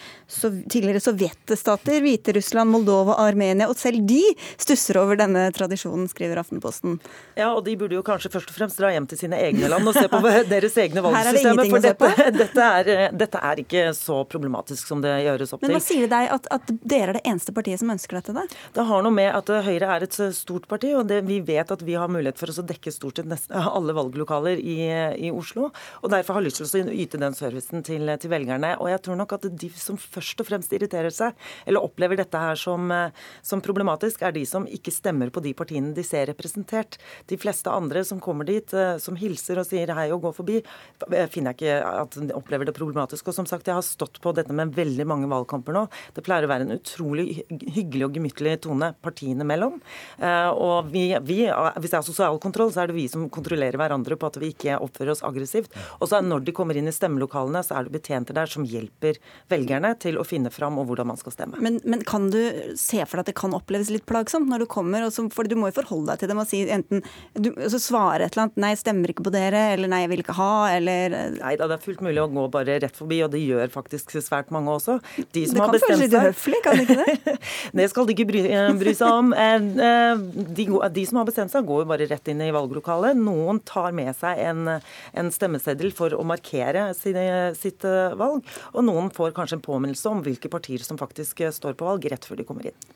tidligere 0.69 1.01
sovjetstater, 1.01 1.97
Hviterussland, 2.05 2.69
Moldova, 2.69 3.15
Armenia, 3.23 3.65
og 3.65 3.79
selv 3.81 4.05
de 4.05 4.21
stusser 4.61 4.99
over 5.01 5.17
denne 5.17 5.47
tradisjonen, 5.55 6.05
skriver 6.11 6.43
Aftenposten. 6.43 6.99
Ja, 7.37 7.49
og 7.55 7.63
de 7.65 7.73
burde 7.79 7.97
jo 7.97 8.03
kanskje 8.05 8.31
først 8.35 8.53
og 8.53 8.59
fremst 8.59 8.77
dra 8.77 8.91
hjem 8.93 9.09
til 9.09 9.21
sine 9.23 9.41
egne 9.47 9.71
land 9.73 9.89
og 9.89 9.97
se 9.97 10.05
på 10.11 10.21
deres 10.53 10.77
egne 10.83 11.01
valgsystemer. 11.01 11.73
For 11.73 11.87
dette, 11.87 12.11
dette, 12.43 12.69
er, 12.77 13.17
dette, 13.17 13.41
er, 13.41 13.63
ikke 13.65 13.87
så 13.97 14.19
problematisk 14.29 14.85
som 14.93 15.01
det 15.01 15.15
gjøres 15.25 15.55
opp 15.57 15.65
til. 15.65 15.71
Men 15.71 15.79
hva 15.79 15.83
sier 15.87 16.05
det 16.05 16.13
deg 16.13 16.29
at, 16.37 16.51
at 16.59 16.71
dere 16.85 17.15
er 17.15 17.17
det 17.17 17.25
eneste 17.25 17.57
partiet 17.57 17.81
som 17.81 17.89
ønsker 17.95 18.21
dette? 18.21 18.37
Da? 18.37 18.45
Det 18.77 18.87
har 18.93 19.05
noe 19.05 19.17
med 19.17 19.33
at 19.33 19.49
Høyre 19.65 19.91
er 19.97 20.05
et 20.05 20.21
stort 20.37 20.69
parti, 20.69 20.93
og 20.93 21.07
det, 21.09 21.23
vi 21.25 21.41
vet 21.41 21.73
at 21.73 21.86
vi 21.87 21.97
har 21.97 22.11
mulighet 22.11 22.39
for 22.39 22.51
å 22.51 22.65
dekke 22.67 22.93
stort 22.93 23.21
sett 23.21 23.29
nesten 23.29 23.55
alle 23.77 23.95
valglokaler 23.97 24.59
i, 24.59 24.77
i, 25.27 25.31
Oslo. 25.31 25.71
og 26.01 26.11
Derfor 26.11 26.37
har 26.37 26.45
lyst 26.45 26.61
til 26.61 26.67
å 26.67 26.93
yte 26.93 27.19
den 27.21 27.35
servicen 27.37 27.85
til, 27.87 28.09
til, 28.19 28.31
velgerne. 28.31 28.75
Og 28.81 28.91
jeg 28.91 29.03
tror 29.05 29.19
nok 29.19 29.37
at 29.37 29.47
de 29.47 29.71
som 29.77 29.99
først 29.99 30.43
og 30.43 30.49
fremst 30.49 30.73
irriterer 30.75 31.13
seg, 31.13 31.37
eller 31.65 31.85
opplever 31.85 32.19
dette 32.19 32.41
her 32.41 32.59
som, 32.59 32.91
som 33.45 33.63
problematisk, 33.63 34.23
er 34.25 34.35
de 34.35 34.43
som 34.47 34.67
ikke 34.67 34.93
stemmer 34.93 35.31
på 35.33 35.43
de 35.45 35.53
partiene 35.57 35.93
de 35.95 36.05
ser 36.05 36.27
representert. 36.31 36.99
De 37.31 37.39
fleste 37.39 37.71
andre 37.71 38.03
som 38.07 38.21
kommer 38.23 38.47
dit, 38.47 38.73
eh, 38.73 38.97
som 39.01 39.17
hilser 39.19 39.61
og 39.61 39.67
sier 39.69 39.93
hei 39.97 40.09
og 40.13 40.23
går 40.25 40.35
forbi, 40.37 40.61
eh, 41.11 41.27
finner 41.31 41.53
jeg 41.53 41.59
ikke 41.59 42.03
at 42.03 42.19
de 42.19 42.35
opplever 42.35 42.69
det 42.69 42.75
problematisk. 42.77 43.29
Og 43.29 43.37
som 43.37 43.47
sagt, 43.49 43.67
jeg 43.67 43.77
har 43.77 43.85
stått 43.85 44.21
på 44.23 44.33
dette 44.35 44.53
med 44.55 44.75
veldig 44.75 45.07
mange 45.07 45.29
valgkamper 45.31 45.75
nå. 45.75 45.85
Det 46.15 46.23
pleier 46.25 46.47
å 46.47 46.51
være 46.51 46.67
en 46.67 46.77
utrolig 46.77 47.43
hyggelig 47.49 48.07
og 48.07 48.17
gemyttlig 48.17 48.57
tone 48.65 48.93
partiene 49.03 49.45
mellom. 49.47 49.79
Eh, 50.19 50.49
og 50.51 50.91
vi, 50.93 51.09
vi, 51.27 51.39
hvis 51.81 51.93
det 51.93 51.99
er 51.99 52.07
sosial 52.07 52.39
kontroll, 52.43 52.71
så 52.73 52.83
er 52.83 52.91
det 52.91 52.97
vi 52.97 53.07
som 53.11 53.27
kontrollerer 53.33 53.79
hverandre 53.79 54.17
på 54.19 54.29
at 54.29 54.39
vi 54.41 54.51
ikke 54.53 54.79
oppfører 54.83 55.13
oss 55.15 55.23
aggressivt. 55.25 55.73
Og 55.99 56.11
så 56.11 56.21
når 56.23 56.45
de 56.47 56.55
kommer 56.55 56.77
inn 56.77 56.89
i 56.89 56.95
stemmelokalene, 56.95 57.63
så 57.65 57.77
er 57.77 57.87
det 57.87 57.95
betjenter 57.97 58.37
der 58.37 58.51
som 58.51 58.65
hjelper 58.67 59.19
velgerne 59.51 59.93
til 60.01 60.19
å 60.19 60.25
finne 60.27 60.51
fram 60.53 60.79
og 60.81 60.89
hvordan 60.89 61.11
man 61.11 61.19
skal 61.19 61.35
stemme. 61.35 61.61
Men, 61.63 61.79
men 61.85 62.03
kan 62.07 62.29
du 62.33 62.39
se 62.79 63.03
for 63.05 63.17
deg 63.17 63.25
at 63.27 63.31
det 63.31 63.37
kan 63.39 63.55
oppleves 63.57 63.91
litt 63.93 64.07
plagsomt 64.09 64.49
når 64.49 64.65
du 64.65 64.69
kommer, 64.71 65.07
så, 65.13 65.27
for 65.33 65.47
du 65.47 65.57
må 65.59 65.71
jo 65.71 65.77
forholde 65.79 66.13
deg 66.13 66.23
til 66.23 66.31
dem 66.31 66.41
og 66.41 66.49
si 66.49 66.63
enten 66.71 67.03
du, 67.33 67.51
så 67.69 67.79
svare 67.81 68.27
et 68.27 68.35
eller 68.35 68.47
annet 68.47 68.61
'nei, 68.61 68.73
stemmer 68.79 69.11
ikke 69.11 69.25
på 69.27 69.33
dere', 69.33 69.73
eller 69.75 69.91
'nei, 69.91 70.03
jeg 70.05 70.11
vil 70.13 70.23
ikke 70.23 70.37
ha', 70.37 70.69
eller 70.77 71.15
Nei 71.37 71.55
da, 71.59 71.67
det 71.69 71.77
er 71.77 71.83
fullt 71.83 72.01
mulig 72.05 72.21
å 72.21 72.27
gå 72.31 72.45
bare 72.53 72.77
rett 72.83 72.97
forbi, 72.97 73.19
og 73.25 73.31
det 73.33 73.41
gjør 73.43 73.71
faktisk 73.73 74.15
svært 74.23 74.51
mange 74.53 74.73
også. 74.73 74.97
De 75.35 75.43
som 75.47 75.57
det 75.57 75.65
kan 75.65 75.79
føles 75.83 76.03
litt 76.03 76.15
uhøflig, 76.15 76.61
kan 76.65 76.79
det 76.79 76.85
ikke 76.87 76.97
det? 77.03 77.35
det 77.79 77.87
skal 77.91 78.07
de 78.07 78.15
ikke 78.15 78.27
bry, 78.31 78.43
eh, 78.47 78.69
bry 78.79 78.93
seg 78.97 79.21
om. 79.21 79.33
Eh, 79.37 79.67
eh, 79.87 80.23
de, 80.57 80.67
de, 80.97 81.05
som 81.09 81.21
har 81.21 81.27
bestemt 81.29 81.53
seg, 81.53 81.66
går 81.67 81.83
jo 81.83 81.89
bare 81.91 82.07
rett 82.09 82.31
inn 82.31 82.43
i 82.43 82.51
valglokalet. 82.55 83.17
Noen 83.19 83.61
tar 83.67 83.95
med 83.95 84.13
seg 84.17 84.41
en, 84.47 84.77
en 84.77 85.33
stemmeseddel 85.33 85.93
for 85.95 86.15
å 86.15 86.25
markere 86.27 86.89
sine, 86.97 87.25
sitt 87.57 87.85
eh, 87.87 88.15
valg, 88.17 88.45
og 88.73 88.87
noen 88.87 89.11
får 89.13 89.35
kanskje 89.37 89.59
en 89.59 89.67
påminnelse 89.67 90.11
om 90.11 90.23
hvilke 90.25 90.51
partier 90.51 90.83
som 90.85 90.99
faktisk 90.99 91.43
eh, 91.45 91.53
står 91.55 91.77
på 91.77 91.87
valg, 91.89 92.07
rett 92.11 92.27
før 92.27 92.41
de 92.41 92.47
kommer 92.47 92.71
inn. 92.71 92.87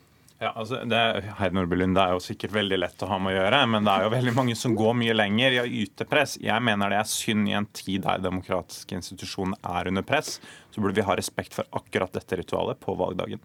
Ja, 0.42 0.50
altså, 0.58 0.80
det, 0.90 0.98
Heidi 1.38 1.54
Nordbylund, 1.54 1.94
det 1.94 2.02
er 2.02 2.16
jo 2.16 2.22
sikkert 2.24 2.50
veldig 2.56 2.80
lett 2.82 3.02
å 3.04 3.08
ha 3.12 3.18
med 3.22 3.30
å 3.30 3.36
gjøre, 3.36 3.60
men 3.70 3.84
det 3.86 3.92
er 3.92 4.06
jo 4.08 4.10
veldig 4.10 4.32
mange 4.34 4.56
som 4.58 4.72
går 4.74 4.96
mye 4.98 5.14
lenger 5.14 5.54
i 5.54 5.60
å 5.62 5.66
yte 5.84 6.06
press. 6.10 6.34
Jeg 6.42 6.64
mener 6.66 6.90
det 6.90 6.98
er 6.98 7.06
synd 7.06 7.46
i 7.46 7.54
en 7.54 7.68
tid 7.70 8.02
der 8.02 8.24
demokratiske 8.24 8.98
institusjoner 8.98 9.60
er 9.78 9.92
under 9.92 10.02
press. 10.02 10.40
Så 10.74 10.82
burde 10.82 10.98
vi 10.98 11.06
ha 11.06 11.14
respekt 11.14 11.54
for 11.54 11.68
akkurat 11.78 12.18
dette 12.18 12.40
ritualet 12.40 12.80
på 12.82 12.96
valgdagen. 12.98 13.38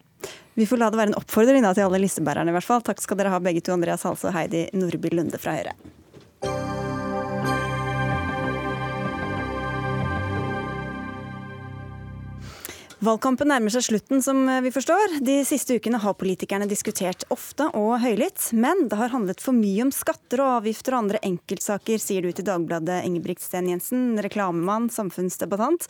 Vi 0.57 0.65
får 0.65 0.81
la 0.81 0.89
det 0.89 0.97
være 1.03 1.13
en 1.13 1.19
oppfordring 1.19 1.61
da, 1.61 1.75
til 1.77 1.85
alle 1.85 2.01
listebærerne 2.01 2.49
i 2.49 2.57
hvert 2.57 2.65
fall. 2.65 2.81
Takk 2.89 3.05
skal 3.05 3.21
dere 3.21 3.35
ha 3.35 3.43
begge 3.45 3.61
to, 3.61 3.77
Andreas 3.77 4.07
Halse 4.07 4.31
og 4.31 4.33
Heidi 4.33 4.65
Nordby 4.73 5.13
Lunde 5.13 5.37
fra 5.37 5.53
Høyre. 5.59 5.77
Valgkampen 12.97 13.51
nærmer 13.51 13.69
seg 13.69 13.83
slutten, 13.85 14.23
som 14.25 14.39
vi 14.65 14.71
forstår. 14.73 15.19
De 15.21 15.35
siste 15.45 15.75
ukene 15.77 15.99
har 16.01 16.15
politikerne 16.17 16.65
diskutert 16.69 17.27
ofte 17.33 17.67
og 17.77 17.99
høylytt. 18.01 18.47
Men 18.57 18.87
det 18.89 18.97
har 18.97 19.13
handlet 19.13 19.43
for 19.43 19.53
mye 19.53 19.85
om 19.85 19.91
skatter 19.93 20.41
og 20.41 20.63
avgifter 20.63 20.95
og 20.95 21.03
andre 21.03 21.21
enkeltsaker, 21.27 22.01
sier 22.01 22.25
du 22.25 22.31
til 22.33 22.47
Dagbladet, 22.47 23.03
Ingebrigt-Sten 23.05 23.69
Jensen, 23.69 24.17
reklamemann, 24.25 24.89
samfunnsdebattant. 24.93 25.85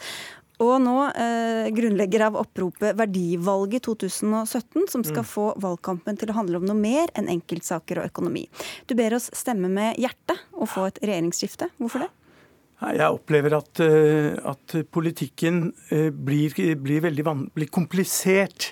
Og 0.68 0.76
nå 0.82 0.98
eh, 1.14 1.72
grunnlegger 1.78 2.28
av 2.28 2.38
oppropet 2.42 2.98
Verdivalget 2.98 3.86
2017, 3.88 4.88
som 4.92 5.06
skal 5.06 5.24
mm. 5.24 5.32
få 5.32 5.48
valgkampen 5.64 6.20
til 6.20 6.34
å 6.34 6.40
handle 6.42 6.60
om 6.60 6.68
noe 6.68 6.78
mer 6.78 7.14
enn 7.16 7.30
enkeltsaker 7.38 8.02
og 8.02 8.12
økonomi. 8.12 8.48
Du 8.90 8.98
ber 9.00 9.16
oss 9.16 9.30
stemme 9.38 9.72
med 9.72 9.96
hjertet 10.02 10.42
og 10.58 10.68
få 10.74 10.90
et 10.90 11.04
regjeringsskifte. 11.06 11.70
Hvorfor 11.80 12.04
det? 12.04 12.12
Jeg 12.78 13.10
opplever 13.10 13.56
at, 13.58 13.80
eh, 13.82 14.38
at 14.46 14.76
politikken 14.94 15.74
eh, 15.90 16.14
blir, 16.14 16.54
blir 16.78 17.02
veldig 17.02 17.24
blir 17.56 17.70
komplisert. 17.74 18.70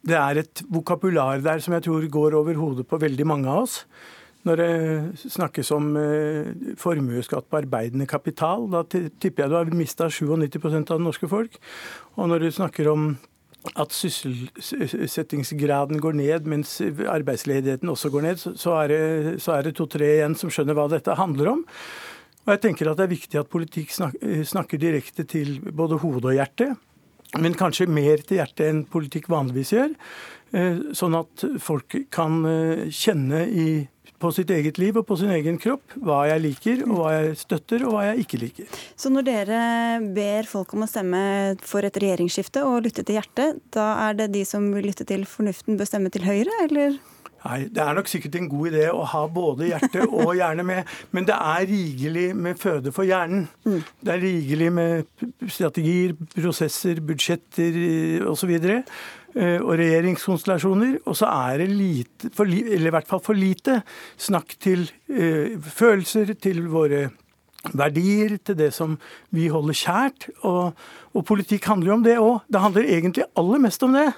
Det 0.00 0.16
er 0.16 0.38
et 0.40 0.62
vokabular 0.72 1.42
der 1.44 1.60
som 1.60 1.76
jeg 1.76 1.84
tror 1.84 2.00
går 2.08 2.32
over 2.38 2.54
hodet 2.56 2.86
på 2.88 2.96
veldig 3.00 3.26
mange 3.28 3.48
av 3.48 3.62
oss. 3.66 3.84
Når 4.48 4.56
det 4.56 5.28
snakkes 5.28 5.68
om 5.76 5.96
eh, 6.00 6.48
formuesskatt 6.80 7.44
på 7.50 7.58
arbeidende 7.60 8.06
kapital, 8.08 8.64
da 8.72 8.80
tipper 8.88 9.44
jeg 9.44 9.50
du 9.52 9.56
har 9.58 9.68
mista 9.76 10.08
97% 10.08 10.88
av 10.88 10.96
det 10.96 11.04
norske 11.04 11.28
folk. 11.28 11.60
Og 12.16 12.24
når 12.32 12.38
du 12.40 12.50
snakker 12.56 12.88
om 12.88 13.20
at 13.76 13.92
sysselsettingsgraden 13.92 16.00
går 16.00 16.16
ned 16.16 16.48
mens 16.48 16.80
arbeidsledigheten 16.80 17.92
også 17.92 18.08
går 18.08 18.24
ned, 18.24 18.40
så 18.40 18.80
er 18.80 18.88
det, 18.88 19.36
det 19.66 19.76
to-tre 19.76 20.08
igjen 20.16 20.32
som 20.40 20.48
skjønner 20.48 20.72
hva 20.78 20.88
dette 20.88 21.12
handler 21.20 21.52
om. 21.58 21.68
Og 22.46 22.54
jeg 22.54 22.62
tenker 22.64 22.90
at 22.90 22.98
Det 22.98 23.06
er 23.06 23.14
viktig 23.14 23.40
at 23.40 23.50
politikk 23.52 23.92
eh, 24.22 24.44
snakker 24.46 24.80
direkte 24.80 25.26
til 25.28 25.58
både 25.60 26.00
hode 26.00 26.32
og 26.32 26.38
hjerte. 26.38 26.72
Men 27.38 27.54
kanskje 27.54 27.86
mer 27.86 28.22
til 28.26 28.40
hjertet 28.40 28.66
enn 28.66 28.84
politikk 28.90 29.28
vanligvis 29.30 29.74
gjør. 29.76 29.94
Eh, 30.56 30.80
sånn 30.96 31.14
at 31.14 31.44
folk 31.62 31.94
kan 32.10 32.40
eh, 32.48 32.88
kjenne 32.90 33.44
i, 33.46 33.66
på 34.20 34.32
sitt 34.34 34.50
eget 34.50 34.80
liv 34.82 34.98
og 34.98 35.06
på 35.06 35.16
sin 35.20 35.30
egen 35.36 35.60
kropp 35.62 35.94
hva 36.02 36.24
jeg 36.26 36.42
liker, 36.42 36.82
og 36.88 36.96
hva 36.98 37.12
jeg 37.14 37.36
støtter 37.44 37.84
og 37.86 37.94
hva 37.94 38.08
jeg 38.08 38.24
ikke 38.24 38.40
liker. 38.42 38.82
Så 38.98 39.12
når 39.14 39.28
dere 39.28 39.60
ber 40.16 40.50
folk 40.50 40.74
om 40.74 40.84
å 40.84 40.90
stemme 40.90 41.22
for 41.62 41.86
et 41.86 42.02
regjeringsskifte 42.02 42.64
og 42.66 42.82
lytte 42.88 43.06
til 43.06 43.20
hjertet, 43.20 43.62
da 43.76 43.92
er 44.08 44.18
det 44.18 44.32
de 44.34 44.42
som 44.48 44.66
vil 44.74 44.90
lytte 44.90 45.06
til 45.08 45.22
fornuften, 45.28 45.78
bør 45.78 45.92
stemme 45.92 46.12
til 46.12 46.26
Høyre, 46.26 46.58
eller? 46.66 46.98
Nei, 47.44 47.68
Det 47.72 47.80
er 47.80 47.94
nok 47.96 48.08
sikkert 48.10 48.36
en 48.36 48.48
god 48.50 48.68
idé 48.68 48.88
å 48.92 49.04
ha 49.08 49.22
både 49.32 49.70
hjerte 49.70 50.04
og 50.08 50.34
hjerne 50.36 50.64
med, 50.66 50.90
men 51.16 51.28
det 51.28 51.36
er 51.36 51.68
rigelig 51.70 52.26
med 52.36 52.58
føde 52.60 52.92
for 52.92 53.08
hjernen. 53.08 53.46
Mm. 53.64 53.78
Det 54.04 54.12
er 54.12 54.20
rigelig 54.24 54.68
med 54.76 55.24
strategier, 55.48 56.12
prosesser, 56.34 57.00
budsjetter 57.00 58.26
osv. 58.28 58.52
Og, 58.52 58.92
eh, 59.40 59.56
og 59.56 59.72
regjeringskonstellasjoner. 59.80 60.98
Og 61.06 61.16
så 61.16 61.30
er 61.30 61.62
det 61.62 61.70
lite, 61.72 62.30
eller 62.44 62.90
i 62.90 62.94
hvert 62.98 63.08
fall 63.08 63.24
for 63.24 63.38
lite, 63.38 63.80
snakk 64.20 64.56
til 64.60 64.84
uh, 65.08 65.56
følelser, 65.64 66.34
til 66.34 66.66
våre 66.68 67.08
verdier, 67.76 68.36
til 68.44 68.56
det 68.58 68.72
som 68.76 68.98
vi 69.30 69.48
holder 69.52 69.76
kjært. 69.80 70.28
Og, 70.48 70.76
og 71.14 71.24
politikk 71.28 71.70
handler 71.72 71.92
jo 71.92 71.96
om 71.96 72.04
det 72.04 72.18
òg. 72.20 72.36
Det 72.52 72.64
handler 72.66 72.92
egentlig 72.98 73.28
aller 73.36 73.64
mest 73.64 73.82
om 73.86 73.96
det. 73.96 74.10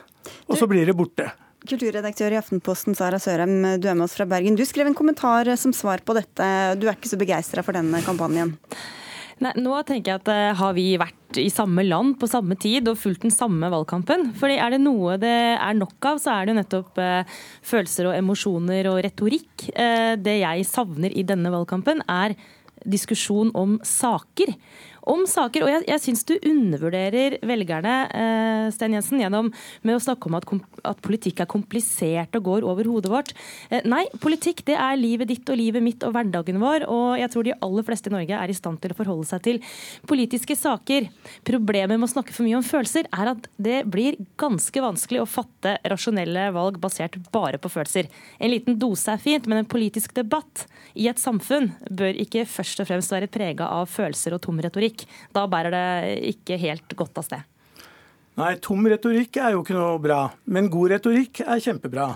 Og 0.48 0.58
så 0.58 0.66
blir 0.70 0.86
det 0.86 0.96
borte. 0.98 1.30
Kulturredaktør 1.62 2.34
i 2.34 2.38
Aftenposten, 2.40 2.96
Sara 2.98 3.20
Sørheim, 3.22 3.60
du 3.78 3.86
er 3.86 3.94
med 3.94 4.08
oss 4.08 4.16
fra 4.16 4.26
Bergen. 4.26 4.56
Du 4.58 4.64
skrev 4.66 4.88
en 4.90 4.96
kommentar 4.98 5.46
som 5.60 5.74
svar 5.76 6.02
på 6.02 6.16
dette. 6.16 6.48
Du 6.80 6.88
er 6.88 6.96
ikke 6.96 7.12
så 7.12 7.18
begeistra 7.20 7.62
for 7.62 7.76
denne 7.78 8.00
kampanjen? 8.02 8.56
Nei, 9.42 9.52
nå 9.58 9.74
tenker 9.86 10.12
jeg 10.12 10.20
at 10.20 10.28
uh, 10.30 10.58
Har 10.58 10.74
vi 10.76 10.92
vært 11.00 11.38
i 11.40 11.48
samme 11.50 11.82
land 11.86 12.14
på 12.20 12.28
samme 12.30 12.54
tid 12.60 12.86
og 12.90 12.98
fulgt 13.00 13.24
den 13.24 13.34
samme 13.34 13.70
valgkampen? 13.72 14.28
Fordi 14.38 14.58
Er 14.60 14.74
det 14.74 14.82
noe 14.84 15.16
det 15.22 15.32
er 15.56 15.78
nok 15.78 16.10
av, 16.12 16.20
så 16.22 16.34
er 16.34 16.46
det 16.46 16.52
jo 16.52 16.58
nettopp 16.60 17.00
uh, 17.02 17.38
følelser 17.66 18.10
og 18.10 18.18
emosjoner 18.18 18.90
og 18.90 19.00
retorikk. 19.06 19.68
Uh, 19.72 20.14
det 20.20 20.40
jeg 20.42 20.66
savner 20.68 21.14
i 21.14 21.26
denne 21.26 21.50
valgkampen, 21.54 22.04
er 22.10 22.36
diskusjon 22.82 23.52
om 23.58 23.78
saker. 23.86 24.54
Om 25.08 25.24
saker. 25.28 25.64
Og 25.64 25.72
jeg, 25.72 25.84
jeg 25.90 26.02
syns 26.04 26.24
du 26.28 26.34
undervurderer 26.38 27.38
velgerne, 27.46 27.94
eh, 28.14 28.66
Sten 28.74 28.96
Jensen, 28.96 29.20
gjennom 29.22 29.50
med 29.82 29.96
å 29.96 30.02
snakke 30.02 30.28
om 30.28 30.38
at, 30.38 30.46
at, 30.82 31.00
politikk 31.02 31.42
er 31.42 31.50
komplisert 31.50 32.36
og 32.38 32.46
går 32.46 32.66
over 32.68 32.88
hodet 32.90 33.12
vårt. 33.12 33.32
Eh, 33.70 33.82
nei, 33.88 34.04
politikk 34.22 34.64
det 34.68 34.76
er 34.78 35.00
livet 35.00 35.30
ditt 35.32 35.48
og 35.50 35.58
livet 35.58 35.84
mitt 35.84 36.04
og 36.06 36.14
hverdagen 36.14 36.60
vår. 36.62 36.86
Og 36.92 37.18
jeg 37.20 37.32
tror 37.34 37.48
de 37.48 37.56
aller 37.66 37.86
fleste 37.86 38.10
i 38.12 38.14
Norge 38.14 38.38
er 38.38 38.52
i 38.52 38.56
stand 38.56 38.80
til 38.82 38.94
å 38.94 38.98
forholde 38.98 39.28
seg 39.28 39.44
til 39.46 39.60
politiske 40.08 40.56
saker. 40.58 41.08
Problemet 41.48 41.98
med 41.98 42.08
å 42.08 42.12
snakke 42.14 42.34
for 42.34 42.46
mye 42.46 42.60
om 42.60 42.66
følelser 42.66 43.08
er 43.10 43.32
at 43.34 43.48
det 43.62 43.82
blir 43.90 44.18
ganske 44.40 44.84
vanskelig 44.84 45.22
å 45.22 45.28
fatte 45.28 45.76
rasjonelle 45.90 46.48
valg 46.54 46.78
basert 46.82 47.18
bare 47.34 47.60
på 47.62 47.70
følelser. 47.72 48.10
En 48.38 48.52
liten 48.52 48.78
dose 48.80 49.10
er 49.12 49.22
fint, 49.22 49.48
men 49.50 49.62
en 49.62 49.70
politisk 49.70 50.14
debatt 50.16 50.66
i 50.98 51.08
et 51.10 51.20
samfunn 51.20 51.70
bør 51.90 52.18
ikke 52.20 52.44
først 52.48 52.82
og 52.82 52.88
fremst 52.90 53.12
være 53.14 53.30
prega 53.32 53.68
av 53.72 53.90
følelser 53.90 54.36
og 54.36 54.42
tom 54.44 54.60
retorikk. 54.62 54.91
Da 55.32 55.46
bærer 55.50 55.74
det 55.74 55.88
ikke 56.34 56.60
helt 56.60 56.96
godt 56.98 57.18
av 57.18 57.28
sted. 57.28 57.48
Nei, 58.40 58.54
tom 58.64 58.86
retorikk 58.88 59.36
er 59.36 59.52
jo 59.52 59.60
ikke 59.60 59.76
noe 59.76 60.00
bra. 60.00 60.22
Men 60.48 60.70
god 60.72 60.94
retorikk 60.94 61.42
er 61.44 61.60
kjempebra. 61.60 62.14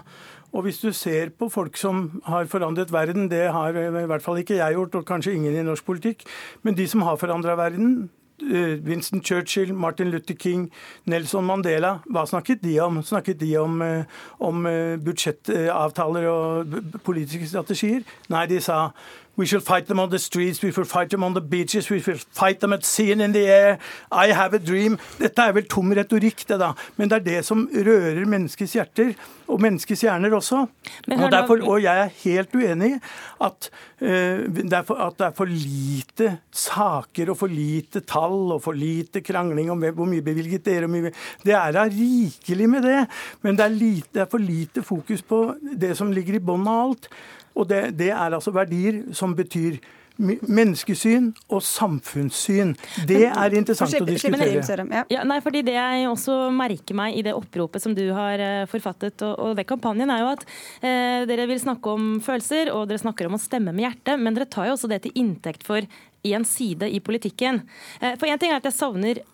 Og 0.56 0.64
hvis 0.64 0.78
du 0.80 0.88
ser 0.96 1.32
på 1.36 1.50
folk 1.52 1.76
som 1.76 2.06
har 2.24 2.46
forandret 2.48 2.92
verden, 2.92 3.28
det 3.28 3.44
har 3.52 3.76
i 3.76 4.06
hvert 4.08 4.24
fall 4.24 4.40
ikke 4.40 4.56
jeg 4.56 4.76
gjort, 4.78 4.94
og 4.96 5.08
kanskje 5.08 5.34
ingen 5.36 5.56
i 5.56 5.64
norsk 5.66 5.84
politikk, 5.84 6.24
men 6.64 6.78
de 6.78 6.86
som 6.88 7.04
har 7.04 7.18
forandra 7.20 7.58
verden, 7.58 8.08
eh, 8.40 8.78
Winston 8.86 9.20
Churchill, 9.20 9.74
Martin 9.74 10.10
Luther 10.10 10.34
King, 10.34 10.70
Nelson 11.04 11.44
Mandela. 11.44 12.00
Hva 12.08 12.24
snakket 12.24 12.62
de 12.62 12.78
om? 12.80 13.02
Snakket 13.02 13.38
de 13.38 13.56
om, 13.58 13.82
eh, 13.82 14.04
om 14.40 14.66
eh, 14.66 14.96
budsjettavtaler 14.96 16.28
og 16.30 17.02
politiske 17.04 17.46
strategier? 17.46 18.04
Nei, 18.28 18.46
de 18.46 18.60
sa 18.60 18.92
We 19.36 19.44
shall 19.44 19.60
fight 19.60 19.86
them 19.86 20.00
on 20.00 20.10
the 20.10 20.18
streets, 20.18 20.62
we 20.62 20.72
shall 20.72 20.84
fight 20.84 21.10
them 21.10 21.22
on 21.22 21.34
the 21.34 21.42
beaches, 21.42 21.90
we 21.90 22.00
shall 22.00 22.16
fight 22.16 22.60
them 22.60 22.72
at 22.72 22.84
sea 22.84 23.12
and 23.12 23.20
in 23.20 23.32
the 23.32 23.46
air. 23.46 23.78
I 24.10 24.28
have 24.32 24.54
a 24.54 24.58
dream. 24.58 24.96
Dette 25.18 25.44
er 25.44 25.52
vel 25.52 25.66
tom 25.68 25.92
retorikk, 25.92 26.46
det 26.48 26.56
da. 26.62 26.72
Men 26.96 27.12
det 27.12 27.18
er 27.18 27.26
det 27.26 27.42
som 27.44 27.66
rører 27.68 28.24
menneskets 28.24 28.78
hjerter, 28.78 29.12
og 29.52 29.60
menneskets 29.60 30.06
hjerner 30.06 30.32
også. 30.38 30.62
Og, 30.64 31.26
derfor, 31.32 31.60
og, 31.68 31.82
jeg 31.84 32.06
er 32.06 32.16
helt 32.22 32.56
uenig 32.56 32.90
i 32.94 32.98
at, 33.44 33.68
uh, 34.00 34.08
at, 34.08 35.20
det 35.20 35.28
er 35.28 35.36
for 35.36 35.52
lite 35.52 36.32
saker 36.50 37.34
og 37.34 37.40
for 37.44 37.52
lite 37.52 38.02
tall 38.08 38.56
og 38.56 38.64
for 38.64 38.76
lite 38.76 39.20
krangling 39.26 39.70
om 39.70 39.84
hvor 39.84 40.08
mye 40.08 40.24
bevilget 40.24 40.64
dere 40.64 40.88
og 40.88 40.94
mye 40.96 41.12
Det 41.44 41.54
er 41.54 41.76
da 41.76 41.84
rikelig 41.92 42.68
med 42.72 42.88
det, 42.88 43.06
men 43.44 43.56
det 43.58 43.68
er, 43.68 43.80
lite, 43.84 44.08
det 44.14 44.24
er 44.24 44.30
for 44.32 44.42
lite 44.42 44.82
fokus 44.82 45.22
på 45.22 45.46
det 45.60 45.96
som 45.98 46.12
ligger 46.12 46.40
i 46.40 46.46
bunnen 46.46 46.72
av 46.72 46.88
alt. 46.88 47.10
Og 47.56 47.68
det, 47.70 47.82
det 47.98 48.12
er 48.12 48.36
altså 48.36 48.52
verdier 48.54 49.02
som 49.16 49.34
betyr 49.36 49.80
menneskesyn 50.16 51.28
og 51.52 51.60
samfunnssyn. 51.64 52.72
Det 53.08 53.26
er 53.28 53.56
interessant 53.58 53.98
å 54.00 54.06
diskutere. 54.08 55.02
Ja, 55.12 55.24
nei, 55.28 55.38
fordi 55.44 55.62
Det 55.66 55.76
jeg 55.76 56.08
også 56.08 56.36
merker 56.54 56.96
meg 56.96 57.18
i 57.18 57.24
det 57.26 57.34
oppropet 57.36 57.82
som 57.82 57.94
du 57.96 58.04
har 58.16 58.40
eh, 58.40 58.64
forfattet, 58.70 59.20
og, 59.26 59.34
og 59.42 59.56
det 59.58 59.66
kampanjen, 59.68 60.10
er 60.12 60.22
jo 60.22 60.32
at 60.32 60.44
eh, 60.80 61.26
dere 61.28 61.48
vil 61.50 61.60
snakke 61.60 61.96
om 61.96 62.18
følelser, 62.24 62.72
og 62.72 62.86
dere 62.88 63.02
snakker 63.02 63.28
om 63.28 63.36
å 63.36 63.42
stemme 63.42 63.74
med 63.76 63.88
hjertet, 63.88 64.20
men 64.20 64.36
dere 64.36 64.48
tar 64.48 64.70
jo 64.70 64.76
også 64.76 64.90
det 64.92 65.02
til 65.04 65.16
inntekt 65.20 65.66
for 65.66 65.84
én 66.26 66.46
side 66.48 66.88
i 66.90 67.02
politikken. 67.04 67.64
Eh, 68.00 68.16
for 68.16 68.30
én 68.30 68.40
ting 68.40 68.54
er 68.54 68.62
at 68.62 68.70
jeg 68.70 68.78
savner 68.78 69.24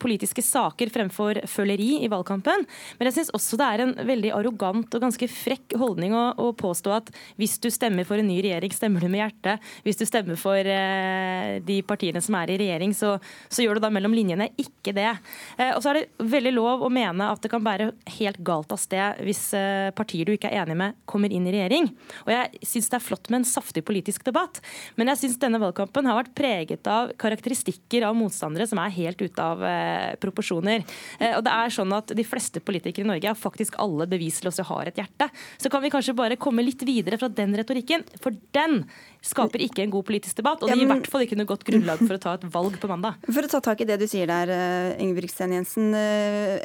politiske 0.00 0.42
saker 0.44 0.90
fremfor 0.92 1.40
føleri 1.50 2.04
i 2.04 2.08
valgkampen. 2.10 2.64
Men 2.98 3.08
jeg 3.08 3.16
syns 3.18 3.32
også 3.36 3.58
det 3.60 3.66
er 3.66 3.82
en 3.84 3.94
veldig 4.06 4.32
arrogant 4.36 4.94
og 4.96 5.02
ganske 5.02 5.28
frekk 5.30 5.76
holdning 5.80 6.14
å, 6.16 6.24
å, 6.38 6.50
påstå 6.56 6.92
at 6.94 7.10
hvis 7.40 7.56
du 7.62 7.68
stemmer 7.72 8.06
for 8.08 8.20
en 8.20 8.28
ny 8.28 8.38
regjering, 8.44 8.72
stemmer 8.74 9.04
du 9.04 9.08
med 9.10 9.22
hjertet. 9.22 9.70
Hvis 9.86 10.00
du 10.00 10.04
stemmer 10.08 10.38
for 10.40 10.58
eh, 10.58 11.58
de 11.64 11.80
partiene 11.86 12.22
som 12.24 12.36
er 12.40 12.54
i 12.54 12.58
regjering, 12.60 12.94
så, 12.96 13.16
så, 13.48 13.62
gjør 13.64 13.78
du 13.78 13.84
da 13.86 13.92
mellom 13.92 14.14
linjene 14.16 14.50
ikke 14.60 14.94
det. 14.96 15.08
Eh, 15.56 15.72
og 15.74 15.82
så 15.82 15.92
er 15.92 16.00
det 16.00 16.30
veldig 16.32 16.54
lov 16.56 16.84
å 16.86 16.92
mene 16.92 17.30
at 17.32 17.42
det 17.44 17.52
kan 17.52 17.64
bære 17.64 17.90
helt 18.18 18.40
galt 18.46 18.72
av 18.74 18.80
sted 18.80 19.22
hvis 19.26 19.42
eh, 19.56 19.90
partier 19.96 20.28
du 20.28 20.34
ikke 20.34 20.50
er 20.50 20.64
enig 20.64 20.78
med, 20.80 20.98
kommer 21.10 21.32
inn 21.32 21.48
i 21.48 21.54
regjering. 21.54 21.90
Og 22.26 22.34
jeg 22.34 22.70
syns 22.72 22.90
det 22.92 23.00
er 23.00 23.06
flott 23.06 23.30
med 23.30 23.42
en 23.42 23.48
saftig 23.48 23.84
politisk 23.86 24.26
debatt, 24.26 24.60
men 24.98 25.10
jeg 25.12 25.24
syns 25.24 25.40
denne 25.42 25.60
valgkampen 25.62 26.08
har 26.08 26.20
vært 26.20 26.34
preget 26.36 26.90
av 26.90 27.14
karakteristikker 27.20 28.06
av 28.08 28.16
motstandere 28.18 28.68
som 28.68 28.80
er 28.82 28.94
helt 28.98 29.20
ute 29.20 29.39
av 29.40 29.64
eh, 29.66 30.16
proporsjoner. 30.20 30.84
Eh, 31.18 31.36
og 31.36 31.44
det 31.46 31.54
er 31.54 31.74
sånn 31.74 31.94
at 31.96 32.12
De 32.16 32.26
fleste 32.26 32.62
politikere 32.64 33.06
i 33.06 33.10
Norge 33.10 33.30
er 33.30 33.38
faktisk 33.38 33.78
alle 33.80 34.06
bevisløse 34.10 34.64
har 34.68 34.90
et 34.90 35.00
hjerte. 35.00 35.30
Så 35.60 35.70
kan 35.72 35.82
vi 35.84 35.92
kanskje 35.92 36.16
bare 36.16 36.38
komme 36.40 36.64
litt 36.66 36.82
videre 36.86 37.18
fra 37.20 37.30
den 37.32 37.54
retorikken, 37.58 38.04
for 38.22 38.36
den 38.56 38.84
skaper 39.24 39.60
ikke 39.60 39.84
en 39.84 39.92
god 39.92 40.06
politisk 40.08 40.38
debatt. 40.40 40.62
Og 40.62 40.70
det 40.70 40.78
gir 40.78 40.86
i 40.86 40.90
hvert 40.90 41.08
fall 41.10 41.24
ikke 41.26 41.36
noe 41.38 41.48
godt 41.48 41.66
grunnlag 41.68 42.00
for 42.00 42.16
å 42.16 42.22
ta 42.22 42.36
et 42.38 42.46
valg 42.52 42.78
på 42.80 42.88
mandag. 42.90 43.20
For 43.28 43.44
å 43.44 43.50
ta 43.52 43.60
tak 43.64 43.82
i 43.84 43.88
det 43.88 43.98
du 44.00 44.06
sier 44.10 44.30
der, 44.30 44.52
eh, 44.54 45.02
Ingebrigtsen 45.02 45.52
Jensen. 45.56 45.90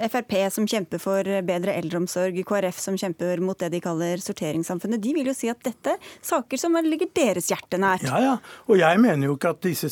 Frp 0.05 0.35
som 0.53 0.67
kjemper 0.69 1.01
for 1.01 1.27
bedre 1.45 1.75
eldreomsorg, 1.75 2.37
KrF 2.47 2.79
som 2.79 2.97
kjemper 2.99 3.41
mot 3.43 3.59
det 3.59 3.71
de 3.73 3.81
kaller 3.83 4.21
sorteringssamfunnet, 4.23 5.01
de 5.01 5.13
vil 5.17 5.29
jo 5.31 5.35
si 5.35 5.49
at 5.51 5.61
dette 5.65 5.95
er 5.95 6.13
saker 6.25 6.59
som 6.59 6.75
ligger 6.85 7.09
deres 7.15 7.49
hjerte 7.51 7.79
nært. 7.81 8.07
Ja, 8.07 8.21
ja. 8.23 8.35
Og 8.69 8.79
jeg 8.79 9.01
mener 9.01 9.29
jo 9.29 9.35
ikke 9.37 9.53
at 9.55 9.61
disse, 9.65 9.89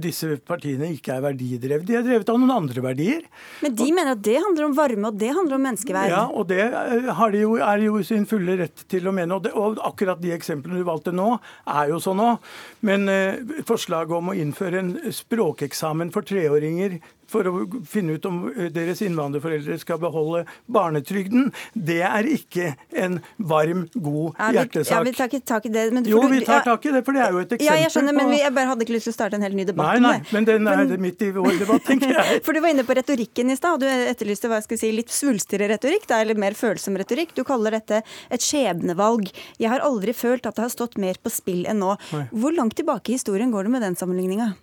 disse 0.00 0.36
partiene 0.46 0.90
ikke 0.94 1.16
er 1.16 1.24
verdidrevet. 1.24 1.86
De 1.88 1.98
er 1.98 2.13
drevet 2.14 2.30
av 2.32 2.40
noen 2.40 2.54
andre 2.54 2.84
verdier. 2.84 3.24
Men 3.64 3.74
de 3.76 3.88
og, 3.88 3.94
mener 3.98 4.14
at 4.14 4.22
det 4.24 4.36
handler 4.40 4.68
om 4.68 4.76
varme, 4.78 5.10
og 5.10 5.18
det 5.20 5.32
handler 5.34 5.58
om 5.58 5.66
menneskeverd. 5.68 6.12
Ja, 6.14 6.22
og 6.30 6.48
det 6.50 6.62
eh, 6.64 7.10
har 7.18 7.34
de 7.34 7.42
jo, 7.42 7.56
er 7.58 7.84
jo 7.84 7.98
sin 8.06 8.28
fulle 8.30 8.58
rett 8.62 8.86
til 8.90 9.10
å 9.10 9.14
mene. 9.14 9.36
Og, 9.36 9.44
det, 9.46 9.54
og 9.58 9.82
akkurat 9.84 10.22
de 10.22 10.34
eksemplene 10.36 10.80
du 10.80 10.86
valgte 10.86 11.14
nå, 11.14 11.34
er 11.74 11.90
jo 11.92 12.00
sånn 12.02 12.22
òg. 12.24 12.54
Men 12.86 13.10
eh, 13.12 13.42
forslaget 13.68 14.16
om 14.18 14.32
å 14.32 14.38
innføre 14.38 14.80
en 14.80 14.94
språkeksamen 15.14 16.14
for 16.14 16.26
treåringer 16.26 17.00
for 17.30 17.48
å 17.48 17.54
finne 17.88 18.18
ut 18.18 18.28
om 18.28 18.40
eh, 18.52 18.70
deres 18.74 19.02
innvandrerforeldre 19.04 19.78
skal 19.80 20.00
beholde 20.02 20.44
barnetrygden, 20.70 21.50
det 21.74 22.00
er 22.06 22.28
ikke 22.30 22.72
en 23.00 23.20
varm, 23.38 23.86
god 23.94 24.38
hjertesak. 24.54 24.92
Ja, 24.92 25.02
vi 25.06 25.14
tar 25.16 25.30
ikke 25.30 25.42
tak 25.54 25.68
i 25.68 25.72
det. 25.74 25.86
jo, 26.10 26.22
vi 26.30 26.42
tar 26.46 26.64
tak 26.66 26.86
i 26.86 26.94
det, 26.94 27.04
for 27.06 27.16
det 27.16 27.24
er 27.24 27.34
jo 27.34 27.42
et 27.44 27.56
eksempel 27.56 27.70
ja, 27.70 27.80
jeg 27.84 27.94
skjønner, 27.94 28.16
men 28.16 28.32
vi, 28.32 28.40
jeg 28.42 28.54
bare 28.56 28.72
hadde 28.72 28.86
ikke 28.86 28.96
lyst 28.96 29.08
til 29.10 29.14
å 29.14 29.18
starte 29.18 29.38
en 29.38 29.46
helt 29.46 29.58
ny 29.58 29.66
debatt 29.68 30.00
nei, 30.00 30.00
nei, 30.02 30.34
men 30.34 30.48
den 30.48 30.70
er 30.70 30.82
men, 30.84 30.94
midt 31.02 31.22
i 31.24 31.30
vår 31.34 31.60
debatt, 31.62 31.84
tenker 31.90 32.14
jeg. 32.14 32.40
For 32.46 32.56
du 32.56 32.62
var 32.64 32.74
inne 32.74 32.86
på 32.86 32.96
retorikken 32.98 33.52
i 33.52 33.58
stad, 33.58 33.78
og 33.78 33.84
du 33.84 33.88
etterlyste 33.88 34.50
hva 34.50 34.60
jeg 34.60 34.68
skal 34.68 34.82
si, 34.82 34.92
litt 34.96 35.14
svulstigere 35.14 35.70
retorikk, 35.74 36.08
da, 36.10 36.20
eller 36.24 36.38
mer 36.40 36.56
følsom 36.58 36.98
retorikk. 37.00 37.34
Du 37.36 37.44
kaller 37.46 37.78
dette 37.78 38.02
et 38.04 38.44
skjebnevalg. 38.44 39.30
Jeg 39.60 39.72
har 39.72 39.84
aldri 39.84 40.14
følt 40.16 40.46
at 40.48 40.58
det 40.58 40.66
har 40.66 40.72
stått 40.72 40.98
mer 41.00 41.18
på 41.22 41.32
spill 41.32 41.64
enn 41.70 41.82
nå. 41.82 41.94
Nei. 42.14 42.26
Hvor 42.34 42.54
langt 42.56 42.78
tilbake 42.80 43.12
i 43.12 43.18
historien 43.18 43.52
går 43.54 43.68
du 43.68 43.74
med 43.76 43.84
den 43.84 43.98
sammenligninga? 43.98 44.54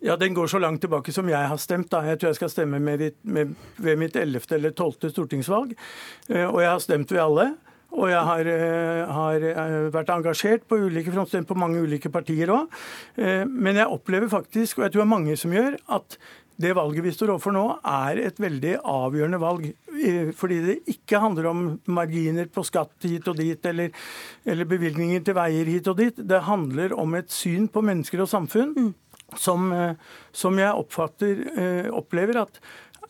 Ja, 0.00 0.16
Den 0.16 0.34
går 0.34 0.46
så 0.46 0.58
langt 0.58 0.80
tilbake 0.80 1.12
som 1.12 1.28
jeg 1.28 1.48
har 1.48 1.56
stemt. 1.56 1.90
da. 1.90 2.02
Jeg 2.04 2.18
tror 2.20 2.28
jeg 2.28 2.36
skal 2.36 2.50
stemme 2.50 2.80
med, 2.80 3.12
med, 3.22 3.54
ved 3.76 3.96
mitt 3.96 4.16
11. 4.16 4.44
eller 4.50 4.70
12. 4.70 5.10
stortingsvalg. 5.10 5.72
Eh, 6.28 6.44
og 6.44 6.60
jeg 6.60 6.70
har 6.70 6.82
stemt 6.84 7.12
ved 7.12 7.20
alle. 7.22 7.46
Og 7.96 8.10
jeg 8.10 8.20
har, 8.28 8.46
eh, 8.46 9.04
har 9.08 9.34
eh, 9.40 9.90
vært 9.94 10.10
engasjert 10.12 10.66
på 10.68 10.76
ulike 10.76 11.12
frontstemt 11.14 11.48
på 11.48 11.56
mange 11.56 11.80
ulike 11.80 12.10
partier 12.12 12.52
òg. 12.52 12.68
Men 13.48 13.76
jeg 13.76 13.88
opplever 13.88 14.28
faktisk, 14.28 14.78
og 14.78 14.84
jeg 14.84 14.92
tror 14.92 15.02
det 15.02 15.06
er 15.06 15.14
mange 15.16 15.36
som 15.36 15.54
gjør, 15.54 15.78
at 15.88 16.18
det 16.56 16.72
valget 16.76 17.04
vi 17.04 17.12
står 17.12 17.34
overfor 17.34 17.52
nå, 17.52 17.64
er 17.84 18.20
et 18.28 18.38
veldig 18.40 18.78
avgjørende 18.80 19.40
valg. 19.40 19.66
Fordi 20.36 20.60
det 20.64 20.76
ikke 20.88 21.20
handler 21.20 21.50
om 21.50 21.64
marginer 21.92 22.48
på 22.52 22.64
skatt 22.64 23.04
hit 23.04 23.28
og 23.28 23.36
dit, 23.36 23.60
eller, 23.68 23.92
eller 24.44 24.68
bevilgninger 24.68 25.24
til 25.24 25.36
veier 25.36 25.68
hit 25.68 25.88
og 25.92 25.98
dit. 26.00 26.16
Det 26.16 26.46
handler 26.48 26.96
om 26.96 27.16
et 27.18 27.32
syn 27.32 27.68
på 27.68 27.84
mennesker 27.84 28.24
og 28.24 28.30
samfunn. 28.32 28.94
Som, 29.34 29.72
eh, 29.74 29.96
som 30.30 30.58
jeg 30.60 30.70
oppfatter 30.70 31.40
eh, 31.58 31.88
opplever 31.90 32.44
at 32.44 32.60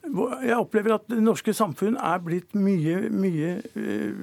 jeg 0.06 0.54
opplever 0.54 0.92
at 0.94 1.06
det 1.10 1.18
norske 1.18 1.50
samfunn 1.56 1.96
er 1.98 2.20
blitt 2.22 2.52
mye, 2.54 3.08
mye 3.10 3.56
uh, 3.74 4.20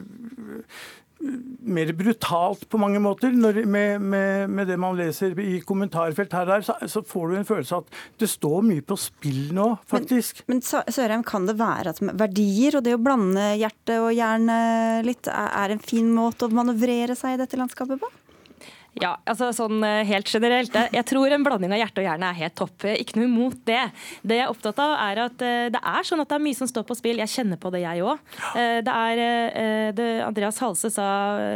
mer 1.64 1.92
brutalt 1.96 2.66
på 2.70 2.80
mange 2.82 3.00
måter. 3.00 3.32
Når, 3.32 3.62
med, 3.66 4.02
med, 4.02 4.50
med, 4.50 4.68
det 4.68 4.78
man 4.80 4.98
leser 4.98 5.38
i 5.40 5.60
kommentarfelt 5.66 6.34
her 6.36 6.50
der, 6.50 6.66
så, 6.66 6.76
så, 6.90 7.04
får 7.08 7.30
du 7.30 7.38
en 7.38 7.48
følelse 7.48 7.78
av 7.78 7.86
at 7.86 8.02
det 8.24 8.30
står 8.32 8.66
mye 8.68 8.84
på 8.86 8.98
spill 9.00 9.54
nå, 9.56 9.70
faktisk. 9.90 10.44
Men, 10.48 10.60
men 10.60 10.92
Sørheim, 10.94 11.24
kan 11.28 11.48
det 11.50 11.58
være 11.60 11.94
at 11.94 12.02
verdier 12.04 12.80
og 12.80 12.86
det 12.88 12.98
å 12.98 13.02
blande 13.02 13.54
hjerte 13.60 14.02
og 14.04 14.12
hjerne 14.16 14.58
litt, 15.08 15.30
er 15.32 15.76
en 15.76 15.84
fin 15.84 16.12
måte 16.14 16.48
å 16.48 16.54
manøvrere 16.54 17.16
seg 17.20 17.38
i 17.38 17.42
dette 17.44 17.60
landskapet 17.60 18.02
på? 18.02 18.12
Ja, 19.02 19.16
altså 19.26 19.48
sånn 19.56 19.82
eh, 19.86 20.04
helt 20.06 20.30
generelt. 20.30 20.76
Jeg 20.94 21.06
tror 21.10 21.34
en 21.34 21.46
blanding 21.46 21.72
av 21.74 21.80
hjerte 21.82 22.04
og 22.04 22.06
hjerne 22.06 22.30
er 22.30 22.40
helt 22.44 22.56
topp. 22.60 22.86
Ikke 22.94 23.18
noe 23.18 23.30
imot 23.30 23.64
det. 23.66 23.82
Det 24.22 24.38
jeg 24.38 24.46
er 24.46 24.54
opptatt 24.54 24.82
av, 24.84 24.94
er 25.08 25.22
at 25.26 25.42
eh, 25.46 25.70
det 25.74 25.82
er 25.82 26.06
sånn 26.06 26.22
at 26.22 26.30
det 26.30 26.38
er 26.38 26.44
mye 26.46 26.60
som 26.60 26.70
står 26.70 26.86
på 26.90 26.98
spill. 27.00 27.22
Jeg 27.24 27.34
kjenner 27.34 27.62
på 27.62 27.72
det, 27.74 27.82
jeg 27.86 28.04
òg. 28.06 28.22
Eh, 28.54 28.80
det 28.86 28.94
er 28.94 29.94
det 29.98 30.10
Andreas 30.26 30.62
Halse 30.62 30.92
sa 30.94 31.08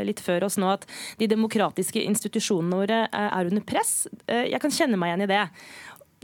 litt 0.05 0.21
før 0.23 0.47
oss 0.47 0.57
nå, 0.57 0.71
at 0.79 0.87
de 1.21 1.29
demokratiske 1.29 2.01
institusjonene 2.09 2.81
våre 2.81 3.03
er 3.11 3.51
under 3.51 3.65
press. 3.65 4.07
Jeg 4.25 4.61
kan 4.63 4.73
kjenne 4.73 4.97
meg 4.99 5.13
igjen 5.13 5.27
i 5.27 5.31
det. 5.35 5.43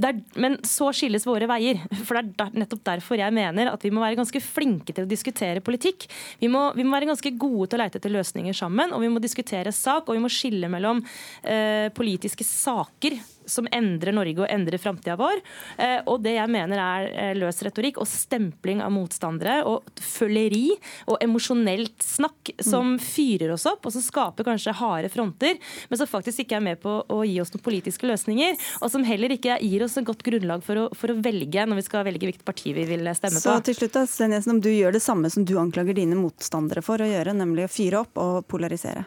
Der, 0.02 0.18
men 0.42 0.56
så 0.66 0.88
skilles 0.96 1.26
våre 1.30 1.46
veier. 1.50 1.82
For 2.08 2.18
Det 2.18 2.48
er 2.48 2.56
nettopp 2.64 2.82
derfor 2.88 3.20
jeg 3.20 3.36
mener 3.36 3.70
at 3.74 3.84
vi 3.86 3.92
må 3.94 4.02
være 4.02 4.18
ganske 4.18 4.42
flinke 4.42 4.96
til 4.96 5.06
å 5.06 5.10
diskutere 5.10 5.62
politikk. 5.66 6.08
Vi 6.42 6.50
må, 6.52 6.66
vi 6.78 6.86
må 6.86 6.96
være 6.96 7.12
ganske 7.12 7.34
gode 7.38 7.70
til 7.70 7.80
å 7.80 7.84
leite 7.84 8.02
etter 8.02 8.14
løsninger 8.14 8.58
sammen, 8.58 8.96
og 8.96 9.04
vi 9.04 9.12
må 9.14 9.22
diskutere 9.24 9.74
sak. 9.76 10.08
Og 10.08 10.18
vi 10.18 10.24
må 10.24 10.32
skille 10.34 10.72
mellom 10.72 11.04
eh, 11.44 11.92
politiske 11.94 12.48
saker 12.48 13.20
som 13.50 13.68
endrer 13.72 14.16
Norge 14.16 14.44
og 14.44 14.50
endrer 14.52 14.82
framtida 14.82 15.16
vår. 15.20 15.42
Eh, 15.78 16.00
og 16.10 16.24
det 16.24 16.36
jeg 16.38 16.52
mener 16.52 16.82
er 16.82 17.10
eh, 17.12 17.34
løs 17.38 17.62
retorikk 17.66 18.00
og 18.02 18.10
stempling 18.10 18.84
av 18.84 18.94
motstandere 18.94 19.62
og 19.70 19.88
føleri 20.02 20.74
og 21.10 21.18
emosjonelt 21.24 22.04
snakk 22.04 22.54
som 22.64 22.96
fyrer 23.02 23.54
oss 23.56 23.68
opp, 23.70 23.86
og 23.86 23.96
som 23.96 24.04
skaper 24.04 24.48
kanskje 24.48 24.76
harde 24.80 25.12
fronter, 25.14 25.60
men 25.90 26.00
som 26.00 26.10
faktisk 26.10 26.44
ikke 26.44 26.60
er 26.60 26.66
med 26.66 26.82
på 26.84 26.98
å 27.08 27.22
gi 27.28 27.40
oss 27.42 27.54
noen 27.54 27.66
politiske 27.66 28.08
løsninger, 28.10 28.58
og 28.82 28.92
som 28.92 29.06
heller 29.08 29.36
ikke 29.36 29.60
gir 29.62 29.86
oss 29.86 29.98
et 30.00 30.08
godt 30.08 30.24
grunnlag 30.26 30.64
for 30.66 30.86
å, 30.86 30.88
for 30.98 31.14
å 31.14 31.20
velge 31.24 31.66
når 31.68 31.82
vi 31.82 31.88
skal 31.88 32.08
velge 32.08 32.30
hvilket 32.30 32.48
parti 32.48 32.76
vi 32.76 32.86
vil 32.90 33.08
stemme 33.18 33.40
på. 33.40 33.48
Så 33.48 33.58
til 33.68 33.78
slutt, 33.78 33.96
da, 33.98 34.06
Sten 34.10 34.36
Jensen, 34.36 34.56
om 34.58 34.62
du 34.64 34.72
gjør 34.72 34.96
det 34.96 35.04
samme 35.04 35.32
som 35.34 35.46
du 35.48 35.56
anklager 35.62 35.98
dine 35.98 36.18
motstandere 36.20 36.84
for 36.86 37.02
å 37.02 37.10
gjøre, 37.10 37.36
nemlig 37.38 37.68
å 37.68 37.74
fyre 37.74 38.04
opp 38.04 38.22
og 38.22 38.48
polarisere? 38.50 39.06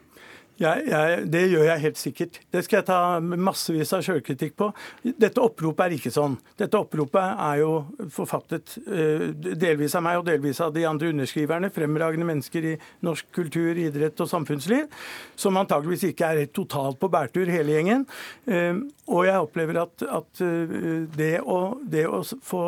Jeg, 0.57 0.87
jeg, 0.89 1.25
det 1.29 1.43
gjør 1.51 1.67
jeg 1.69 1.83
helt 1.83 1.99
sikkert. 2.01 2.39
Det 2.53 2.63
skal 2.65 2.79
jeg 2.79 2.87
ta 2.89 2.99
massevis 3.21 3.93
av 3.93 4.05
sjølkritikk 4.07 4.55
på. 4.57 4.71
Dette 5.05 5.43
oppropet 5.45 5.85
er 5.85 5.97
ikke 5.99 6.13
sånn. 6.15 6.39
Dette 6.57 6.81
oppropet 6.81 7.43
er 7.45 7.61
jo 7.61 7.73
forfattet 8.15 8.79
uh, 8.87 9.27
delvis 9.37 9.97
av 9.99 10.07
meg 10.07 10.23
og 10.23 10.27
delvis 10.31 10.63
av 10.65 10.73
de 10.73 10.87
andre 10.89 11.13
underskriverne, 11.13 11.73
fremragende 11.75 12.29
mennesker 12.31 12.71
i 12.73 12.75
norsk 13.05 13.29
kultur, 13.37 13.77
idrett 13.77 14.25
og 14.25 14.33
samfunnsliv, 14.33 14.89
som 15.37 15.61
antageligvis 15.61 16.09
ikke 16.13 16.33
er 16.33 16.51
totalt 16.57 17.01
på 17.03 17.13
bærtur, 17.13 17.53
hele 17.53 17.77
gjengen. 17.77 18.09
Uh, 18.49 18.87
og 19.13 19.29
jeg 19.29 19.45
opplever 19.45 19.85
at, 19.85 20.09
at 20.09 20.45
uh, 20.45 21.05
det, 21.21 21.35
å, 21.45 21.61
det 21.85 22.09
å 22.09 22.25
få 22.25 22.67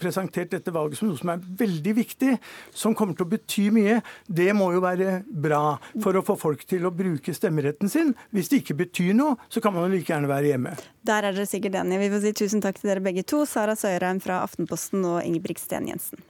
presentert 0.00 0.52
dette 0.54 0.72
valget 0.74 1.00
som 1.00 1.10
noe 1.10 1.20
som 1.20 1.32
er 1.34 1.42
veldig 1.60 1.94
viktig, 2.00 2.36
som 2.76 2.96
kommer 2.96 3.18
til 3.18 3.26
å 3.26 3.32
bety 3.34 3.66
mye, 3.74 4.00
det 4.26 4.50
må 4.56 4.70
jo 4.74 4.82
være 4.84 5.20
bra 5.30 5.76
for 6.02 6.16
å 6.16 6.24
få 6.26 6.38
folk 6.40 6.64
til 6.68 6.88
å 6.88 6.94
bruke 6.94 7.34
stemmeretten 7.36 7.92
sin. 7.92 8.14
Hvis 8.34 8.50
det 8.52 8.62
ikke 8.64 8.78
betyr 8.84 9.12
noe, 9.18 9.36
så 9.52 9.62
kan 9.64 9.76
man 9.76 9.86
jo 9.86 9.96
like 9.96 10.10
gjerne 10.10 10.30
være 10.30 10.54
hjemme. 10.54 10.76
Der 11.06 11.26
er 11.26 11.36
dere 11.36 11.48
sikkert 11.48 11.78
enige. 11.80 12.02
Vi 12.04 12.12
får 12.14 12.24
si 12.24 12.34
tusen 12.44 12.64
takk 12.64 12.80
til 12.80 12.92
dere 12.92 13.04
begge 13.04 13.26
to, 13.26 13.44
Sara 13.48 13.76
Søyreim 13.78 14.22
fra 14.24 14.42
Aftenposten 14.46 15.04
og 15.04 15.22
Ingebrigt 15.24 15.62
Sten 15.64 15.88
Jensen. 15.92 16.26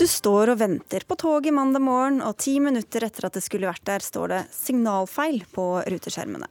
Du 0.00 0.06
står 0.08 0.48
og 0.54 0.62
venter 0.62 1.04
på 1.04 1.12
toget 1.20 1.52
mandag 1.52 1.82
morgen, 1.84 2.22
og 2.24 2.38
ti 2.40 2.54
minutter 2.56 3.04
etter 3.04 3.26
at 3.26 3.34
det 3.36 3.42
skulle 3.44 3.68
vært 3.68 3.84
der, 3.84 4.00
står 4.00 4.32
det 4.32 4.38
signalfeil 4.56 5.42
på 5.52 5.66
ruteskjermene. 5.92 6.48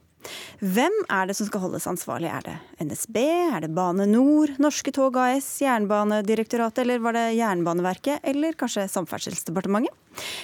Hvem 0.60 0.94
er 1.08 1.30
det 1.30 1.36
som 1.38 1.48
skal 1.48 1.64
holdes 1.64 1.86
ansvarlig? 1.90 2.30
Er 2.30 2.44
det 2.46 2.56
NSB, 2.84 3.16
er 3.56 3.64
det 3.64 3.72
Bane 3.76 4.06
Nor, 4.10 4.52
Norske 4.60 4.92
Tog 4.94 5.16
AS, 5.20 5.48
Jernbanedirektoratet, 5.62 6.84
eller 6.84 7.02
var 7.04 7.16
det 7.16 7.26
Jernbaneverket, 7.38 8.20
eller 8.22 8.58
kanskje 8.58 8.88
Samferdselsdepartementet? 8.92 9.96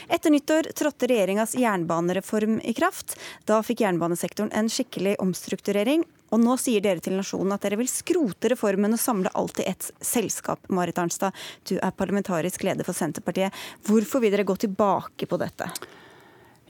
Etter 0.08 0.30
nyttår 0.30 0.70
trådte 0.78 1.08
regjeringas 1.10 1.56
jernbanereform 1.58 2.60
i 2.64 2.72
kraft. 2.76 3.16
Da 3.44 3.58
fikk 3.66 3.82
jernbanesektoren 3.82 4.52
en 4.54 4.70
skikkelig 4.70 5.16
omstrukturering. 5.22 6.04
Og 6.34 6.42
nå 6.42 6.56
sier 6.58 6.82
dere 6.82 7.02
til 7.02 7.14
Nasjonen 7.18 7.54
at 7.54 7.66
dere 7.66 7.78
vil 7.78 7.90
skrote 7.90 8.50
reformen 8.50 8.96
og 8.96 9.02
samle 9.02 9.30
alt 9.38 9.60
i 9.62 9.68
ett 9.70 9.90
selskap. 10.02 10.62
Marit 10.74 10.98
Arnstad, 10.98 11.34
du 11.68 11.76
er 11.78 11.94
parlamentarisk 11.94 12.66
leder 12.66 12.86
for 12.86 12.98
Senterpartiet. 12.98 13.54
Hvorfor 13.86 14.22
vil 14.22 14.34
dere 14.34 14.46
gå 14.46 14.56
tilbake 14.66 15.28
på 15.30 15.38
dette? 15.42 15.70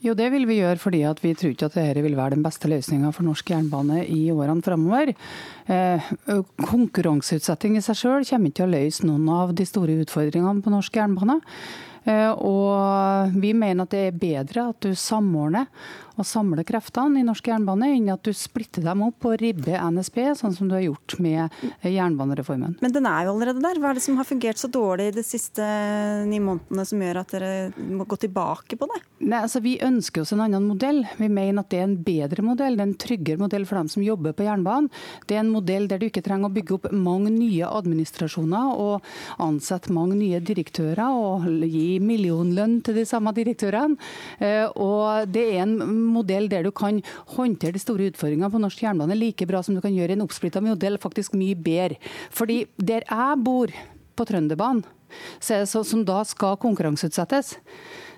Jo, 0.05 0.13
det 0.13 0.27
vil 0.29 0.45
vi 0.45 0.59
gjøre 0.59 0.77
fordi 0.77 0.99
vi 1.23 1.33
tror 1.33 1.55
ikke 1.55 1.71
at 1.71 1.77
dette 1.79 2.03
vil 2.05 2.19
være 2.19 2.37
den 2.37 2.45
beste 2.45 2.69
løsninga 2.69 3.15
for 3.17 3.25
norsk 3.25 3.49
jernbane 3.55 4.03
i 4.13 4.27
årene 4.29 4.65
framover. 4.65 5.15
Eh, 5.73 6.11
konkurranseutsetting 6.61 7.79
i 7.79 7.85
seg 7.85 7.97
sjøl 8.03 8.27
kommer 8.29 8.53
ikke 8.53 8.61
til 8.61 8.67
å 8.67 8.75
løse 8.75 9.09
noen 9.09 9.31
av 9.33 9.55
de 9.57 9.65
store 9.65 9.97
utfordringene 10.05 10.61
på 10.61 10.75
norsk 10.75 11.01
jernbane. 11.01 11.39
Eh, 12.07 12.29
og 12.29 13.33
vi 13.41 13.55
mener 13.57 13.87
at 13.87 13.95
det 13.97 14.03
er 14.11 14.21
bedre 14.21 14.69
at 14.71 14.85
du 14.85 14.93
samordner 14.93 15.71
og 16.17 16.27
samle 16.29 16.65
kreftene 16.67 17.21
i 17.21 17.27
norsk 17.27 17.51
jernbane, 17.51 17.91
enn 17.97 18.11
at 18.13 18.25
du 18.25 18.33
splitter 18.37 18.85
dem 18.87 19.05
opp 19.07 19.27
og 19.29 19.37
ribber 19.41 19.79
NSB, 19.93 20.21
sånn 20.39 20.55
som 20.57 20.69
du 20.69 20.77
har 20.77 20.85
gjort 20.87 21.17
med 21.23 21.57
jernbanereformen. 21.85 22.79
Men 22.83 22.95
den 22.95 23.09
er 23.09 23.27
jo 23.27 23.35
allerede 23.35 23.63
der. 23.65 23.81
Hva 23.81 23.93
er 23.93 23.99
det 23.99 24.05
som 24.07 24.19
har 24.21 24.29
fungert 24.29 24.61
så 24.61 24.71
dårlig 24.73 25.11
de 25.17 25.25
siste 25.27 25.65
ni 26.29 26.41
månedene 26.43 26.87
som 26.89 27.03
gjør 27.05 27.21
at 27.23 27.35
dere 27.37 27.53
må 27.77 28.07
gå 28.09 28.19
tilbake 28.25 28.79
på 28.81 28.89
det? 28.93 29.03
Nei, 29.27 29.43
altså 29.43 29.63
Vi 29.65 29.77
ønsker 29.83 30.23
oss 30.23 30.33
en 30.35 30.45
annen 30.45 30.67
modell. 30.69 31.03
Vi 31.19 31.29
mener 31.29 31.63
at 31.63 31.71
det 31.73 31.81
er 31.81 31.89
en 31.89 31.99
bedre 32.07 32.45
modell, 32.47 32.77
det 32.77 32.85
er 32.85 32.91
en 32.91 32.99
tryggere 33.07 33.43
modell 33.43 33.67
for 33.69 33.81
dem 33.81 33.91
som 33.93 34.05
jobber 34.05 34.37
på 34.37 34.47
jernbanen. 34.47 34.91
Det 35.27 35.37
er 35.37 35.43
en 35.45 35.53
modell 35.53 35.89
der 35.91 36.01
du 36.01 36.09
ikke 36.09 36.25
trenger 36.25 36.51
å 36.51 36.55
bygge 36.55 36.77
opp 36.77 36.89
mange 36.93 37.33
nye 37.35 37.69
administrasjoner 37.69 38.81
og 38.81 39.07
ansette 39.43 39.95
mange 39.95 40.17
nye 40.19 40.41
direktører 40.45 41.17
og 41.17 41.47
gi 41.67 41.99
millionlønn 42.03 42.79
til 42.87 43.01
de 43.01 43.07
samme 43.09 43.33
direktørene. 43.37 43.97
Eh, 44.39 44.67
og 44.81 45.29
det 45.33 45.47
er 45.57 45.65
en 45.65 45.77
modell 46.09 46.49
der 46.53 46.67
du 46.67 46.73
kan 46.75 47.03
håndtere 47.37 47.77
de 47.77 47.83
store 47.83 48.11
utfordringene 48.13 48.51
på 48.53 48.63
norsk 48.63 48.83
jernbane 48.83 49.19
like 49.19 49.47
bra 49.49 49.63
som 49.63 49.77
du 49.77 49.83
kan 49.85 49.95
gjøre 49.95 50.17
en 50.17 50.25
oppsplitta 50.27 50.63
modell, 50.65 50.99
faktisk 51.03 51.37
mye 51.39 51.59
bedre. 51.59 52.01
Fordi 52.35 52.65
der 52.79 53.07
jeg 53.07 53.45
bor, 53.45 53.73
på 54.17 54.25
Trønderbanen, 54.25 54.81
som 55.45 56.05
da 56.09 56.23
skal 56.25 56.57
konkurranseutsettes, 56.63 57.57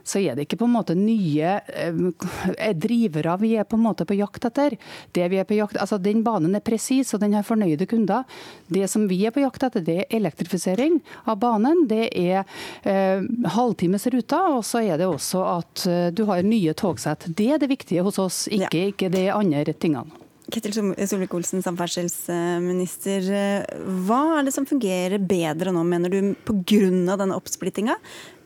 så 0.09 0.22
er 0.22 0.36
det 0.36 0.46
ikke 0.46 0.61
på 0.62 0.68
en 0.68 0.74
måte 0.74 0.96
nye 0.98 1.59
eh, 1.68 2.72
drivere 2.74 3.36
vi 3.42 3.54
er 3.61 3.68
på 3.68 3.78
en 3.78 3.84
måte 3.84 4.06
på 4.09 4.16
jakt 4.18 4.48
etter. 4.48 4.76
Det 5.12 5.28
vi 5.32 5.40
er 5.40 5.48
på 5.48 5.59
jakt, 5.59 5.78
altså 5.78 5.98
Den 6.02 6.22
banen 6.26 6.56
er 6.56 6.64
presis, 6.64 7.12
og 7.14 7.22
den 7.22 7.36
har 7.36 7.46
fornøyde 7.46 7.88
kunder. 7.90 8.24
Det 8.66 8.88
som 8.90 9.09
vi 9.11 9.20
er 9.26 9.34
på 9.34 9.44
jakt 9.44 9.68
etter, 9.68 9.84
det 9.84 9.98
er 10.04 10.16
elektrifisering 10.20 11.00
av 11.28 11.40
banen. 11.42 11.84
Det 11.90 12.09
er 12.12 12.44
eh, 12.88 13.24
halvtimes 13.56 14.09
ruter, 14.14 14.54
og 14.59 14.64
så 14.66 14.82
er 14.84 15.00
det 15.00 15.09
også 15.09 15.44
at 15.59 15.88
eh, 15.88 16.06
du 16.14 16.24
har 16.30 16.46
nye 16.46 16.74
togsett. 16.78 17.28
Det 17.28 17.50
er 17.54 17.61
det 17.61 17.70
viktige 17.70 18.06
hos 18.06 18.20
oss, 18.22 18.46
ikke, 18.48 18.72
ja. 18.72 18.94
ikke 18.94 19.12
de 19.12 19.28
andre 19.34 19.74
tingene. 19.74 20.24
Ketil 20.48 20.72
Solvik-Olsen, 20.72 21.61
samferdselsminister. 21.61 23.26
Hva 24.09 24.22
er 24.38 24.46
det 24.46 24.54
som 24.54 24.64
fungerer 24.68 25.20
bedre 25.20 25.74
nå, 25.76 25.82
mener 25.84 26.09
du, 26.12 26.32
pga. 26.48 26.88
denne 27.20 27.36
oppsplittinga, 27.36 27.98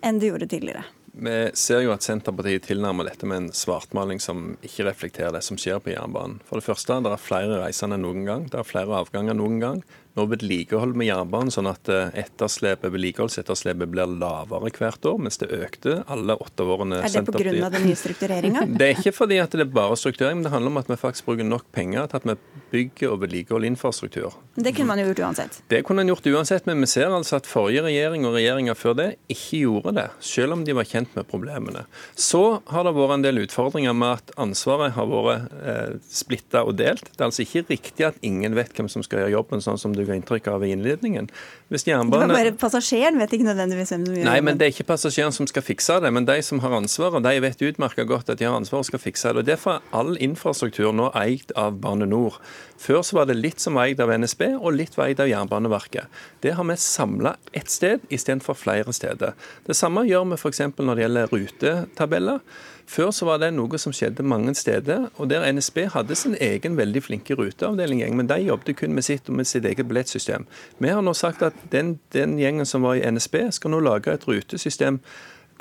enn 0.02 0.18
det 0.18 0.32
gjorde 0.32 0.50
tidligere? 0.50 0.82
Vi 1.12 1.50
ser 1.58 1.82
jo 1.84 1.92
at 1.92 2.04
Senterpartiet 2.06 2.64
tilnærmer 2.64 3.04
dette 3.04 3.28
med 3.28 3.36
en 3.36 3.50
svartmaling 3.52 4.20
som 4.22 4.54
ikke 4.64 4.86
reflekterer 4.88 5.34
det 5.36 5.42
som 5.44 5.58
skjer 5.60 5.82
på 5.84 5.92
jernbanen. 5.92 6.38
For 6.48 6.56
det 6.56 6.64
første, 6.64 6.96
det 7.04 7.12
er 7.12 7.20
flere 7.20 7.58
reisende 7.60 7.98
enn 7.98 8.06
noen 8.06 8.24
gang. 8.28 8.46
Det 8.48 8.56
er 8.60 8.68
flere 8.68 8.96
avganger 8.96 9.34
enn 9.34 9.42
noen 9.42 9.60
gang. 9.60 9.82
Nå 10.18 10.26
vedlikeholder 10.28 10.98
vi 11.00 11.08
jernbanen 11.08 11.52
sånn 11.54 11.70
at 11.70 11.88
etterslepet, 11.88 12.90
vedlikeholdsetterslepet 12.92 13.88
blir 13.92 14.10
lavere 14.20 14.68
hvert 14.76 15.06
år, 15.08 15.18
mens 15.24 15.40
det 15.40 15.48
økte 15.56 16.02
alle 16.12 16.36
åtte 16.36 16.66
årene 16.68 17.00
Er 17.00 17.08
det 17.14 17.22
pga. 17.28 17.70
den 17.72 17.86
nye 17.88 17.96
struktureringa? 17.98 18.66
Det 18.82 18.88
er 18.88 18.98
ikke 18.98 19.14
fordi 19.14 19.38
at 19.42 19.52
det 19.54 19.64
er 19.64 19.72
bare 19.72 19.96
strukturering, 19.96 20.40
men 20.40 20.46
det 20.46 20.52
handler 20.52 20.72
om 20.72 20.80
at 20.80 20.90
vi 20.90 20.96
faktisk 21.00 21.28
bruker 21.28 21.46
nok 21.46 21.64
penger 21.72 22.08
til 22.10 22.20
at 22.20 22.26
vi 22.28 22.36
bygger 22.72 23.12
og 23.12 23.20
vedlikeholder 23.22 23.68
infrastruktur. 23.68 24.36
Det 24.56 24.74
kunne 24.76 24.88
man 24.90 25.00
jo 25.00 25.06
gjort 25.10 25.22
uansett? 25.26 25.58
Det 25.70 25.82
kunne 25.84 26.02
man 26.02 26.12
gjort 26.12 26.28
uansett, 26.32 26.66
men 26.68 26.80
vi 26.84 26.88
ser 26.90 27.12
altså 27.12 27.38
at 27.40 27.48
forrige 27.48 27.84
regjering 27.86 28.26
og 28.28 28.36
regjeringa 28.36 28.74
før 28.78 28.96
det 28.98 29.08
ikke 29.32 29.62
gjorde 29.62 29.94
det, 29.96 30.06
selv 30.24 30.56
om 30.56 30.64
de 30.66 30.76
var 30.76 30.88
kjent 30.88 31.16
med 31.16 31.28
problemene. 31.28 31.84
Så 32.16 32.42
har 32.72 32.86
det 32.88 32.94
vært 32.96 33.16
en 33.18 33.26
del 33.26 33.42
utfordringer 33.44 33.96
med 33.96 34.18
at 34.20 34.34
ansvaret 34.40 34.96
har 34.96 35.08
vært 35.12 35.56
eh, 35.62 35.96
splitta 36.12 36.64
og 36.68 36.76
delt. 36.80 37.08
Det 37.12 37.20
er 37.20 37.28
altså 37.28 37.44
ikke 37.46 37.66
riktig 37.70 38.08
at 38.08 38.20
ingen 38.24 38.56
vet 38.58 38.72
hvem 38.76 38.90
som 38.92 39.04
skal 39.04 39.22
gjøre 39.24 39.36
jobben, 39.36 39.64
sånn 39.64 39.80
som 39.80 39.96
du 40.02 40.08
ga 40.10 40.16
inntrykk 40.18 40.50
av 40.52 40.66
i 40.66 40.72
innledningen. 40.74 41.30
Hvis 41.72 41.86
jernbane... 41.88 42.26
Det 42.26 42.34
var 42.34 42.40
bare 42.42 42.54
passasjeren 42.60 43.20
vet 43.22 43.32
ikke 43.36 43.48
nødvendigvis 43.48 43.94
hvem 43.94 44.06
som 44.06 44.18
gjør 44.18 44.28
Nei, 44.28 44.38
men 44.44 44.58
det 44.60 44.66
er 44.66 44.74
ikke 44.74 44.88
passasjeren 44.90 45.34
som 45.34 45.48
skal 45.48 45.64
fikse 45.64 45.98
det, 46.04 46.10
men 46.12 46.28
de 46.28 46.36
som 46.44 46.60
har 46.64 46.74
ansvaret, 46.76 47.24
de 47.24 47.44
vet 47.46 47.64
utmerket 47.70 48.10
godt 48.10 48.32
at 48.34 48.42
de 48.42 48.48
har 48.48 48.58
ansvaret 48.58 48.84
og 48.84 48.90
skal 48.90 49.02
fikse 49.02 49.32
det. 49.32 49.44
og 49.44 49.48
Derfor 49.48 49.78
er 49.78 49.96
all 50.02 50.18
infrastruktur 50.20 50.92
nå 50.96 51.08
eid 51.22 51.54
av 51.58 51.78
Bane 51.82 52.08
NOR. 52.10 52.40
Før 52.82 53.04
så 53.06 53.20
var 53.20 53.30
det 53.30 53.38
litt 53.38 53.62
som 53.62 53.78
var 53.78 53.88
eid 53.88 54.02
av 54.02 54.10
NSB, 54.10 54.42
og 54.58 54.74
litt 54.74 54.98
var 54.98 55.12
eid 55.12 55.22
av 55.22 55.30
Jernbaneverket. 55.30 56.22
Det 56.42 56.56
har 56.58 56.66
vi 56.66 56.76
samla 56.82 57.36
ett 57.54 57.70
sted 57.70 58.02
istedenfor 58.10 58.58
flere 58.58 58.92
steder. 58.96 59.36
Det 59.68 59.76
samme 59.78 60.02
gjør 60.08 60.32
vi 60.32 60.40
f.eks. 60.40 60.64
når 60.78 60.98
det 60.98 61.04
gjelder 61.06 61.34
rutetabeller. 61.36 62.42
Før 62.86 63.10
så 63.10 63.26
var 63.28 63.38
det 63.42 63.52
noe 63.56 63.78
som 63.80 63.94
skjedde 63.94 64.24
mange 64.26 64.54
steder, 64.58 65.08
og 65.16 65.30
der 65.30 65.46
NSB 65.52 65.86
hadde 65.94 66.16
sin 66.18 66.36
egen 66.40 66.76
veldig 66.76 67.02
flinke 67.02 67.36
ruteavdeling, 67.38 68.04
men 68.16 68.30
de 68.30 68.40
jobbet 68.42 68.76
kun 68.76 68.94
med 68.94 69.06
sitt 69.06 69.28
og 69.28 69.38
med 69.40 69.48
sitt 69.48 69.64
eget 69.64 69.88
billettsystem. 69.88 70.46
Vi 70.78 70.88
har 70.88 71.02
nå 71.02 71.14
sagt 71.16 71.42
at 71.42 71.56
den, 71.72 71.98
den 72.12 72.38
gjengen 72.40 72.66
som 72.66 72.82
var 72.82 72.98
i 72.98 73.04
NSB, 73.10 73.48
skal 73.52 73.72
nå 73.74 73.80
lage 73.80 74.12
et 74.12 74.28
rutesystem 74.28 75.00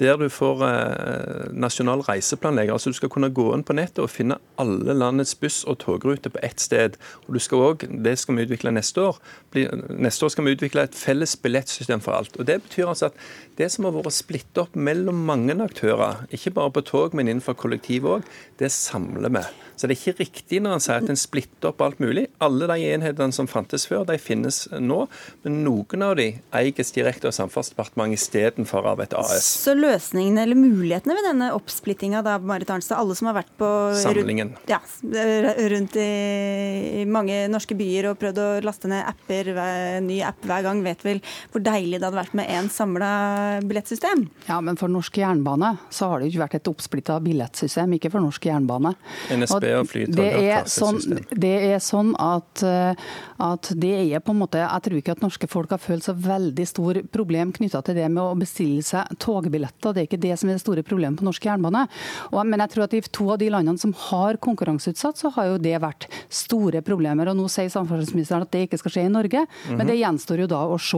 der 0.02 0.18
du 0.18 0.30
får 0.30 0.64
eh, 0.66 1.52
nasjonal 1.54 2.02
reiseplanlegger. 2.08 2.74
Altså 2.74 2.90
Du 2.90 2.98
skal 2.98 3.10
kunne 3.10 3.30
gå 3.30 3.46
inn 3.54 3.64
på 3.64 3.76
nettet 3.78 4.02
og 4.02 4.10
finne 4.10 4.40
alle 4.62 4.96
landets 4.98 5.36
buss- 5.36 5.64
og 5.68 5.78
togruter 5.84 6.34
på 6.34 6.42
ett 6.44 6.62
sted. 6.62 6.98
Og 7.28 7.36
du 7.36 7.40
skal 7.40 7.58
også, 7.58 7.88
Det 8.04 8.18
skal 8.20 8.36
vi 8.36 8.48
utvikle 8.48 8.72
neste 8.72 9.02
år. 9.02 9.20
Bli, 9.52 9.68
neste 9.90 10.26
år 10.26 10.30
skal 10.30 10.46
vi 10.46 10.56
utvikle 10.56 10.84
et 10.84 10.96
felles 10.96 11.36
billettsystem 11.36 12.02
for 12.02 12.12
alt. 12.12 12.38
Og 12.38 12.48
Det 12.48 12.62
betyr 12.64 12.88
altså 12.88 13.06
at 13.06 13.14
det 13.62 13.70
som 13.74 13.86
har 13.88 13.96
vært 13.96 14.18
splittet 14.18 14.64
opp 14.66 14.78
mellom 14.78 15.26
mange 15.28 15.56
aktører, 15.62 16.26
ikke 16.34 16.56
bare 16.58 16.74
på 16.78 16.86
tog, 16.88 17.18
men 17.18 17.30
innenfor 17.30 17.58
kollektiv 17.60 18.08
òg, 18.10 18.32
det 18.62 18.72
samler 18.74 19.34
vi. 19.38 19.46
Så 19.82 19.88
det 19.90 19.96
er 19.96 20.02
ikke 20.12 20.22
riktig 20.22 20.60
når 20.62 20.76
han 20.76 20.84
sier 20.84 21.00
at 21.02 21.10
en 21.10 21.18
splitter 21.18 21.72
opp 21.72 21.80
alt 21.82 22.02
mulig. 22.04 22.28
Alle 22.46 22.68
de 22.70 22.84
enhetene 22.94 23.34
som 23.34 23.48
fantes 23.50 23.88
før, 23.90 24.04
de 24.06 24.18
finnes 24.22 24.60
nå. 24.78 25.00
Men 25.42 25.56
noen 25.66 26.06
av 26.06 26.14
de 26.20 26.28
eies 26.60 26.94
direkte 26.94 27.32
av 27.32 27.34
Samferdselsdepartementet 27.34 28.20
istedenfor 28.22 28.86
av 28.92 29.02
et 29.02 29.16
AS. 29.18 29.48
Så 29.66 29.74
løsningene 29.74 30.44
eller 30.46 30.60
mulighetene 30.60 31.16
ved 31.18 31.26
denne 31.32 31.50
oppsplittinga, 31.58 32.22
da, 32.28 32.38
Marit 32.38 32.70
Arnstad? 32.70 33.00
Alle 33.02 33.18
som 33.18 33.32
har 33.32 33.40
vært 33.40 33.50
på 33.58 33.72
Samlingen. 34.04 34.54
Rundt, 34.54 34.70
ja, 34.70 34.82
rundt 35.74 35.98
i, 35.98 36.08
i, 37.02 37.08
mange 37.10 37.42
norske 37.50 37.78
byer 37.78 38.12
og 38.12 38.22
prøvd 38.22 38.44
å 38.44 38.50
laste 38.68 38.92
ned 38.92 39.02
apper, 39.10 39.50
ny 40.06 40.22
app 40.30 40.46
hver 40.46 40.68
gang, 40.68 40.86
vet 40.86 41.02
vel 41.08 41.24
hvor 41.50 41.66
deilig 41.66 41.98
det 41.98 42.06
hadde 42.06 42.22
vært 42.22 42.38
med 42.38 42.54
én 42.54 42.70
samla 42.70 43.12
billettsystem? 43.64 44.24
Ja, 44.48 44.60
men 44.62 44.78
for 44.80 44.92
norsk 44.92 45.18
jernbane 45.18 45.74
så 45.90 46.08
har 46.12 46.20
det 46.20 46.28
jo 46.28 46.36
ikke 46.36 46.44
vært 46.46 46.58
et 46.60 46.70
oppsplitta 46.72 47.18
billettsystem, 47.24 47.98
ikke 47.98 48.12
for 48.14 48.24
norsk 48.24 48.46
jernbane. 48.48 48.94
NSB 49.34 49.68
og 49.78 49.90
Flytoget 49.90 50.38
har 50.38 50.64
klassesystem. 50.66 51.24
sånn, 51.26 51.40
det 51.46 51.54
er 51.72 51.84
sånn 51.84 52.12
at, 52.22 52.64
eh, 52.64 53.08
at 53.42 53.72
det 53.76 53.94
er 54.16 54.20
på 54.20 54.36
en 54.36 54.42
måte 54.42 54.62
Jeg 54.62 54.84
tror 54.86 54.98
ikke 54.98 55.16
at 55.16 55.24
norske 55.24 55.48
folk 55.50 55.72
har 55.74 55.82
følt 55.82 56.04
så 56.06 56.14
veldig 56.14 56.68
stor 56.68 57.02
problem 57.12 57.52
knytta 57.52 57.82
til 57.86 57.96
det 57.96 58.10
med 58.10 58.22
å 58.24 58.38
bestille 58.38 58.84
seg 58.86 59.08
togbilletter. 59.18 59.94
Det 59.94 60.04
er 60.04 60.10
ikke 60.10 60.22
det 60.22 60.38
som 60.40 60.50
er 60.50 60.58
det 60.58 60.64
store 60.64 60.84
problemet 60.84 61.20
på 61.20 61.26
norsk 61.26 61.46
jernbane. 61.46 61.88
Og, 62.32 62.42
men 62.46 62.60
jeg 62.60 62.74
tror 62.74 62.86
at 62.86 62.94
i 62.94 63.02
to 63.02 63.30
av 63.34 63.40
de 63.42 63.50
landene 63.50 63.82
som 63.82 63.94
har 64.10 64.38
konkurranseutsatt, 64.38 65.18
så 65.18 65.32
har 65.36 65.52
jo 65.52 65.58
det 65.62 65.78
vært 65.82 66.08
store 66.30 66.82
problemer. 66.86 67.32
Og 67.32 67.38
nå 67.38 67.48
sier 67.52 67.72
samferdselsministeren 67.72 68.46
at 68.46 68.52
det 68.54 68.66
ikke 68.68 68.82
skal 68.82 68.96
skje 68.96 69.06
i 69.08 69.14
Norge, 69.14 69.40
mm 69.40 69.48
-hmm. 69.48 69.78
men 69.78 69.88
det 69.88 69.96
mhm. 69.96 70.02
gjenstår 70.04 70.40
jo 70.40 70.48
da 70.48 70.62
å 70.66 70.78
se. 70.78 70.98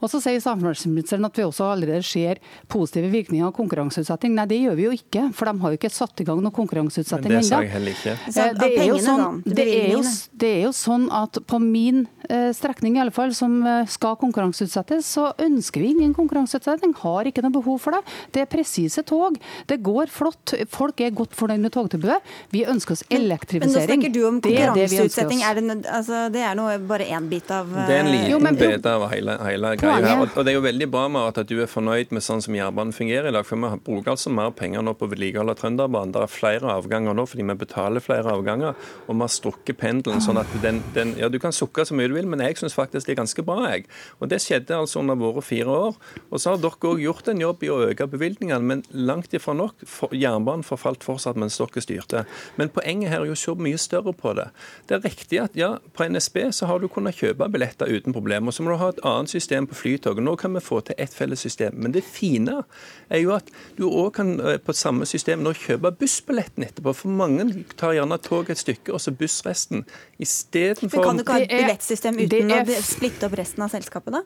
Og 0.00 0.10
så 0.10 0.20
sier 0.20 0.40
samferdselsministeren 0.40 1.24
at 1.24 1.38
vi 1.38 1.42
også 1.42 1.55
allerede 1.64 2.02
ser 2.06 2.40
positive 2.68 3.08
virkninger 3.12 3.46
av 3.46 3.54
konkurranseutsetting. 3.56 4.34
Nei, 4.36 4.46
det 4.50 4.58
gjør 4.60 4.76
vi 4.78 4.86
jo 4.86 4.92
ikke, 4.96 5.24
for 5.36 5.48
de 5.48 5.62
har 5.62 5.72
jo 5.72 5.80
ikke 5.80 5.92
satt 5.92 6.22
i 6.22 6.26
gang 6.28 6.42
noe 6.44 6.54
konkurranseutsetting 6.54 7.32
ennå. 7.32 7.42
Det 7.42 7.48
sa 7.48 7.62
jeg 7.64 7.72
heller 7.72 7.96
ikke. 7.96 8.14
Eh, 8.26 8.52
det 8.60 8.70
er, 8.70 8.84
jo 8.90 8.98
sånn, 9.02 9.40
det, 9.46 9.66
er 9.66 9.90
jo, 9.94 10.02
det 10.42 10.52
er 10.58 10.62
jo 10.66 10.72
sånn 10.76 11.08
at 11.14 11.40
på 11.48 11.60
min 11.62 12.04
eh, 12.28 12.50
strekning 12.56 12.98
i 12.98 13.02
alle 13.04 13.14
fall, 13.14 13.34
som 13.36 13.58
eh, 13.64 13.88
skal 13.90 14.18
konkurranseutsettes, 14.20 15.08
så 15.16 15.30
ønsker 15.42 15.84
vi 15.84 15.92
ingen 15.96 16.14
konkurranseutsetting. 16.16 16.94
Har 17.02 17.28
ikke 17.28 17.44
noe 17.44 17.54
behov 17.56 17.80
for 17.84 17.96
det. 17.96 18.02
Det 18.34 18.44
er 18.44 18.50
presise 18.50 19.04
tog. 19.06 19.38
Det 19.70 19.80
går 19.84 20.12
flott. 20.12 20.54
Folk 20.72 21.00
er 21.04 21.14
godt 21.16 21.36
fornøyd 21.38 21.64
med 21.64 21.74
togtilbudet. 21.74 22.20
Vi 22.54 22.64
ønsker 22.68 22.96
oss 22.96 23.04
elektrifisering. 23.08 23.72
Men 23.72 23.80
nå 23.80 23.86
snakker 23.86 24.14
du 24.14 24.20
om 24.28 24.40
konkurranseutsetting. 24.44 25.42
Det, 25.44 25.54
det, 25.62 25.78
det, 25.84 25.92
altså, 25.98 26.26
det, 26.32 26.42
er 26.46 26.58
noe, 26.58 26.76
bare 26.86 27.08
én 27.16 27.28
bit 27.30 27.50
av 27.54 27.70
Det 27.70 27.86
er 27.86 28.04
en 28.04 28.12
liten 28.12 28.30
jo, 28.32 28.40
men, 28.42 28.58
bit 28.58 28.86
av 28.90 29.06
hele, 29.12 29.36
hele 29.46 29.72
greia. 29.80 30.16
Og, 30.20 30.28
og, 30.32 30.42
det 30.46 30.52
er 30.52 30.58
jo 30.58 30.64
veldig 30.66 30.88
bra 30.92 31.06
med 31.12 31.30
at 31.30 31.45
du 31.48 31.56
er 31.62 31.70
fornøyd 31.70 32.12
med 32.14 32.24
sånn 32.24 32.42
som 32.44 32.56
jernbanen 32.56 32.94
fungerer 32.94 33.30
i 33.30 33.34
dag. 33.34 33.46
For 33.46 33.60
vi 33.60 33.70
bruker 33.86 34.14
altså 34.14 34.32
mer 34.34 34.52
penger 34.56 34.84
nå 34.84 34.94
på 34.98 35.08
vedlikehold 35.10 35.52
av 35.52 35.58
Trønderbanen. 35.60 36.14
Det 36.14 36.22
er 36.24 36.32
flere 36.32 36.72
avganger 36.74 37.16
nå 37.16 37.26
fordi 37.30 37.46
vi 37.46 37.56
betaler 37.60 38.04
flere 38.04 38.32
avganger. 38.34 38.76
Og 39.06 39.14
vi 39.14 39.24
har 39.24 39.32
strukket 39.32 39.80
pendelen 39.80 40.22
sånn 40.24 40.40
at 40.42 40.50
den, 40.64 40.82
den 40.96 41.14
Ja, 41.20 41.30
du 41.32 41.38
kan 41.42 41.54
sukke 41.54 41.86
så 41.86 41.96
mye 41.96 42.10
du 42.10 42.16
vil, 42.16 42.28
men 42.28 42.42
jeg 42.44 42.58
syns 42.60 42.76
faktisk 42.76 43.08
det 43.08 43.14
er 43.14 43.20
ganske 43.22 43.44
bra, 43.46 43.70
jeg. 43.72 43.86
Og 44.20 44.30
det 44.30 44.40
skjedde 44.44 44.76
altså 44.76 45.00
under 45.02 45.18
våre 45.20 45.44
fire 45.44 45.78
år. 45.88 46.00
Og 46.30 46.42
så 46.42 46.52
har 46.52 46.62
dere 46.62 46.90
òg 46.90 47.02
gjort 47.02 47.30
en 47.32 47.42
jobb 47.42 47.64
i 47.64 47.72
å 47.72 47.80
øke 47.88 48.08
bevilgningene, 48.10 48.62
men 48.66 48.84
langt 48.92 49.34
ifra 49.36 49.54
nok. 49.56 49.86
For, 49.88 50.12
jernbanen 50.16 50.66
forfalt 50.66 51.06
fortsatt 51.06 51.38
mens 51.40 51.58
dere 51.60 51.84
styrte. 51.84 52.24
Men 52.60 52.72
poenget 52.74 53.12
her 53.12 53.24
er 53.24 53.30
jo 53.30 53.36
å 53.36 53.40
se 53.40 53.56
mye 53.60 53.80
større 53.80 54.14
på 54.16 54.34
det. 54.38 54.48
Det 54.88 54.98
er 54.98 55.04
riktig 55.06 55.40
at 55.42 55.58
ja, 55.58 55.76
på 55.96 56.08
NSB 56.10 56.42
så 56.56 56.70
har 56.70 56.82
du 56.82 56.88
kunnet 56.92 57.18
kjøpe 57.18 57.48
billetter 57.52 57.90
uten 57.90 58.14
problemer. 58.16 58.54
Så 58.54 58.64
må 58.64 58.72
du 58.72 58.80
ha 58.80 58.90
et 58.92 59.02
annet 59.06 59.32
system 59.32 59.68
på 59.68 59.78
Flytoget. 59.78 60.24
Nå 60.24 60.36
kan 60.40 60.54
vi 60.56 60.64
få 60.64 60.80
til 60.86 60.98
ett 60.98 61.14
felles 61.14 61.35
system. 61.40 61.76
Men 61.82 61.94
det 61.94 62.04
fine 62.04 62.62
er 63.08 63.22
jo 63.22 63.34
at 63.36 63.50
du 63.78 63.86
òg 63.88 64.12
kan 64.18 64.34
eh, 64.40 64.58
på 64.62 64.74
samme 64.76 65.06
system 65.08 65.44
nå 65.44 65.54
kjøpe 65.56 65.92
bussbilletten 66.00 66.66
etterpå. 66.66 66.94
For 67.02 67.12
mange 67.12 67.48
tar 67.76 67.96
gjerne 67.96 68.18
tog 68.24 68.50
et 68.52 68.62
stykke, 68.62 68.94
og 68.94 69.02
så 69.02 69.14
buss 69.14 69.42
resten. 69.46 69.86
Istedenfor 70.22 71.04
kan 71.04 71.20
du 71.20 71.26
ikke 71.26 71.38
ha 71.38 71.46
et 71.46 71.54
billettsystem 71.54 72.20
uten 72.24 72.56
å 72.56 72.62
splitte 72.84 73.28
opp 73.28 73.38
resten 73.38 73.66
av 73.66 73.74
selskapet, 73.74 74.18
da? 74.18 74.24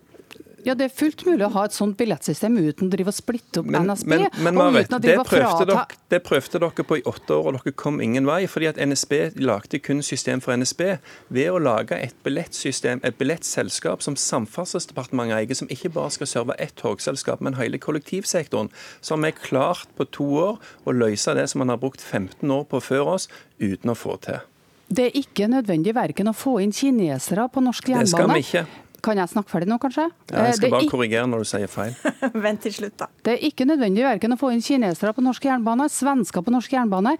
Ja, 0.64 0.74
Det 0.74 0.86
er 0.86 0.92
fullt 0.92 1.24
mulig 1.26 1.44
å 1.46 1.50
ha 1.54 1.64
et 1.68 1.74
sånt 1.74 1.96
billettsystem 2.00 2.56
uten 2.58 2.88
å 2.88 2.92
drive 2.92 3.12
og 3.12 3.16
splitte 3.16 3.62
opp 3.62 3.68
men, 3.70 3.88
NSB. 3.88 4.10
Men, 4.10 4.26
men 4.44 4.58
Marit, 4.58 4.92
det, 5.02 5.16
prøvde 5.28 5.66
dere, 5.70 5.84
det 6.12 6.20
prøvde 6.26 6.60
dere 6.62 6.84
på 6.86 6.98
i 7.00 7.04
åtte 7.08 7.36
år, 7.36 7.48
og 7.48 7.58
dere 7.58 7.74
kom 7.80 8.00
ingen 8.04 8.28
vei. 8.28 8.42
fordi 8.50 8.68
at 8.70 8.80
NSB 8.80 9.40
lagde 9.40 9.80
kun 9.80 10.02
system 10.04 10.42
for 10.44 10.56
NSB. 10.56 10.82
Ved 11.28 11.50
å 11.50 11.58
lage 11.62 11.96
et 11.96 12.16
billettsystem, 12.26 13.00
et 13.04 13.16
billettselskap 13.20 14.04
som 14.04 14.16
Samferdselsdepartementet 14.16 15.38
eier, 15.38 15.56
som 15.56 15.70
ikke 15.72 15.92
bare 15.96 16.12
skal 16.16 16.30
serve 16.30 16.58
ett 16.58 16.76
togselskap, 16.80 17.40
men 17.40 17.56
hele 17.60 17.80
kollektivsektoren, 17.80 18.70
så 19.00 19.16
har 19.16 19.24
vi 19.24 19.32
klart 19.40 19.88
på 19.96 20.08
to 20.12 20.28
år 20.44 20.60
å 20.84 20.96
løse 20.96 21.34
det 21.36 21.48
som 21.50 21.64
man 21.64 21.72
har 21.72 21.80
brukt 21.80 22.02
15 22.04 22.44
år 22.50 22.66
på 22.68 22.82
før 22.84 23.16
oss, 23.16 23.28
uten 23.60 23.92
å 23.92 23.96
få 23.98 24.16
til. 24.24 24.44
Det 24.90 25.04
er 25.06 25.18
ikke 25.20 25.46
nødvendig 25.46 25.94
verken 25.94 26.32
å 26.32 26.34
få 26.34 26.56
inn 26.64 26.72
kinesere 26.74 27.46
på 27.52 27.62
norsk 27.62 27.92
jernbane. 27.92 28.08
Det 28.08 28.14
skal 28.16 28.32
vi 28.34 28.40
ikke. 28.42 28.88
Kan 29.04 29.20
jeg 29.20 29.30
snakke 29.32 29.52
ferdig 29.52 29.68
nå, 29.70 29.78
kanskje? 29.80 30.06
Ja, 30.30 30.44
jeg 30.48 30.58
skal 30.58 30.68
eh, 30.68 30.74
bare 30.74 30.90
korrigere 30.90 31.28
når 31.30 31.44
du 31.44 31.48
sier 31.50 31.70
feil. 31.70 31.94
Vent 32.44 32.62
til 32.64 32.74
slutt, 32.76 32.96
da. 33.00 33.08
Det 33.24 33.34
er 33.36 33.46
ikke 33.48 33.66
nødvendig 33.68 34.04
verken 34.04 34.34
å 34.34 34.38
få 34.40 34.52
inn 34.54 34.62
kinesere 34.64 35.14
på 35.16 35.24
norsk 35.24 35.46
jernbane, 35.48 35.88
svensker 35.92 36.44
på 36.44 36.54
norsk 36.54 36.74
jernbane, 36.76 37.16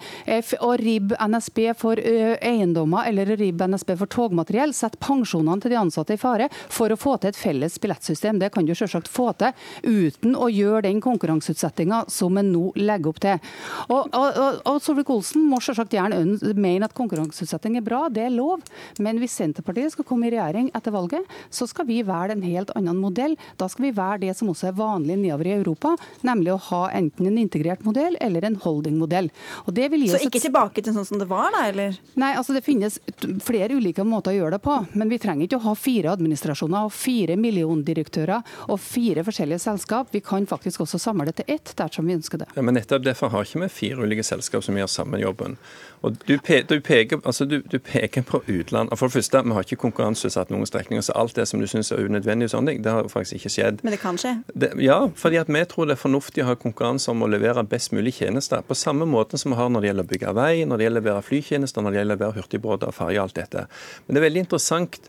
å 0.61 0.71
ribbe 0.81 1.19
NSB 1.31 1.63
for 1.79 2.01
eiendommer 2.01 3.09
eller 3.09 3.33
å 3.33 3.39
ribbe 3.41 3.69
NSB 3.71 3.95
for 4.01 4.11
togmateriell, 4.13 4.75
sette 4.77 5.01
pensjonene 5.01 5.63
til 5.63 5.75
de 5.75 5.79
ansatte 5.81 6.17
i 6.17 6.21
fare 6.21 6.49
for 6.73 6.93
å 6.93 6.99
få 7.01 7.17
til 7.21 7.33
et 7.33 7.39
felles 7.39 7.79
billettsystem. 7.81 8.41
Det 8.41 8.53
kan 8.55 8.69
du 8.69 8.75
selvsagt 8.77 9.11
få 9.11 9.31
til 9.41 9.55
uten 9.87 10.37
å 10.37 10.51
gjøre 10.53 10.85
den 10.89 11.01
konkurranseutsettinga 11.05 12.05
som 12.13 12.39
en 12.41 12.53
nå 12.53 12.71
legger 12.81 13.13
opp 13.13 13.23
til. 13.25 13.51
Og, 13.89 14.11
og, 14.13 14.29
og, 14.29 14.61
og 14.69 14.81
Solvik-Olsen 14.85 15.45
må 15.49 15.61
selvsagt 15.65 15.97
gjerne 15.97 16.23
mene 16.61 16.89
at 16.89 16.97
konkurranseutsetting 16.97 17.79
er 17.81 17.87
bra, 17.87 18.07
det 18.13 18.27
er 18.27 18.35
lov. 18.35 18.65
Men 19.01 19.21
hvis 19.23 19.39
Senterpartiet 19.41 19.95
skal 19.95 20.09
komme 20.09 20.29
i 20.29 20.35
regjering 20.35 20.71
etter 20.77 20.95
valget, 20.95 21.39
så 21.51 21.69
skal 21.71 21.89
vi 21.89 22.01
velge 22.07 22.37
en 22.37 22.45
helt 22.45 22.73
annen 22.79 22.99
modell. 23.01 23.37
Da 23.61 23.69
skal 23.71 23.89
vi 23.89 23.93
velge 23.97 24.27
det 24.27 24.37
som 24.39 24.51
også 24.53 24.71
er 24.71 24.77
vanlig 24.79 25.19
nedover 25.21 25.49
i 25.49 25.55
Europa, 25.59 25.95
nemlig 26.27 26.55
å 26.55 26.61
ha 26.71 26.83
enten 26.97 27.31
en 27.31 27.39
integrert 27.41 27.85
modell 27.87 28.19
eller 28.21 28.47
en 28.47 28.59
holdingmodell. 28.61 29.31
Så 29.67 30.21
ikke 30.27 30.43
tilbake 30.43 30.83
til 30.85 30.95
sånn 30.97 31.07
som 31.09 31.21
det 31.21 31.29
var, 31.31 31.51
da? 31.55 31.67
eller? 31.71 31.99
Nei, 32.21 32.33
altså 32.39 32.55
det 32.57 32.65
finnes 32.67 32.99
flere 33.45 33.77
ulike 33.79 34.05
måter 34.07 34.35
å 34.35 34.39
gjøre 34.39 34.59
det 34.59 34.63
på. 34.65 34.77
Men 34.99 35.13
vi 35.13 35.21
trenger 35.23 35.47
ikke 35.47 35.61
å 35.61 35.67
ha 35.69 35.77
fire 35.79 36.15
administrasjoner 36.15 36.89
og 36.89 36.95
fire 36.95 37.37
milliondirektører 37.41 38.69
og 38.69 38.81
fire 38.83 39.25
forskjellige 39.27 39.63
selskap. 39.67 40.11
Vi 40.15 40.23
kan 40.25 40.49
faktisk 40.51 40.85
også 40.85 41.01
samle 41.01 41.29
det 41.31 41.39
til 41.41 41.55
ett 41.57 41.75
dersom 41.79 42.09
vi 42.09 42.19
ønsker 42.19 42.45
det. 42.45 42.51
Ja, 42.57 42.67
men 42.67 42.79
nettopp 42.79 43.07
Derfor 43.11 43.31
har 43.33 43.47
ikke 43.47 43.63
vi 43.63 43.71
fire 43.73 44.05
ulike 44.05 44.25
selskap 44.27 44.65
som 44.65 44.77
gjør 44.77 44.91
samme 44.91 45.21
jobben. 45.23 45.57
Og 46.01 46.17
du, 46.27 46.39
pe 46.41 46.63
du, 46.65 46.79
peker, 46.81 47.21
altså 47.25 47.45
du, 47.45 47.59
du, 47.61 47.79
peker, 47.79 48.23
på 48.25 48.43
utland. 48.47 48.93
For 48.97 49.09
det 49.09 49.19
første, 49.19 49.43
Vi 49.45 49.53
har 49.57 49.65
ikke 49.65 49.81
konkurranseutsatt 49.81 50.51
noen 50.51 50.67
strekninger, 50.69 51.05
så 51.05 51.17
alt 51.17 51.37
det 51.37 51.47
som 51.49 51.60
du 51.63 51.69
syns 51.71 51.93
er 51.93 52.03
unødvendig, 52.05 52.49
og 52.49 52.55
sånne 52.55 52.75
ting, 52.75 52.83
det 52.85 52.95
har 52.95 53.09
faktisk 53.13 53.41
ikke 53.41 53.53
skjedd. 53.55 53.83
Men 53.87 53.95
det 53.95 54.01
kan 54.03 54.19
skje? 54.21 54.35
Det, 54.53 54.73
ja, 54.83 54.99
fordi 55.17 55.41
at 55.41 55.51
vi 55.53 55.65
tror 55.71 55.89
det 55.89 55.97
er 55.97 56.03
fornuftig 56.03 56.45
å 56.45 56.51
ha 56.51 56.57
konkurranse 56.61 57.11
om 57.13 57.25
å 57.25 57.31
levere 57.31 57.65
best 57.69 57.95
mulig 57.97 58.17
tjenester. 58.19 58.65
På 58.67 58.77
samme 58.79 59.09
måte 59.09 59.41
som 59.41 59.55
vi 59.55 59.61
har 59.61 59.73
når 59.73 59.85
det 59.85 59.93
gjelder 59.93 60.09
å 60.09 60.13
bygge 60.15 60.37
vei, 60.39 60.53
når 60.65 60.81
det 60.81 60.89
gjelder 60.89 61.01
å 61.01 61.05
levere 61.05 61.27
flytjenester, 61.27 61.85
når 61.85 61.95
det 61.95 62.01
gjelder 62.01 62.17
å 62.17 62.19
levere 62.19 62.39
hurtigbåter 62.41 62.93
og 62.93 62.97
ferjer, 62.97 63.23
alt 63.25 63.39
dette. 63.39 63.67
Men 64.07 64.17
det 64.17 64.23
er 64.23 64.29
veldig 64.29 64.45
interessant 64.47 65.01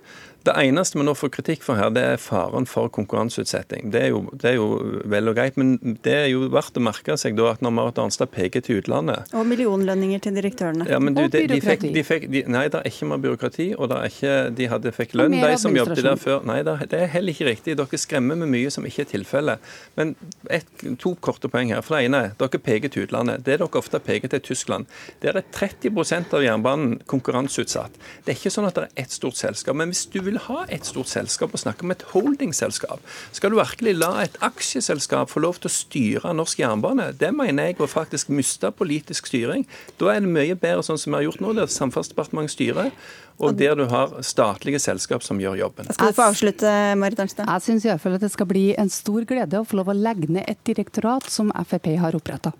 det 0.47 0.55
eneste 0.57 0.97
vi 0.97 1.05
nå 1.05 1.13
får 1.17 1.31
kritikk 1.35 1.65
for 1.65 1.77
her, 1.77 1.91
det 1.93 2.03
er 2.13 2.21
faren 2.21 2.65
for 2.69 2.89
konkurranseutsetting. 2.93 3.91
Det 3.93 4.01
er, 4.07 4.09
jo, 4.13 4.23
det 4.33 4.53
er 4.53 4.55
jo 4.57 4.67
vel 5.11 5.29
og 5.29 5.37
greit, 5.37 5.57
men 5.59 5.97
det 6.05 6.15
er 6.23 6.27
jo 6.31 6.47
verdt 6.53 6.79
å 6.79 6.83
merke 6.83 7.17
seg 7.19 7.37
da 7.37 7.51
at 7.53 7.61
når 7.61 7.75
Marit 7.77 8.01
Arnstad 8.01 8.31
peker 8.33 8.63
til 8.65 8.81
utlandet 8.81 9.31
Og 9.37 9.45
millionlønninger 9.47 10.23
til 10.23 10.37
direktørene. 10.37 10.87
Ja, 10.89 10.99
men 11.03 11.17
du, 11.17 11.23
og 11.25 11.31
byråkrati. 11.33 11.53
De 11.53 11.61
fikk, 11.67 11.85
de 11.95 12.05
fikk, 12.07 12.27
de, 12.33 12.43
nei, 12.51 12.65
det 12.73 12.81
er 12.81 12.89
ikke 12.89 13.09
mer 13.11 13.21
byråkrati, 13.23 13.67
og 13.77 13.91
det 13.91 13.99
er 13.99 14.15
ikke, 14.15 14.35
de 14.57 14.69
hadde 14.73 14.93
fikk 14.95 15.15
lønn, 15.19 15.37
de 15.37 15.51
som 15.61 15.77
jobbet 15.77 16.03
der 16.05 16.19
før. 16.21 16.41
Nei, 16.47 16.59
det 16.65 16.97
er 16.97 17.11
heller 17.13 17.35
ikke 17.35 17.49
riktig. 17.51 17.77
Dere 17.79 18.01
skremmer 18.01 18.39
med 18.41 18.51
mye 18.51 18.71
som 18.73 18.87
ikke 18.87 19.05
er 19.05 19.11
tilfellet. 19.13 19.71
Men 19.99 20.15
et, 20.49 20.67
to 21.01 21.13
korte 21.21 21.51
poeng 21.51 21.73
her. 21.73 21.83
For 21.85 21.97
det 21.97 22.09
ene, 22.09 22.23
dere 22.39 22.61
peker 22.61 22.91
til 22.93 23.07
utlandet. 23.07 23.45
Det 23.45 23.59
dere 23.59 23.69
ofte 23.81 24.01
peker 24.03 24.31
til 24.31 24.43
Tyskland. 24.51 24.89
Der 25.23 25.37
er 25.39 25.45
30% 25.55 26.35
av 26.37 26.45
jernbanen 26.45 26.99
konkurranseutsatt. 27.09 27.97
Det 28.25 28.33
er 28.33 28.39
ikke 28.39 28.53
sånn 28.53 28.69
at 28.69 28.77
det 28.77 28.87
er 28.87 29.05
ett 29.05 29.15
stort 29.15 29.39
selskap. 29.39 29.77
Men 29.77 29.93
hvis 29.93 30.05
du 30.11 30.21
vil 30.25 30.30
vil 30.31 30.41
ha 30.47 30.63
et 30.71 30.87
stort 30.87 31.11
selskap 31.11 31.53
og 31.53 31.61
snakke 31.61 31.85
om 31.85 31.93
et 31.93 32.05
holdingselskap. 32.13 33.03
Skal 33.35 33.53
du 33.53 33.59
virkelig 33.59 33.95
la 33.99 34.11
et 34.23 34.37
aksjeselskap 34.43 35.31
få 35.31 35.43
lov 35.43 35.59
til 35.61 35.71
å 35.71 35.75
styre 35.75 36.35
norsk 36.37 36.63
jernbane? 36.63 37.11
Det 37.19 37.33
mener 37.35 37.71
jeg 37.71 37.81
å 37.81 37.89
faktisk 37.91 38.31
miste 38.33 38.71
politisk 38.75 39.29
styring. 39.31 39.67
Da 40.01 40.13
er 40.15 40.23
det 40.23 40.31
mye 40.31 40.55
bedre 40.55 40.85
sånn 40.87 40.99
som 41.01 41.11
vi 41.11 41.19
har 41.19 41.27
gjort 41.29 41.43
nå, 41.43 41.53
der 41.57 41.69
Samferdselsdepartementet 41.71 42.55
styrer. 42.55 42.95
Og 43.41 43.55
der 43.57 43.73
du 43.73 43.87
har 43.89 44.11
statlige 44.21 44.77
selskap 44.83 45.23
som 45.25 45.39
gjør 45.41 45.55
jobben. 45.63 45.87
Skal 45.95 46.11
du 46.11 46.17
få 46.17 46.27
avslutte, 46.29 46.73
Marit 47.01 47.23
Arnstad? 47.23 47.47
Jeg 47.49 47.65
syns 47.65 47.87
iallfall 47.87 48.19
at 48.19 48.25
det 48.25 48.29
skal 48.35 48.45
bli 48.51 48.67
en 48.77 48.91
stor 48.93 49.25
glede 49.25 49.57
å 49.57 49.65
få 49.65 49.79
lov 49.79 49.89
å 49.89 49.97
legge 49.97 50.29
ned 50.29 50.45
et 50.51 50.61
direktorat 50.67 51.25
som 51.31 51.49
Frp 51.65 51.89
har 52.03 52.17
oppretta. 52.17 52.53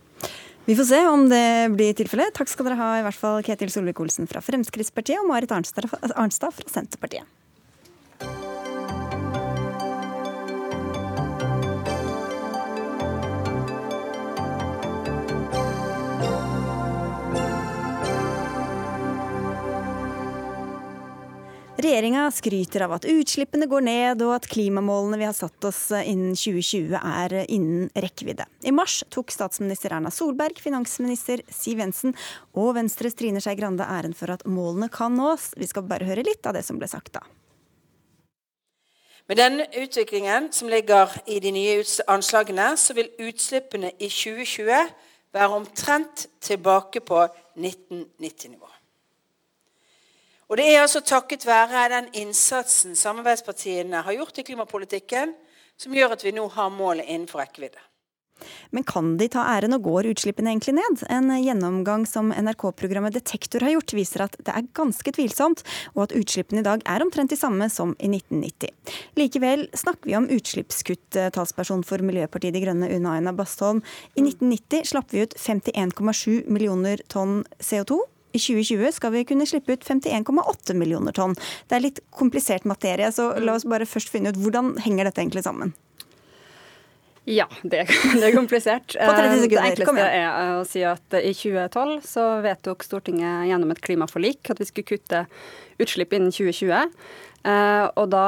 Vi 0.66 0.76
får 0.78 0.88
se 0.90 1.02
om 1.10 1.28
det 1.30 1.46
blir 1.76 1.94
tilfellet. 1.98 2.34
Takk 2.38 2.50
skal 2.50 2.70
dere 2.70 2.80
ha, 2.80 2.90
i 2.98 3.06
hvert 3.06 3.18
fall 3.18 3.46
Ketil 3.46 3.70
Solvik-Olsen 3.74 4.30
fra 4.30 4.42
Fremskrittspartiet 4.46 5.22
og 5.22 5.30
Marit 5.30 5.54
Arnstad 5.54 5.90
fra 5.90 6.70
Senterpartiet. 6.70 7.30
Regjeringa 21.82 22.28
skryter 22.32 22.84
av 22.86 22.92
at 22.94 23.06
utslippene 23.10 23.66
går 23.66 23.82
ned, 23.82 24.20
og 24.22 24.36
at 24.36 24.46
klimamålene 24.52 25.18
vi 25.18 25.26
har 25.26 25.34
satt 25.34 25.66
oss 25.66 25.80
innen 25.98 26.36
2020 26.38 26.92
er 27.00 27.34
innen 27.48 27.88
rekkevidde. 28.04 28.46
I 28.70 28.74
mars 28.76 29.00
tok 29.10 29.34
statsminister 29.34 29.96
Erna 29.96 30.12
Solberg, 30.14 30.60
finansminister 30.62 31.42
Siv 31.50 31.82
Jensen 31.82 32.14
og 32.54 32.76
Venstres 32.78 33.18
Trine 33.18 33.42
Skei 33.42 33.56
Grande 33.58 33.88
æren 33.90 34.14
for 34.14 34.30
at 34.30 34.46
målene 34.46 34.92
kan 34.94 35.16
nås. 35.18 35.56
Vi 35.58 35.70
skal 35.72 35.88
bare 35.90 36.06
høre 36.06 36.26
litt 36.28 36.46
av 36.46 36.54
det 36.54 36.62
som 36.68 36.78
ble 36.78 36.92
sagt 36.92 37.16
da. 37.18 37.24
Med 39.26 39.42
den 39.42 39.64
utviklingen 39.66 40.52
som 40.54 40.70
ligger 40.70 41.16
i 41.26 41.40
de 41.42 41.56
nye 41.56 41.80
anslagene, 42.12 42.76
så 42.78 42.94
vil 42.94 43.10
utslippene 43.26 43.96
i 43.98 44.12
2020 44.12 44.70
være 45.34 45.58
omtrent 45.58 46.28
tilbake 46.46 47.02
på 47.02 47.24
1990-nivå. 47.58 48.70
Og 50.52 50.58
Det 50.60 50.66
er 50.68 50.82
altså 50.82 51.00
takket 51.00 51.46
være 51.48 51.86
den 51.94 52.10
innsatsen 52.26 52.92
samarbeidspartiene 53.00 54.02
har 54.04 54.18
gjort 54.18 54.42
i 54.42 54.44
klimapolitikken, 54.44 55.32
som 55.80 55.96
gjør 55.96 56.18
at 56.18 56.26
vi 56.28 56.34
nå 56.36 56.44
har 56.52 56.74
målet 56.76 57.08
innenfor 57.08 57.40
rekkevidde. 57.40 57.80
Men 58.76 58.84
kan 58.84 59.14
de 59.16 59.30
ta 59.32 59.46
æren, 59.48 59.78
og 59.78 59.86
går 59.86 60.10
utslippene 60.12 60.52
egentlig 60.52 60.74
ned? 60.76 61.06
En 61.14 61.32
gjennomgang 61.38 62.04
som 62.10 62.34
NRK-programmet 62.36 63.16
Detektor 63.16 63.64
har 63.64 63.78
gjort, 63.78 63.96
viser 63.96 64.26
at 64.26 64.36
det 64.42 64.52
er 64.52 64.68
ganske 64.76 65.16
tvilsomt, 65.16 65.64
og 65.96 66.04
at 66.10 66.16
utslippene 66.20 66.60
i 66.60 66.68
dag 66.68 66.84
er 66.84 67.06
omtrent 67.06 67.32
de 67.32 67.40
samme 67.40 67.70
som 67.72 67.96
i 68.02 68.12
1990. 68.12 68.76
Likevel 69.22 69.70
snakker 69.72 70.12
vi 70.12 70.18
om 70.20 70.28
utslippskutt, 70.36 71.22
talsperson 71.32 71.86
for 71.88 72.04
Miljøpartiet 72.04 72.58
De 72.58 72.66
Grønne 72.66 72.92
Una 72.92 73.16
Aina 73.16 73.32
Bastholm. 73.32 73.86
I 74.18 74.26
1990 74.26 74.90
slapp 74.92 75.14
vi 75.16 75.24
ut 75.24 75.38
51,7 75.40 76.50
millioner 76.52 77.08
tonn 77.08 77.46
CO2. 77.62 78.04
I 78.32 78.40
2020 78.40 78.96
skal 78.96 79.14
vi 79.16 79.26
kunne 79.28 79.48
slippe 79.50 79.76
ut 79.76 79.86
51,8 79.88 80.76
millioner 80.80 81.16
tonn. 81.16 81.36
Det 81.68 81.78
er 81.78 81.86
litt 81.86 82.02
komplisert 82.16 82.68
materie, 82.70 83.12
så 83.12 83.34
la 83.40 83.58
oss 83.58 83.68
bare 83.68 83.88
først 83.90 84.12
finne 84.12 84.32
ut 84.32 84.40
hvordan 84.40 84.78
henger 84.86 85.10
dette 85.10 85.24
egentlig 85.24 85.44
sammen? 85.48 85.74
Ja, 87.30 87.46
det, 87.62 87.86
det 88.18 88.24
er 88.26 88.36
komplisert. 88.36 88.96
Eh, 88.98 89.12
det 89.46 89.60
enkleste 89.62 90.06
er 90.08 90.24
eh, 90.26 90.54
å 90.58 90.64
si 90.68 90.82
at 90.88 91.20
i 91.20 91.34
2012 91.38 92.00
så 92.08 92.28
vedtok 92.46 92.86
Stortinget 92.88 93.50
gjennom 93.52 93.74
et 93.74 93.84
klimaforlik 93.84 94.50
at 94.50 94.62
vi 94.62 94.70
skulle 94.70 94.96
kutte 94.96 95.26
utslipp 95.82 96.16
innen 96.18 96.34
2020. 96.34 96.98
Eh, 97.42 97.86
og 97.98 98.10
da 98.14 98.28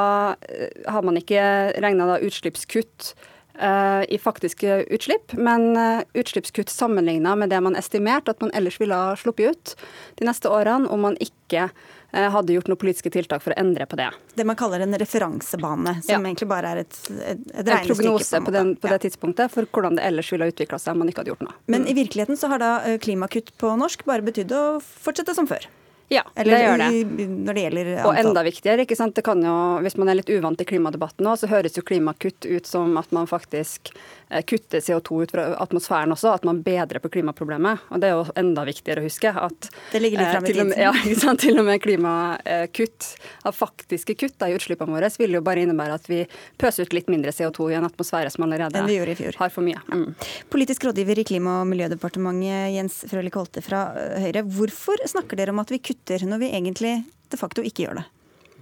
har 0.89 1.05
man 1.05 1.17
ikke 1.19 1.41
regna 1.81 2.19
utslippskutt 2.21 3.13
i 3.53 4.17
faktiske 4.17 4.79
utslipp, 4.89 5.35
men 5.37 5.77
utslippskutt 6.17 6.71
sammenligna 6.73 7.35
med 7.37 7.51
det 7.53 7.59
man 7.61 7.77
estimerte 7.77 8.33
at 8.33 8.41
man 8.41 8.49
ellers 8.57 8.79
ville 8.81 8.97
ha 8.97 9.11
sluppet 9.19 9.53
ut 9.53 9.73
de 10.17 10.25
neste 10.25 10.49
årene 10.49 10.89
om 10.89 11.05
man 11.05 11.19
ikke 11.21 11.67
Eh, 12.13 12.29
hadde 12.29 12.53
gjort 12.53 12.67
noen 12.69 12.77
politiske 12.77 13.09
tiltak 13.09 13.41
for 13.41 13.55
å 13.55 13.57
endre 13.57 13.87
på 13.89 13.97
det. 13.97 14.11
Det 14.37 14.45
man 14.45 14.57
kaller 14.57 14.83
en 14.85 14.93
referansebane, 15.01 15.95
som 16.05 16.13
ja. 16.13 16.19
egentlig 16.19 16.45
bare 16.51 16.73
er 16.75 16.81
et, 16.83 16.97
et, 17.09 17.39
et 17.41 17.71
regnestykke? 17.71 17.79
En 17.81 17.87
prognose 17.89 18.41
på, 18.45 18.53
den, 18.53 18.73
på 18.77 18.89
ja. 18.89 18.91
det 18.93 19.07
tidspunktet 19.07 19.53
for 19.53 19.65
hvordan 19.65 19.97
det 19.97 20.05
ellers 20.11 20.29
ville 20.29 20.45
ha 20.45 20.53
utvikla 20.53 20.77
seg 20.77 20.93
om 20.93 21.01
man 21.01 21.09
ikke 21.09 21.23
hadde 21.23 21.33
gjort 21.33 21.47
noe. 21.47 21.57
Men 21.73 21.87
i 21.89 21.95
virkeligheten 21.97 22.37
så 22.37 22.51
har 22.53 22.61
da 22.61 22.73
eh, 22.85 22.99
klimakutt 23.01 23.49
på 23.57 23.73
norsk 23.81 24.05
bare 24.05 24.25
betydd 24.29 24.53
å 24.53 24.63
fortsette 24.83 25.33
som 25.33 25.49
før? 25.49 25.65
Ja, 26.14 26.24
Eller, 26.36 26.53
det 26.53 26.64
gjør 26.64 26.84
det. 26.84 27.28
Når 27.34 27.57
det 27.57 27.66
gjelder 27.66 27.91
antall. 27.93 28.09
Og 28.09 28.20
enda 28.24 28.43
viktigere, 28.45 28.86
ikke 28.86 28.97
sant? 28.99 29.16
Det 29.18 29.26
kan 29.26 29.41
jo, 29.43 29.55
hvis 29.86 29.97
man 29.99 30.11
er 30.11 30.20
litt 30.20 30.32
uvant 30.34 30.59
til 30.59 30.70
klimadebatten 30.70 31.26
nå, 31.26 31.36
så 31.39 31.49
høres 31.51 31.78
jo 31.80 31.86
klimakutt 31.86 32.45
ut 32.45 32.70
som 32.70 32.97
at 33.01 33.11
man 33.16 33.30
faktisk 33.30 33.93
kutter 34.41 34.80
CO2 34.80 35.24
ut 35.24 35.32
fra 35.32 35.45
atmosfæren 35.61 36.11
også, 36.14 36.34
at 36.34 36.45
man 36.47 36.61
bedrer 36.66 36.99
på 37.03 37.11
klimaproblemet. 37.14 37.84
Og 37.89 38.01
Det 38.01 38.09
er 38.09 38.16
jo 38.16 38.26
enda 38.39 38.66
viktigere 38.66 39.03
å 39.03 39.07
huske. 39.07 39.30
at 39.30 39.70
Det 39.91 40.01
ligger 40.01 40.24
litt 40.24 40.32
fram 40.32 40.45
i 40.45 40.53
tid. 40.53 40.74
Ja, 40.84 40.93
sant? 41.20 41.43
til 41.43 41.59
og 41.59 41.66
med 41.68 41.82
klimakutt, 41.84 43.09
av 43.45 43.55
faktiske 43.55 44.16
kutt 44.18 44.41
i 44.47 44.53
utslippene 44.55 44.95
våre, 44.95 45.11
vil 45.20 45.38
jo 45.38 45.41
bare 45.45 45.64
innebære 45.64 45.99
at 45.99 46.09
vi 46.09 46.24
pøser 46.57 46.88
ut 46.88 46.93
litt 46.95 47.09
mindre 47.11 47.32
CO2 47.36 47.72
i 47.72 47.78
en 47.78 47.88
atmosfære 47.88 48.32
som 48.34 48.45
allerede 48.47 48.84
har 48.84 49.53
for 49.53 49.66
mye. 49.66 49.80
Mm. 49.91 50.14
Politisk 50.49 50.88
rådgiver 50.88 51.20
i 51.20 51.24
Klima- 51.28 51.59
og 51.61 51.68
miljødepartementet, 51.70 52.74
Jens 52.74 53.03
Frølich 53.09 53.38
Holte 53.38 53.61
fra 53.61 53.86
Høyre. 54.24 54.43
Hvorfor 54.43 54.99
snakker 55.09 55.38
dere 55.38 55.51
om 55.51 55.59
at 55.59 55.72
vi 55.72 55.80
kutter, 55.80 56.02
når 56.09 56.39
vi 56.41 56.51
egentlig 56.51 57.03
de 57.31 57.37
facto 57.39 57.63
ikke 57.65 57.87
gjør 57.87 58.01
det? 58.01 58.05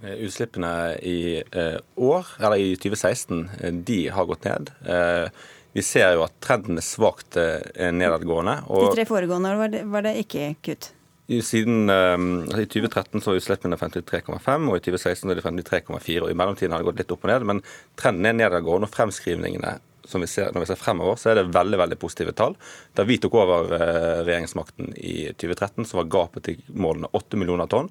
Utslippene 0.02 0.70
i 1.06 1.42
eh, 1.42 1.76
år, 1.96 2.30
eller 2.40 2.58
i 2.58 2.72
2016, 2.74 3.50
eh, 3.60 3.74
de 3.86 3.98
har 4.10 4.26
gått 4.26 4.48
ned. 4.48 4.72
Eh, 4.82 5.28
vi 5.72 5.84
ser 5.86 6.16
jo 6.16 6.24
at 6.26 6.34
trenden 6.42 6.80
er 6.80 6.84
svakt 6.84 7.38
eh, 7.38 7.92
nedadgående. 7.94 8.64
Og 8.66 8.88
De 8.88 8.96
tre 8.96 9.06
foregående 9.08 9.52
år 9.52 9.60
var 9.60 9.72
det, 9.72 9.84
var 9.92 10.04
det 10.08 10.16
ikke 10.24 10.48
kutt? 10.64 10.90
Siden, 11.32 11.86
I 11.88 12.64
2013 12.66 13.22
så 13.22 13.30
var 13.30 13.38
utslippene 13.38 13.78
53,5, 13.78 14.66
og 14.68 14.74
i 14.76 14.82
2016 14.84 15.30
er 15.30 15.38
det 15.38 15.44
53,4. 15.46 16.18
og 16.26 16.32
I 16.32 16.36
mellomtiden 16.36 16.74
har 16.74 16.82
det 16.82 16.88
gått 16.90 16.98
litt 17.00 17.14
opp 17.14 17.22
og 17.24 17.30
ned, 17.30 17.46
men 17.48 17.62
trenden 17.96 18.26
er 18.28 18.36
nedadgående. 18.36 18.90
og 18.90 18.92
Fremskrivningene 18.92 19.78
som 20.08 20.24
vi 20.24 20.30
ser, 20.30 20.50
når 20.52 20.64
vi 20.64 20.70
ser 20.72 20.80
fremover, 20.80 21.18
så 21.20 21.32
er 21.32 21.40
det 21.40 21.52
veldig 21.54 21.78
veldig 21.82 21.98
positive 22.00 22.34
tall. 22.38 22.56
Da 22.96 23.06
vi 23.08 23.20
tok 23.22 23.36
over 23.38 23.70
uh, 23.74 24.22
regjeringsmakten 24.24 24.96
i 24.98 25.30
2013, 25.30 25.86
så 25.88 26.00
var 26.00 26.10
gapet 26.16 26.48
til 26.48 26.66
målene 26.74 27.10
8 27.16 27.40
millioner 27.40 27.70
tonn. 27.70 27.90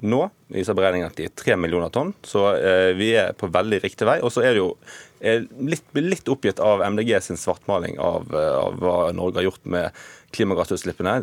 Nå 0.00 0.22
viser 0.48 0.76
beregningen 0.76 1.10
at 1.10 1.18
de 1.18 1.28
er 1.28 1.36
3 1.36 1.58
millioner 1.60 1.92
tonn, 1.92 2.14
så 2.24 2.46
uh, 2.56 2.90
vi 2.96 3.12
er 3.20 3.36
på 3.36 3.50
veldig 3.52 3.82
riktig 3.84 4.08
vei. 4.08 4.18
Og 4.24 4.32
så 4.32 4.44
er 4.44 4.54
det 4.54 4.64
jo 4.64 4.72
litt, 5.20 5.84
litt 5.92 6.28
oppgitt 6.28 6.60
av 6.60 6.80
MDG 6.80 7.20
sin 7.20 7.36
svartmaling 7.36 7.98
av, 8.00 8.30
eh, 8.34 8.54
av, 8.56 8.78
hva 8.80 9.12
Norge 9.12 9.40
har 9.40 9.48
gjort 9.50 9.66
med 9.68 9.90
klimagassutslippene. 10.30 11.14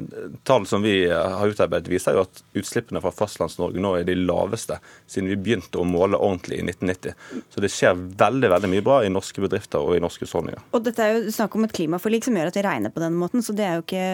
Tall 0.43 0.65
som 0.67 0.81
vi 0.81 1.09
har 1.09 1.47
utarbeidet 1.47 1.91
viser 1.91 2.17
jo 2.17 2.25
at 2.25 2.41
utslippene 2.57 3.01
fra 3.03 3.11
Fastlands-Norge 3.15 3.81
nå 3.81 3.93
er 3.99 4.07
de 4.07 4.17
laveste 4.19 4.79
siden 5.07 5.29
vi 5.31 5.37
begynte 5.39 5.79
å 5.79 5.85
måle 5.87 6.19
ordentlig 6.19 6.59
i 6.59 6.65
1990. 6.65 7.15
Så 7.53 7.63
det 7.63 7.71
skjer 7.73 7.97
veldig 8.19 8.51
veldig 8.51 8.71
mye 8.73 8.85
bra 8.85 8.99
i 9.05 9.11
norske 9.13 9.43
bedrifter 9.43 9.83
og 9.83 9.97
i 9.97 10.03
norske 10.03 10.27
husholdninger. 10.27 10.67
Og 10.75 10.85
dette 10.85 11.03
er 11.03 11.15
jo 11.15 11.35
snakk 11.35 11.55
om 11.57 11.67
et 11.67 11.75
klimaforlik 11.79 12.27
som 12.27 12.37
gjør 12.37 12.51
at 12.51 12.59
de 12.59 12.65
regner 12.67 12.93
på 12.93 13.03
den 13.03 13.17
måten, 13.19 13.45
så 13.45 13.55
det 13.55 13.67
er 13.67 13.79
jo 13.79 13.85
ikke 13.85 14.07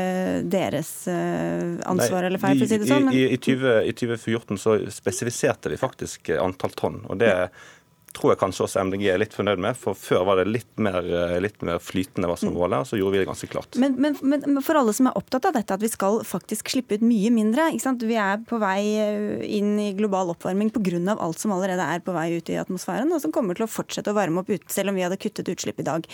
deres 0.53 0.91
eh, 1.11 1.77
ansvar 1.89 2.21
Nei, 2.21 2.31
eller 2.31 2.43
feil, 2.43 2.59
for 2.59 2.67
å 2.67 2.73
si 2.73 2.81
det 2.83 2.89
sånn. 2.91 3.07
Men... 3.09 3.17
I, 3.17 3.27
i, 3.33 3.39
20, 3.41 3.79
I 3.89 3.95
2014 3.97 4.61
så 4.61 4.77
spesifiserte 4.93 5.73
vi 5.73 5.81
faktisk 5.81 6.33
antall 6.37 6.77
tonn. 6.77 7.01
og 7.09 7.21
det 7.23 7.33
ja 7.33 7.47
tror 8.13 8.33
jeg 8.33 8.39
kanskje 8.41 8.65
også 8.67 8.83
MDG 8.87 9.05
er 9.09 9.19
litt 9.21 9.33
fornøyd 9.35 9.61
med. 9.61 9.77
For 9.79 9.97
før 9.97 10.23
var 10.27 10.39
det 10.39 10.45
litt 10.51 10.81
mer, 10.81 11.01
eh, 11.01 11.37
litt 11.41 11.61
mer 11.65 11.81
flytende 11.81 12.29
hva 12.29 12.37
som 12.39 12.51
var 12.51 12.59
målet, 12.59 12.83
og 12.83 12.89
så 12.89 12.99
gjorde 12.99 13.15
vi 13.15 13.21
det 13.23 13.29
ganske 13.29 13.49
klart. 13.49 13.77
Men, 13.81 13.97
men, 14.01 14.17
men, 14.21 14.61
for 14.65 14.77
alle 14.79 14.93
som 14.95 15.09
er 15.09 15.17
opptatt 15.19 15.49
av 15.49 15.57
dette, 15.57 15.75
at 15.75 15.83
vi 15.83 15.91
skal 15.91 16.21
faktisk 16.27 16.71
slippe 16.73 16.99
ut 16.99 17.05
mye 17.05 17.33
mindre. 17.33 17.71
Vi 18.03 18.19
er 18.19 18.41
på 18.47 18.59
vei 18.61 18.79
eh, 19.01 19.43
inn 19.57 19.75
i 19.81 19.91
global 19.97 20.33
oppvarming 20.35 20.71
pga. 20.73 21.17
alt 21.17 21.41
som 21.41 21.53
allerede 21.55 21.85
er 21.95 22.03
på 22.05 22.13
vei 22.15 22.29
ut 22.37 22.49
i 22.53 22.59
atmosfæren, 22.61 23.11
og 23.13 23.21
som 23.23 23.33
kommer 23.33 23.57
til 23.57 23.65
å 23.65 23.71
fortsette 23.71 24.13
å 24.13 24.17
varme 24.17 24.43
opp 24.43 24.51
ute, 24.51 24.69
selv 24.71 24.93
om 24.93 24.99
vi 24.99 25.05
hadde 25.05 25.19
kuttet 25.21 25.49
utslipp 25.49 25.79
i 25.81 25.89
dag. 25.89 26.07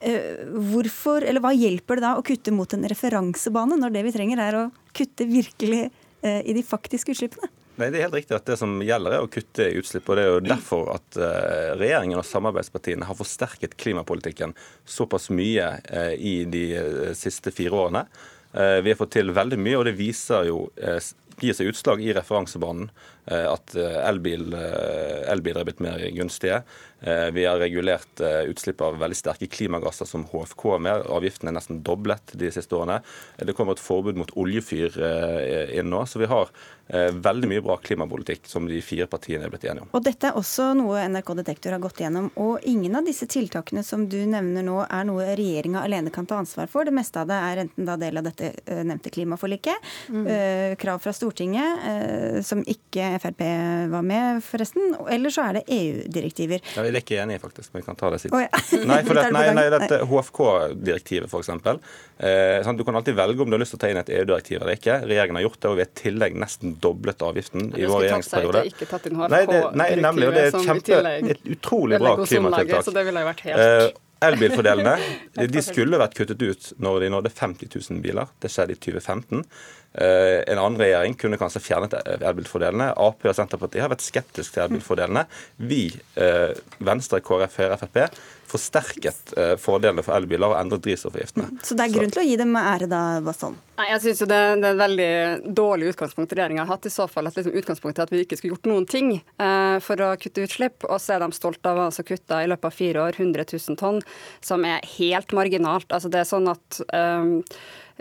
Eh, 0.00 0.44
hvorfor, 0.72 1.22
eller 1.22 1.42
Hva 1.42 1.52
hjelper 1.52 1.98
det 1.98 2.06
da 2.06 2.16
å 2.16 2.24
kutte 2.24 2.54
mot 2.54 2.72
en 2.72 2.86
referansebane, 2.88 3.76
når 3.76 3.92
det 3.92 4.06
vi 4.06 4.14
trenger 4.14 4.40
er 4.40 4.60
å 4.60 4.68
kutte 4.94 5.26
virkelig 5.26 5.88
i 6.22 6.54
de 6.54 6.62
faktiske 6.62 7.10
utslippene? 7.10 7.48
Nei, 7.80 7.88
Det 7.88 7.98
er 8.00 8.06
helt 8.06 8.18
riktig 8.18 8.36
at 8.36 8.48
det 8.48 8.58
som 8.60 8.74
gjelder 8.84 9.16
er 9.16 9.24
å 9.24 9.30
kutte 9.32 9.70
i 9.70 9.78
utslipp. 9.80 10.10
og 10.10 10.18
Det 10.18 10.24
er 10.24 10.30
jo 10.34 10.44
derfor 10.44 10.92
at 10.96 11.16
uh, 11.16 11.72
regjeringen 11.80 12.20
og 12.20 12.28
samarbeidspartiene 12.28 13.08
har 13.08 13.16
forsterket 13.16 13.78
klimapolitikken 13.80 14.52
såpass 14.84 15.30
mye 15.32 15.70
uh, 15.88 16.12
i 16.12 16.42
de 16.44 16.66
uh, 16.76 17.08
siste 17.16 17.54
fire 17.54 17.84
årene. 17.86 18.06
Vi 18.52 18.90
har 18.90 18.98
fått 18.98 19.14
til 19.14 19.30
veldig 19.32 19.56
mye, 19.56 19.78
og 19.78 19.86
det 19.88 19.94
viser 19.96 20.42
jo, 20.44 20.56
gir 21.40 21.54
seg 21.56 21.70
utslag 21.70 22.02
i 22.04 22.10
referansebanen. 22.12 22.90
At 23.24 23.72
elbil, 23.78 24.52
elbiler 25.32 25.62
er 25.62 25.68
blitt 25.70 25.80
mer 25.80 26.02
gunstige. 26.12 26.58
Vi 27.32 27.46
har 27.48 27.56
regulert 27.62 28.20
utslipp 28.20 28.84
av 28.84 28.98
veldig 29.00 29.16
sterke 29.16 29.48
klimagasser 29.48 30.10
som 30.10 30.26
HFK 30.28 30.66
mer. 30.84 31.06
Avgiftene 31.16 31.48
er 31.48 31.56
nesten 31.56 31.80
doblet 31.80 32.36
de 32.36 32.52
siste 32.52 32.76
årene. 32.76 33.00
Det 33.40 33.56
kommer 33.56 33.78
et 33.78 33.86
forbud 33.86 34.20
mot 34.20 34.36
oljefyr 34.36 35.00
inn 35.72 35.88
nå. 35.88 36.04
Så 36.04 36.20
vi 36.20 36.28
har 36.28 36.52
Eh, 36.81 36.81
veldig 36.92 37.48
mye 37.48 37.62
bra 37.64 37.78
klimapolitikk 37.80 38.46
som 38.50 38.66
de 38.68 38.76
fire 38.84 39.06
partiene 39.10 39.46
er 39.46 39.52
blitt 39.52 39.64
enige 39.64 39.86
om. 39.86 39.90
Og 39.96 40.04
Dette 40.04 40.28
er 40.28 40.38
også 40.38 40.72
noe 40.76 41.06
NRK 41.08 41.32
Detektor 41.38 41.76
har 41.76 41.82
gått 41.82 42.02
gjennom. 42.02 42.28
og 42.42 42.64
Ingen 42.68 42.98
av 42.98 43.06
disse 43.06 43.26
tiltakene 43.30 43.84
som 43.86 44.04
du 44.10 44.18
nevner 44.28 44.66
nå 44.66 44.82
er 44.84 45.06
noe 45.08 45.30
regjeringa 45.38 45.84
alene 45.86 46.12
kan 46.12 46.28
ta 46.28 46.40
ansvar 46.42 46.68
for. 46.70 46.84
Det 46.84 46.94
meste 46.94 47.22
av 47.22 47.30
det 47.30 47.38
er 47.48 47.62
enten 47.64 47.88
da 47.88 47.96
del 48.00 48.20
av 48.20 48.26
dette 48.28 48.52
eh, 48.66 48.82
nevnte 48.84 49.12
klimaforliket, 49.14 49.90
mm. 50.12 50.26
Eh, 50.32 50.74
krav 50.80 51.00
fra 51.02 51.12
Stortinget, 51.12 51.82
som 52.46 52.62
ikke 52.68 53.16
Frp 53.22 53.42
var 53.92 54.04
med, 54.06 54.42
forresten, 54.44 54.94
eller 55.10 55.32
så 55.32 55.46
er 55.48 55.58
det 55.58 55.62
EU-direktiver. 55.72 56.62
Ja, 56.76 56.84
Vi 56.84 56.92
er 56.92 56.98
ikke 57.00 57.18
enige, 57.22 57.42
faktisk, 57.42 57.72
men 57.72 57.82
vi 57.82 57.86
kan 57.86 57.98
ta 57.98 58.10
det 58.12 58.20
siden. 58.22 58.36
Oh, 58.36 58.42
ja. 58.42 58.50
nei, 58.90 59.00
for 59.06 59.18
det, 59.18 59.26
nei, 59.36 59.44
nei, 59.56 59.66
dette 59.72 60.00
HFK-direktivet, 60.08 61.30
f.eks. 61.30 61.50
Eh, 62.22 62.60
sånn, 62.64 62.78
du 62.78 62.84
kan 62.86 62.98
alltid 62.98 63.18
velge 63.18 63.44
om 63.44 63.50
du 63.50 63.56
har 63.56 63.62
lyst 63.62 63.74
til 63.76 63.80
å 63.80 63.84
ta 63.84 63.92
inn 63.92 64.00
et 64.00 64.12
EU-direktiv 64.12 64.60
eller 64.60 64.78
ikke. 64.78 65.00
Regjeringen 65.04 65.40
har 65.40 65.46
gjort 65.48 65.60
det, 65.60 65.70
og 65.72 65.78
vi 65.78 65.84
er 65.86 65.90
i 65.90 66.00
tillegg 66.02 66.38
nesten 66.42 66.76
doblet 66.82 67.24
avgiften 67.24 67.68
i 67.76 67.86
vår 67.86 68.06
regjeringsperiode. 68.06 68.64
Ikke 68.72 68.88
tatt 68.90 69.10
inn 69.10 69.18
nei, 69.22 69.42
det, 69.48 69.60
nei, 69.78 69.90
nemlig, 70.02 70.30
og 70.30 70.36
det 70.36 70.46
er 70.46 70.52
et, 70.52 70.64
kjempe, 70.68 71.02
et 71.34 71.52
utrolig 71.56 72.00
bra 72.02 72.16
klimatiltak. 72.22 72.86
Så 72.86 72.94
det 72.94 73.04
ville 73.08 73.28
vært 73.32 73.44
helt... 73.48 73.66
Eh, 73.66 74.08
Elbilfordelene 74.22 74.92
de 75.50 75.62
skulle 75.66 75.98
vært 75.98 76.14
kuttet 76.14 76.42
ut 76.42 76.72
når 76.82 77.00
de 77.02 77.12
nådde 77.16 77.32
50 77.34 77.70
000 77.72 78.02
biler. 78.04 78.30
Det 78.42 78.52
skjedde 78.54 78.76
i 78.76 78.78
2015. 78.78 79.42
Eh, 79.92 80.38
en 80.48 80.60
annen 80.60 80.78
regjering 80.80 81.16
kunne 81.20 81.38
kanskje 81.40 81.60
fjernet 81.64 81.96
elbilfordelene. 82.14 82.92
Ap 82.96 83.26
og 83.26 83.36
Senterpartiet 83.36 83.84
har 83.84 83.92
vært 83.92 84.04
skeptiske 84.04 84.54
til 84.54 84.64
elbilfordelene. 84.64 85.26
Vi, 85.68 85.84
eh, 86.16 86.54
Venstre, 86.78 87.20
KrF, 87.24 87.58
Høyre, 87.60 87.80
Frp, 87.82 87.98
forsterket 88.52 89.32
eh, 89.38 89.54
fordelene 89.60 90.04
for 90.04 90.16
elbiler 90.16 90.52
og 90.52 90.58
endret 90.58 90.84
drivstoffavgiftene. 90.84 91.48
Så 91.64 91.76
det 91.78 91.86
er 91.86 91.94
grunn 91.94 92.12
til 92.12 92.22
å 92.22 92.26
gi 92.26 92.38
dem 92.40 92.56
ære 92.58 92.88
da, 92.90 93.02
Basson? 93.24 93.56
Nei, 93.80 93.88
jeg 93.90 94.02
synes 94.04 94.22
jo 94.22 94.28
det, 94.30 94.40
det, 94.60 94.68
er 94.68 94.74
et 94.74 94.82
veldig 94.82 95.54
dårlig 95.58 95.92
utgangspunkt 95.94 96.34
regjeringa 96.36 96.66
har 96.66 96.74
hatt. 96.74 96.88
I 96.88 96.94
så 96.94 97.08
fall 97.10 97.30
at 97.30 97.38
liksom 97.38 97.56
utgangspunktet 97.58 98.02
er 98.02 98.10
at 98.10 98.14
vi 98.14 98.24
ikke 98.26 98.38
skulle 98.38 98.56
gjort 98.56 98.70
noen 98.70 98.88
ting 98.90 99.12
eh, 99.18 99.76
for 99.84 100.04
å 100.04 100.12
kutte 100.20 100.46
utslipp. 100.46 100.88
Og 100.88 101.00
så 101.02 101.16
er 101.16 101.24
de 101.24 101.30
stolt 101.36 101.68
av 101.68 101.80
å 101.80 101.88
ha 101.88 102.08
kutta 102.12 102.42
i 102.42 102.50
løpet 102.52 102.68
av 102.68 102.76
fire 102.76 103.06
år 103.08 103.20
100 103.20 103.48
000 103.48 103.80
tonn, 103.80 104.02
som 104.44 104.66
er 104.68 104.84
helt 104.98 105.32
marginalt. 105.36 105.88
Altså 105.90 106.12
det 106.12 106.22
er 106.22 106.28
sånn 106.28 106.50
at 106.52 106.82
eh, 106.92 107.56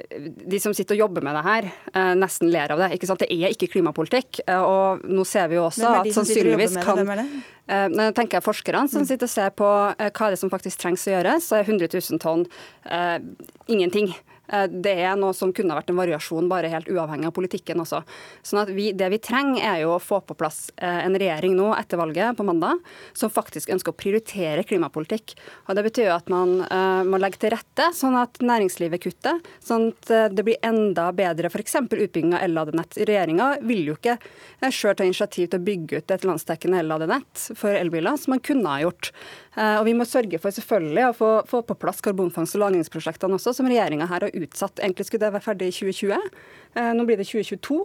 de 0.10 0.60
som 0.60 0.74
sitter 0.76 0.98
og 0.98 1.06
jobber 1.06 1.26
med 1.26 1.38
det 1.38 1.44
her, 1.46 1.70
eh, 1.94 2.12
nesten 2.18 2.52
ler 2.52 2.74
av 2.74 2.82
det. 2.82 2.92
Ikke 2.98 3.10
sant? 3.10 3.22
Det 3.22 3.30
er 3.32 3.54
ikke 3.54 3.70
klimapolitikk. 3.76 4.42
Eh, 4.48 4.62
og 4.62 5.06
nå 5.08 5.26
ser 5.28 5.52
vi 5.52 5.60
jo 5.60 5.68
også 5.68 5.94
at 6.02 6.12
sannsynligvis 6.16 6.78
kan 6.84 7.04
det? 7.06 7.28
Eh, 7.72 7.88
nå 7.94 8.10
tenker 8.18 8.40
jeg 8.40 8.48
Forskerne 8.48 8.88
som 8.92 9.06
mm. 9.06 9.08
sitter 9.12 9.30
og 9.30 9.34
ser 9.36 9.54
på 9.56 9.70
hva 9.70 10.28
det 10.28 10.36
er 10.36 10.42
som 10.42 10.52
faktisk 10.52 10.82
trengs 10.82 11.08
å 11.08 11.16
gjøres, 11.16 11.48
så 11.48 11.60
er 11.60 11.70
100 11.70 11.92
000 11.94 12.22
tonn 12.24 12.46
eh, 12.90 13.18
ingenting. 13.72 14.12
Eh, 14.52 14.68
det 14.68 14.96
er 15.06 15.18
noe 15.20 15.36
som 15.38 15.54
kunne 15.56 15.76
vært 15.78 15.92
en 15.92 16.00
variasjon, 16.00 16.50
bare 16.52 16.72
helt 16.72 16.90
uavhengig 16.92 17.30
av 17.30 17.36
politikken 17.36 17.82
også. 17.84 18.02
Sånn 18.44 18.62
at 18.64 18.72
vi, 18.76 18.92
Det 18.92 19.08
vi 19.10 19.20
trenger, 19.24 19.62
er 19.64 19.82
jo 19.84 19.96
å 19.96 20.02
få 20.02 20.22
på 20.26 20.36
plass 20.38 20.72
eh, 20.78 21.06
en 21.06 21.16
regjering 21.16 21.56
nå 21.58 21.72
etter 21.78 22.00
valget 22.00 22.38
på 22.38 22.46
mandag 22.48 22.82
som 23.18 23.32
faktisk 23.32 23.72
ønsker 23.72 23.94
å 23.94 23.98
prioritere 23.98 24.66
klimapolitikk. 24.68 25.36
Og 25.68 25.76
Det 25.76 25.86
betyr 25.88 26.10
jo 26.10 26.16
at 26.16 26.30
man 26.32 26.62
uh, 26.66 27.02
må 27.08 27.18
legge 27.22 27.40
til 27.42 27.52
rette 27.54 27.88
sånn 27.96 28.16
at 28.20 28.40
næringslivet 28.44 29.02
kutter, 29.04 29.40
sånn 29.64 29.90
at 29.92 30.34
det 30.36 30.44
blir 30.46 30.60
enda 30.66 31.08
bedre 31.16 31.50
f.eks. 31.50 31.78
utbygging 31.86 32.36
av 32.36 32.44
elladenett. 32.46 32.98
Regjeringa 33.08 33.48
vil 33.66 33.84
jo 33.90 33.96
ikke 33.98 34.18
sjøl 34.70 34.96
ta 34.98 35.08
initiativ 35.08 35.50
til 35.52 35.62
å 35.62 35.66
bygge 35.66 36.02
ut 36.02 36.14
et 36.14 36.28
landsdekkende 36.28 36.82
elladenett 36.84 37.46
for 37.58 37.76
elbiler, 37.76 38.18
som 38.20 38.36
man 38.36 38.44
kunne 38.46 38.74
ha 38.74 38.84
gjort. 38.84 39.12
Uh, 39.56 39.80
og 39.80 39.86
Vi 39.90 39.96
må 39.98 40.08
sørge 40.08 40.40
for 40.42 40.56
selvfølgelig 40.56 41.08
å 41.10 41.16
få, 41.18 41.32
få 41.50 41.64
på 41.68 41.78
plass 41.82 42.04
karbonfangst- 42.04 42.58
og 42.58 42.66
lagringsprosjektene 42.66 43.40
også, 43.40 43.56
som 43.58 43.70
regjeringa 43.70 44.10
her 44.12 44.28
har 44.28 44.41
utsatt. 44.46 44.80
Egentlig 44.80 45.08
skulle 45.08 45.26
det 45.28 45.36
være 45.36 45.46
ferdig 45.46 45.72
i 45.72 45.76
2020. 45.80 46.32
Eh, 46.76 46.94
nå 46.98 47.06
blir 47.08 47.20
det 47.20 47.28
2022. 47.30 47.82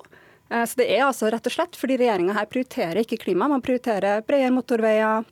Eh, 0.51 0.65
så 0.65 0.79
det 0.81 0.87
er 0.95 1.07
altså 1.07 1.31
rett 1.33 1.49
og 1.49 1.55
slett 1.55 1.79
fordi 1.79 1.99
regjeringa 2.01 2.37
her 2.37 2.47
prioriterer 2.51 3.03
ikke 3.03 3.19
klima, 3.25 3.49
man 3.51 3.65
prioriterer 3.65 4.23
bredere 4.27 4.55
motorveier, 4.55 5.27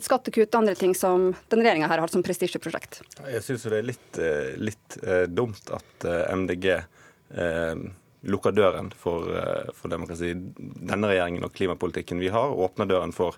skattekutt 0.00 0.54
og 0.54 0.62
andre 0.62 0.76
ting 0.78 0.94
som 0.96 1.32
den 1.52 1.64
regjeringa 1.64 1.90
her 1.90 2.00
har 2.04 2.12
som 2.12 2.22
prestisjeprosjekt. 2.24 3.02
Jeg 3.26 3.42
syns 3.44 3.66
det 3.68 3.80
er 3.80 3.90
litt, 3.90 4.20
eh, 4.20 4.54
litt 4.60 4.98
dumt 5.34 5.74
at 5.74 6.08
MDG 6.32 6.70
eh, 6.78 7.84
lukker 8.24 8.54
døren 8.56 8.88
for, 8.96 9.28
for 9.76 9.92
det 9.92 9.98
man 10.00 10.08
kan 10.08 10.16
si, 10.16 10.30
denne 10.32 11.10
regjeringen 11.10 11.44
og 11.44 11.52
klimapolitikken 11.52 12.22
vi 12.22 12.30
har, 12.32 12.54
åpner 12.56 12.88
døren 12.88 13.12
for 13.12 13.36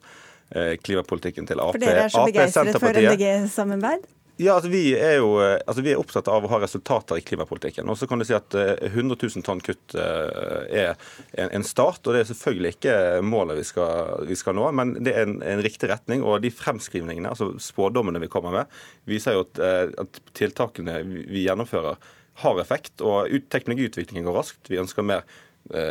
klimapolitikken 0.86 1.48
til 1.50 1.58
Ap. 1.58 1.74
For 1.74 1.82
dere 1.82 2.04
er 2.04 2.12
så 2.14 2.22
begeistret 2.28 2.76
for 2.78 2.94
MDG-samarbeid? 2.94 4.04
Ja, 4.36 4.58
altså 4.58 4.68
vi, 4.68 4.90
er 4.92 5.14
jo, 5.16 5.30
eh, 5.40 5.54
altså 5.64 5.80
vi 5.80 5.94
er 5.94 6.00
opptatt 6.00 6.26
av 6.28 6.44
å 6.44 6.50
ha 6.50 6.58
resultater 6.60 7.16
i 7.16 7.24
klimapolitikken. 7.24 7.88
Og 7.88 7.96
så 7.96 8.08
kan 8.08 8.20
du 8.20 8.26
si 8.28 8.34
at 8.36 8.52
100 8.52 8.84
eh, 8.84 9.30
000 9.32 9.44
tonn 9.46 9.62
kutt 9.64 9.96
eh, 9.96 10.82
er 10.84 11.46
en 11.46 11.64
start, 11.64 12.02
og 12.04 12.12
det 12.12 12.20
er 12.20 12.28
selvfølgelig 12.28 12.74
ikke 12.74 12.96
målet 13.24 13.62
vi 13.62 13.64
skal, 13.64 14.26
vi 14.28 14.36
skal 14.36 14.58
nå. 14.58 14.66
Men 14.76 14.92
det 15.00 15.14
er 15.14 15.24
en, 15.24 15.38
en, 15.40 15.64
riktig 15.64 15.88
retning. 15.88 16.20
Og 16.20 16.44
de 16.44 16.52
fremskrivningene, 16.52 17.32
altså 17.32 17.54
spådommene 17.64 18.20
vi 18.20 18.30
kommer 18.32 18.52
med, 18.58 18.76
viser 19.08 19.38
jo 19.38 19.46
at, 19.46 19.62
at 20.04 20.20
tiltakene 20.36 21.00
vi 21.06 21.46
gjennomfører 21.46 21.96
har 22.44 22.60
effekt. 22.60 23.00
Og 23.00 23.32
teknologiutviklingen 23.48 24.28
går 24.28 24.36
raskt. 24.36 24.68
Vi 24.68 24.82
ønsker 24.82 25.06
mer 25.06 25.24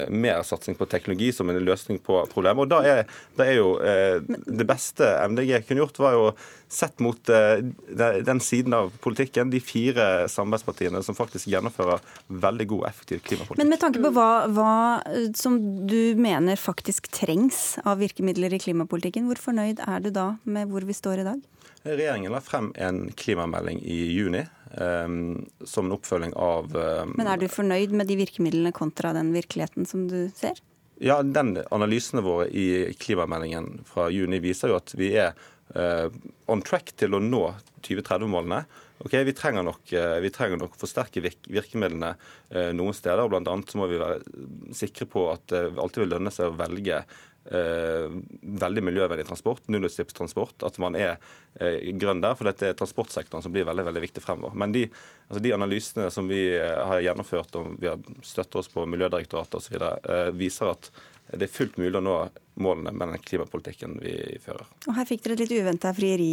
mer 0.09 0.43
satsing 0.47 0.76
på 0.76 0.88
teknologi 0.89 1.32
som 1.36 1.49
en 1.49 1.59
løsning 1.63 1.99
på 1.99 2.21
problemet. 2.32 2.65
Og 2.65 2.71
da 2.71 2.82
er, 2.86 3.01
da 3.38 3.47
er 3.47 3.57
jo 3.59 3.71
eh, 3.84 4.19
Det 4.45 4.67
beste 4.67 5.07
MDG 5.30 5.65
kunne 5.67 5.84
gjort, 5.84 5.99
var 5.99 6.15
jo 6.15 6.28
sett 6.71 6.99
mot 7.03 7.30
eh, 7.30 7.61
den 8.26 8.41
siden 8.43 8.73
av 8.73 8.91
politikken, 9.03 9.51
de 9.53 9.61
fire 9.63 10.28
samarbeidspartiene 10.32 11.01
som 11.05 11.17
faktisk 11.17 11.49
gjennomfører 11.51 12.03
veldig 12.28 12.67
god, 12.73 12.88
effektiv 12.89 13.21
klimapolitikk. 13.28 13.61
Men 13.61 13.73
med 13.73 13.82
tanke 13.84 14.01
på 14.03 14.11
hva, 14.15 14.30
hva 14.51 14.76
som 15.38 15.59
du 15.88 16.15
mener 16.19 16.59
faktisk 16.59 17.11
trengs 17.13 17.78
av 17.86 18.01
virkemidler 18.03 18.55
i 18.55 18.61
klimapolitikken, 18.61 19.30
hvor 19.30 19.41
fornøyd 19.41 19.84
er 19.86 20.03
du 20.03 20.11
da 20.15 20.34
med 20.43 20.71
hvor 20.71 20.88
vi 20.88 20.97
står 20.97 21.23
i 21.23 21.28
dag? 21.30 21.43
Regjeringen 21.86 22.33
la 22.33 22.41
frem 22.41 22.71
en 22.81 23.11
klimamelding 23.13 23.81
i 23.86 23.97
juni 24.09 24.41
um, 24.73 25.45
som 25.61 25.86
en 25.86 25.93
oppfølging 25.93 26.31
av 26.33 26.71
um, 26.73 27.11
Men 27.13 27.29
er 27.29 27.38
du 27.38 27.45
fornøyd 27.51 27.93
med 27.93 28.09
de 28.09 28.17
virkemidlene 28.17 28.71
kontra 28.73 29.11
den 29.13 29.29
virkeligheten 29.36 29.86
som 29.86 30.07
du 30.09 30.31
ser? 30.33 30.57
Ja, 30.97 31.19
den 31.21 31.59
Analysene 31.75 32.23
våre 32.25 32.47
i 32.49 32.95
klimameldingen 32.97 33.83
fra 33.86 34.07
juni 34.09 34.39
viser 34.41 34.73
jo 34.73 34.79
at 34.79 34.95
vi 34.97 35.11
er 35.27 35.38
uh, 35.77 36.09
on 36.49 36.65
track 36.65 36.95
til 36.97 37.13
å 37.13 37.21
nå 37.21 37.43
2030-målene. 37.86 38.63
Ok, 39.05 39.19
vi 39.27 39.36
trenger, 39.38 39.61
nok, 39.67 39.91
vi 40.23 40.29
trenger 40.33 40.57
nok 40.57 40.77
forsterke 40.79 41.21
virk 41.21 41.49
virkemidlene 41.51 42.13
noen 42.73 42.95
steder. 42.95 43.27
Blant 43.29 43.49
annet 43.51 43.69
så 43.69 43.77
må 43.77 43.89
vi 43.91 43.99
være 43.99 44.71
sikre 44.73 45.05
på 45.11 45.27
at 45.33 45.43
det 45.51 45.59
alltid 45.75 46.05
vil 46.05 46.13
lønne 46.15 46.31
seg 46.33 46.47
å 46.47 46.55
velge 46.57 47.01
veldig 47.45 48.83
miljøvennlig 48.87 49.27
transport, 49.27 49.65
nullutslippstransport, 49.69 50.63
at 50.65 50.79
man 50.81 50.95
er 50.97 51.15
eh, 51.59 51.91
grønn 51.99 52.23
der. 52.23 52.33
For 52.37 52.49
dette 52.49 52.71
er 52.71 52.77
transportsektoren 52.77 53.45
som 53.45 53.53
blir 53.53 53.67
veldig 53.67 53.85
veldig 53.85 54.01
viktig 54.07 54.23
fremover. 54.25 54.55
Men 54.57 54.73
de, 54.73 54.85
altså 55.29 55.43
de 55.45 55.53
analysene 55.53 56.09
som 56.13 56.29
vi 56.31 56.41
eh, 56.57 56.79
har 56.89 57.03
gjennomført, 57.05 57.59
og 57.59 57.75
vi 57.81 57.91
har 57.91 58.01
støttet 58.25 58.61
oss 58.63 58.71
på 58.73 58.87
Miljødirektoratet 58.89 59.59
osv., 59.61 59.77
eh, 59.77 60.31
viser 60.37 60.73
at 60.73 60.89
det 61.34 61.47
er 61.47 61.51
fullt 61.51 61.78
mulig 61.82 61.97
å 61.97 62.03
nå 62.05 62.15
målene 62.61 62.91
med 62.95 63.09
den 63.11 63.23
klimapolitikken 63.26 63.97
vi 63.99 64.13
fører. 64.39 64.67
Og 64.88 64.95
Her 64.95 65.07
fikk 65.09 65.26
dere 65.26 65.36
et 65.36 65.41
litt 65.43 65.55
uventa 65.57 65.91
frieri, 65.95 66.30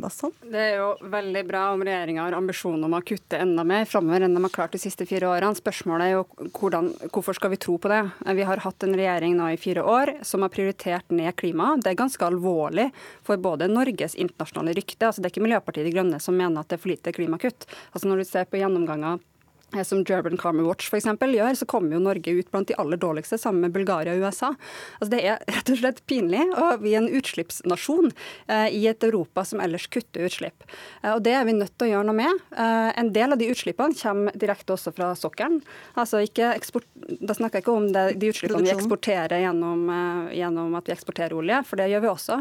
Bastholm. 0.00 0.32
Basson? 0.32 0.52
Det 0.52 0.62
er 0.62 0.78
jo 0.78 1.10
veldig 1.12 1.42
bra 1.48 1.64
om 1.74 1.84
regjeringa 1.84 2.24
har 2.24 2.36
ambisjon 2.38 2.86
om 2.86 2.96
å 2.96 3.02
kutte 3.04 3.40
enda 3.42 3.64
mer 3.66 3.84
framover 3.90 4.24
enn 4.24 4.38
de 4.38 4.42
har 4.46 4.54
klart 4.54 4.76
de 4.76 4.80
siste 4.80 5.04
fire 5.08 5.28
årene. 5.28 5.58
Spørsmålet 5.58 6.06
er 6.06 6.14
jo 6.14 6.48
hvordan, 6.56 6.92
hvorfor 7.10 7.36
skal 7.36 7.52
vi 7.52 7.60
tro 7.60 7.76
på 7.82 7.92
det? 7.92 8.00
Vi 8.38 8.48
har 8.48 8.64
hatt 8.64 8.86
en 8.88 8.96
regjering 8.96 9.36
nå 9.36 9.50
i 9.52 9.60
fire 9.60 9.84
år 9.84 10.16
som 10.26 10.46
har 10.46 10.54
prioritert 10.54 11.12
ned 11.12 11.36
klima. 11.36 11.74
Det 11.82 11.92
er 11.92 12.00
ganske 12.00 12.24
alvorlig 12.30 12.88
for 13.26 13.36
både 13.42 13.68
Norges 13.68 14.16
internasjonale 14.16 14.76
rykte. 14.78 15.10
Altså, 15.10 15.20
det 15.20 15.28
er 15.28 15.36
ikke 15.36 15.46
Miljøpartiet 15.48 15.90
De 15.90 15.96
Grønne 15.98 16.22
som 16.22 16.38
mener 16.38 16.62
at 16.62 16.70
det 16.70 16.78
er 16.78 16.84
for 16.86 16.94
lite 16.94 17.16
klimakutt. 17.16 17.68
Altså, 17.92 18.08
når 18.08 18.22
du 18.22 18.30
ser 18.30 18.48
på 18.48 18.62
gjennomganger 18.62 19.20
Eh, 19.20 19.35
som 19.84 20.04
Durban 20.04 20.36
Karma 20.36 20.62
Watch 20.62 20.90
for 20.90 20.96
eksempel, 20.98 21.34
gjør, 21.34 21.54
så 21.58 21.66
kommer 21.68 21.96
jo 21.96 22.02
Norge 22.02 22.32
ut 22.32 22.50
blant 22.52 22.68
de 22.68 22.76
aller 22.78 23.00
dårligste 23.00 23.38
sammen 23.38 23.66
med 23.66 23.74
Bulgaria 23.74 24.14
og 24.14 24.22
USA. 24.22 24.52
Altså 25.00 25.10
Det 25.12 25.22
er 25.26 25.42
rett 25.56 25.72
og 25.72 25.80
slett 25.80 26.02
pinlig. 26.06 26.44
Og 26.54 26.84
vi 26.84 26.94
er 26.94 27.02
en 27.02 27.10
utslippsnasjon 27.18 28.12
eh, 28.46 28.68
i 28.76 28.84
et 28.90 29.06
Europa 29.06 29.44
som 29.48 29.62
ellers 29.64 29.88
kutter 29.92 30.28
utslipp. 30.28 30.66
Eh, 31.02 31.12
og 31.16 31.24
Det 31.26 31.34
er 31.34 31.44
vi 31.48 31.56
nødt 31.58 31.74
til 31.74 31.88
å 31.88 31.92
gjøre 31.94 32.08
noe 32.10 32.18
med. 32.22 32.44
Eh, 32.54 32.90
en 33.02 33.12
del 33.16 33.34
av 33.34 33.42
de 33.42 33.50
utslippene 33.52 33.98
kommer 33.98 34.38
direkte 34.38 34.76
også 34.76 34.94
fra 34.96 35.10
sokkelen. 35.18 35.60
Altså 35.98 36.22
eksport, 36.22 36.86
da 36.94 37.36
snakker 37.36 37.58
jeg 37.58 37.66
ikke 37.66 37.76
om 37.76 37.90
det, 37.92 38.06
de 38.22 38.30
utslippene 38.32 38.64
vi 38.66 38.74
eksporterer 38.74 39.42
gjennom, 39.42 39.88
eh, 39.90 40.36
gjennom 40.40 40.78
at 40.78 40.88
vi 40.88 40.94
eksporterer 40.96 41.36
olje, 41.36 41.62
for 41.66 41.80
det 41.80 41.90
gjør 41.90 42.06
vi 42.06 42.14
også, 42.14 42.40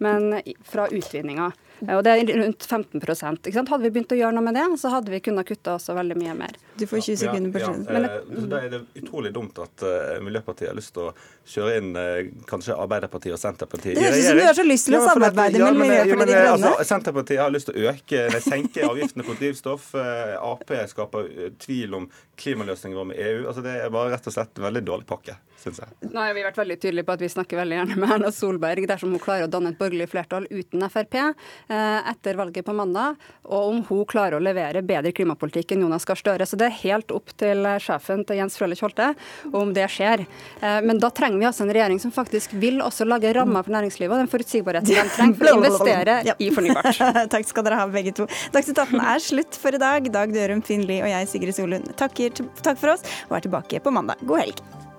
men 0.00 0.40
fra 0.64 0.86
utvinninga. 0.88 1.50
Og 1.88 2.02
det 2.04 2.12
er 2.12 2.30
rundt 2.42 2.66
15 2.66 3.00
ikke 3.00 3.16
sant? 3.16 3.46
Hadde 3.72 3.82
vi 3.86 3.90
begynt 3.94 4.12
å 4.12 4.18
gjøre 4.18 4.36
noe 4.36 4.44
med 4.44 4.56
det, 4.58 4.66
så 4.80 4.92
hadde 4.92 5.12
vi 5.12 5.20
kunnet 5.24 5.48
kutte 5.48 5.74
også 5.76 5.96
veldig 5.96 6.16
mye 6.20 6.34
mer. 6.36 6.58
Du 6.76 6.86
får 6.88 7.02
20 7.06 7.20
sekunder 7.22 7.54
på 7.54 7.62
slutten. 7.62 7.86
Ja, 7.88 8.02
ja. 8.04 8.20
Eh, 8.20 8.46
da 8.50 8.60
er 8.60 8.72
det 8.74 8.80
utrolig 9.00 9.32
dumt 9.34 9.58
at 9.62 9.84
uh, 9.84 10.20
Miljøpartiet 10.24 10.70
har 10.70 10.78
lyst 10.78 10.92
til 10.96 11.08
å 11.08 11.14
kjøre 11.54 11.76
inn 11.80 11.90
uh, 11.96 12.30
kanskje 12.50 12.76
Arbeiderpartiet 12.76 13.36
og 13.36 13.42
Senterpartiet 13.42 13.98
Det 13.98 14.06
høres 14.06 14.20
ut 14.20 14.28
som 14.30 14.40
du 14.40 14.44
har 14.46 14.58
så 14.58 14.66
lyst 14.66 14.88
til 14.88 14.98
å 14.98 15.02
samarbeide 15.06 15.62
med 15.64 15.80
Miljøpartiet 15.82 16.32
De 16.32 16.38
Grønne. 16.38 16.72
Altså, 16.72 16.88
Senterpartiet 16.92 17.44
har 17.44 17.54
lyst 17.54 17.70
til 17.70 17.78
å 17.80 17.92
øke, 17.94 18.24
nei, 18.34 18.42
senke 18.44 18.88
avgiftene 18.88 19.28
på 19.28 19.36
drivstoff. 19.40 19.92
Uh, 19.96 20.36
Ap 20.40 20.74
skaper 20.90 21.30
tvil 21.60 22.00
om 22.00 22.10
klimaløsninger 22.40 23.12
med 23.12 23.20
EU. 23.20 23.46
Altså, 23.46 23.64
det 23.64 23.78
er 23.80 23.94
bare 23.94 24.16
rett 24.16 24.28
og 24.28 24.36
slett 24.36 24.60
en 24.60 24.68
veldig 24.70 24.84
dårlig 24.92 25.08
pakke 25.08 25.40
syns 25.60 25.80
jeg. 25.82 26.10
Nå 26.10 26.22
har 26.22 26.34
vi 26.36 26.44
vært 26.44 26.58
veldig 26.60 26.76
tydelige 26.80 27.06
på 27.08 27.14
at 27.16 27.22
vi 27.24 27.30
snakker 27.32 27.60
veldig 27.60 27.78
gjerne 27.78 27.98
med 28.00 28.14
Erna 28.16 28.32
Solberg 28.34 28.86
dersom 28.90 29.14
hun 29.14 29.22
klarer 29.22 29.46
å 29.46 29.52
danne 29.52 29.72
et 29.74 29.80
borgerlig 29.80 30.08
flertall 30.10 30.46
uten 30.50 30.84
Frp 30.90 31.18
eh, 31.20 31.30
etter 31.70 32.38
valget 32.38 32.66
på 32.66 32.74
mandag, 32.76 33.18
og 33.46 33.68
om 33.70 33.82
hun 33.88 34.04
klarer 34.08 34.38
å 34.38 34.42
levere 34.42 34.82
bedre 34.86 35.12
klimapolitikk 35.14 35.74
enn 35.74 35.84
Jonas 35.86 36.06
Gahr 36.08 36.18
Støre. 36.18 36.46
Så 36.48 36.58
det 36.58 36.68
er 36.68 36.78
helt 36.82 37.12
opp 37.14 37.32
til 37.40 37.66
sjefen 37.82 38.24
til 38.26 38.40
Jens 38.40 38.58
Frølich 38.58 38.82
Holte 38.84 39.12
om 39.56 39.72
det 39.76 39.86
skjer. 39.92 40.24
Eh, 40.60 40.80
men 40.86 41.00
da 41.02 41.10
trenger 41.14 41.40
vi 41.40 41.48
altså 41.48 41.64
en 41.66 41.72
regjering 41.74 42.00
som 42.02 42.14
faktisk 42.14 42.54
vil 42.60 42.82
også 42.84 43.06
lage 43.08 43.32
rammer 43.36 43.66
for 43.66 43.74
næringslivet 43.76 44.16
og 44.16 44.24
den 44.24 44.32
forutsigbarheten 44.32 44.90
de 44.90 45.06
trenger 45.16 45.38
for 45.40 45.52
å 45.52 45.56
investere 45.60 46.36
i 46.36 46.50
fornybart. 46.54 47.02
Takk 47.34 47.48
skal 47.48 47.66
dere 47.68 47.80
ha, 47.82 47.88
begge 47.90 48.14
to. 48.16 48.28
Dagsnytt 48.54 48.84
18 48.86 49.00
er 49.14 49.24
slutt 49.30 49.62
for 49.62 49.76
i 49.76 49.82
dag. 49.82 50.12
Dag 50.12 50.34
Dørum 50.34 50.64
Finli 50.66 51.00
og 51.04 51.10
jeg, 51.12 51.30
Sigrid 51.30 51.56
Solund, 51.56 51.90
takker, 52.00 52.34
takk 52.64 52.80
for 52.80 52.96
oss 52.96 53.06
og 53.28 53.38
er 53.38 53.48
tilbake 53.48 53.82
på 53.82 53.94
mandag. 53.94 54.22
God 54.26 54.44
helg. 54.44 54.89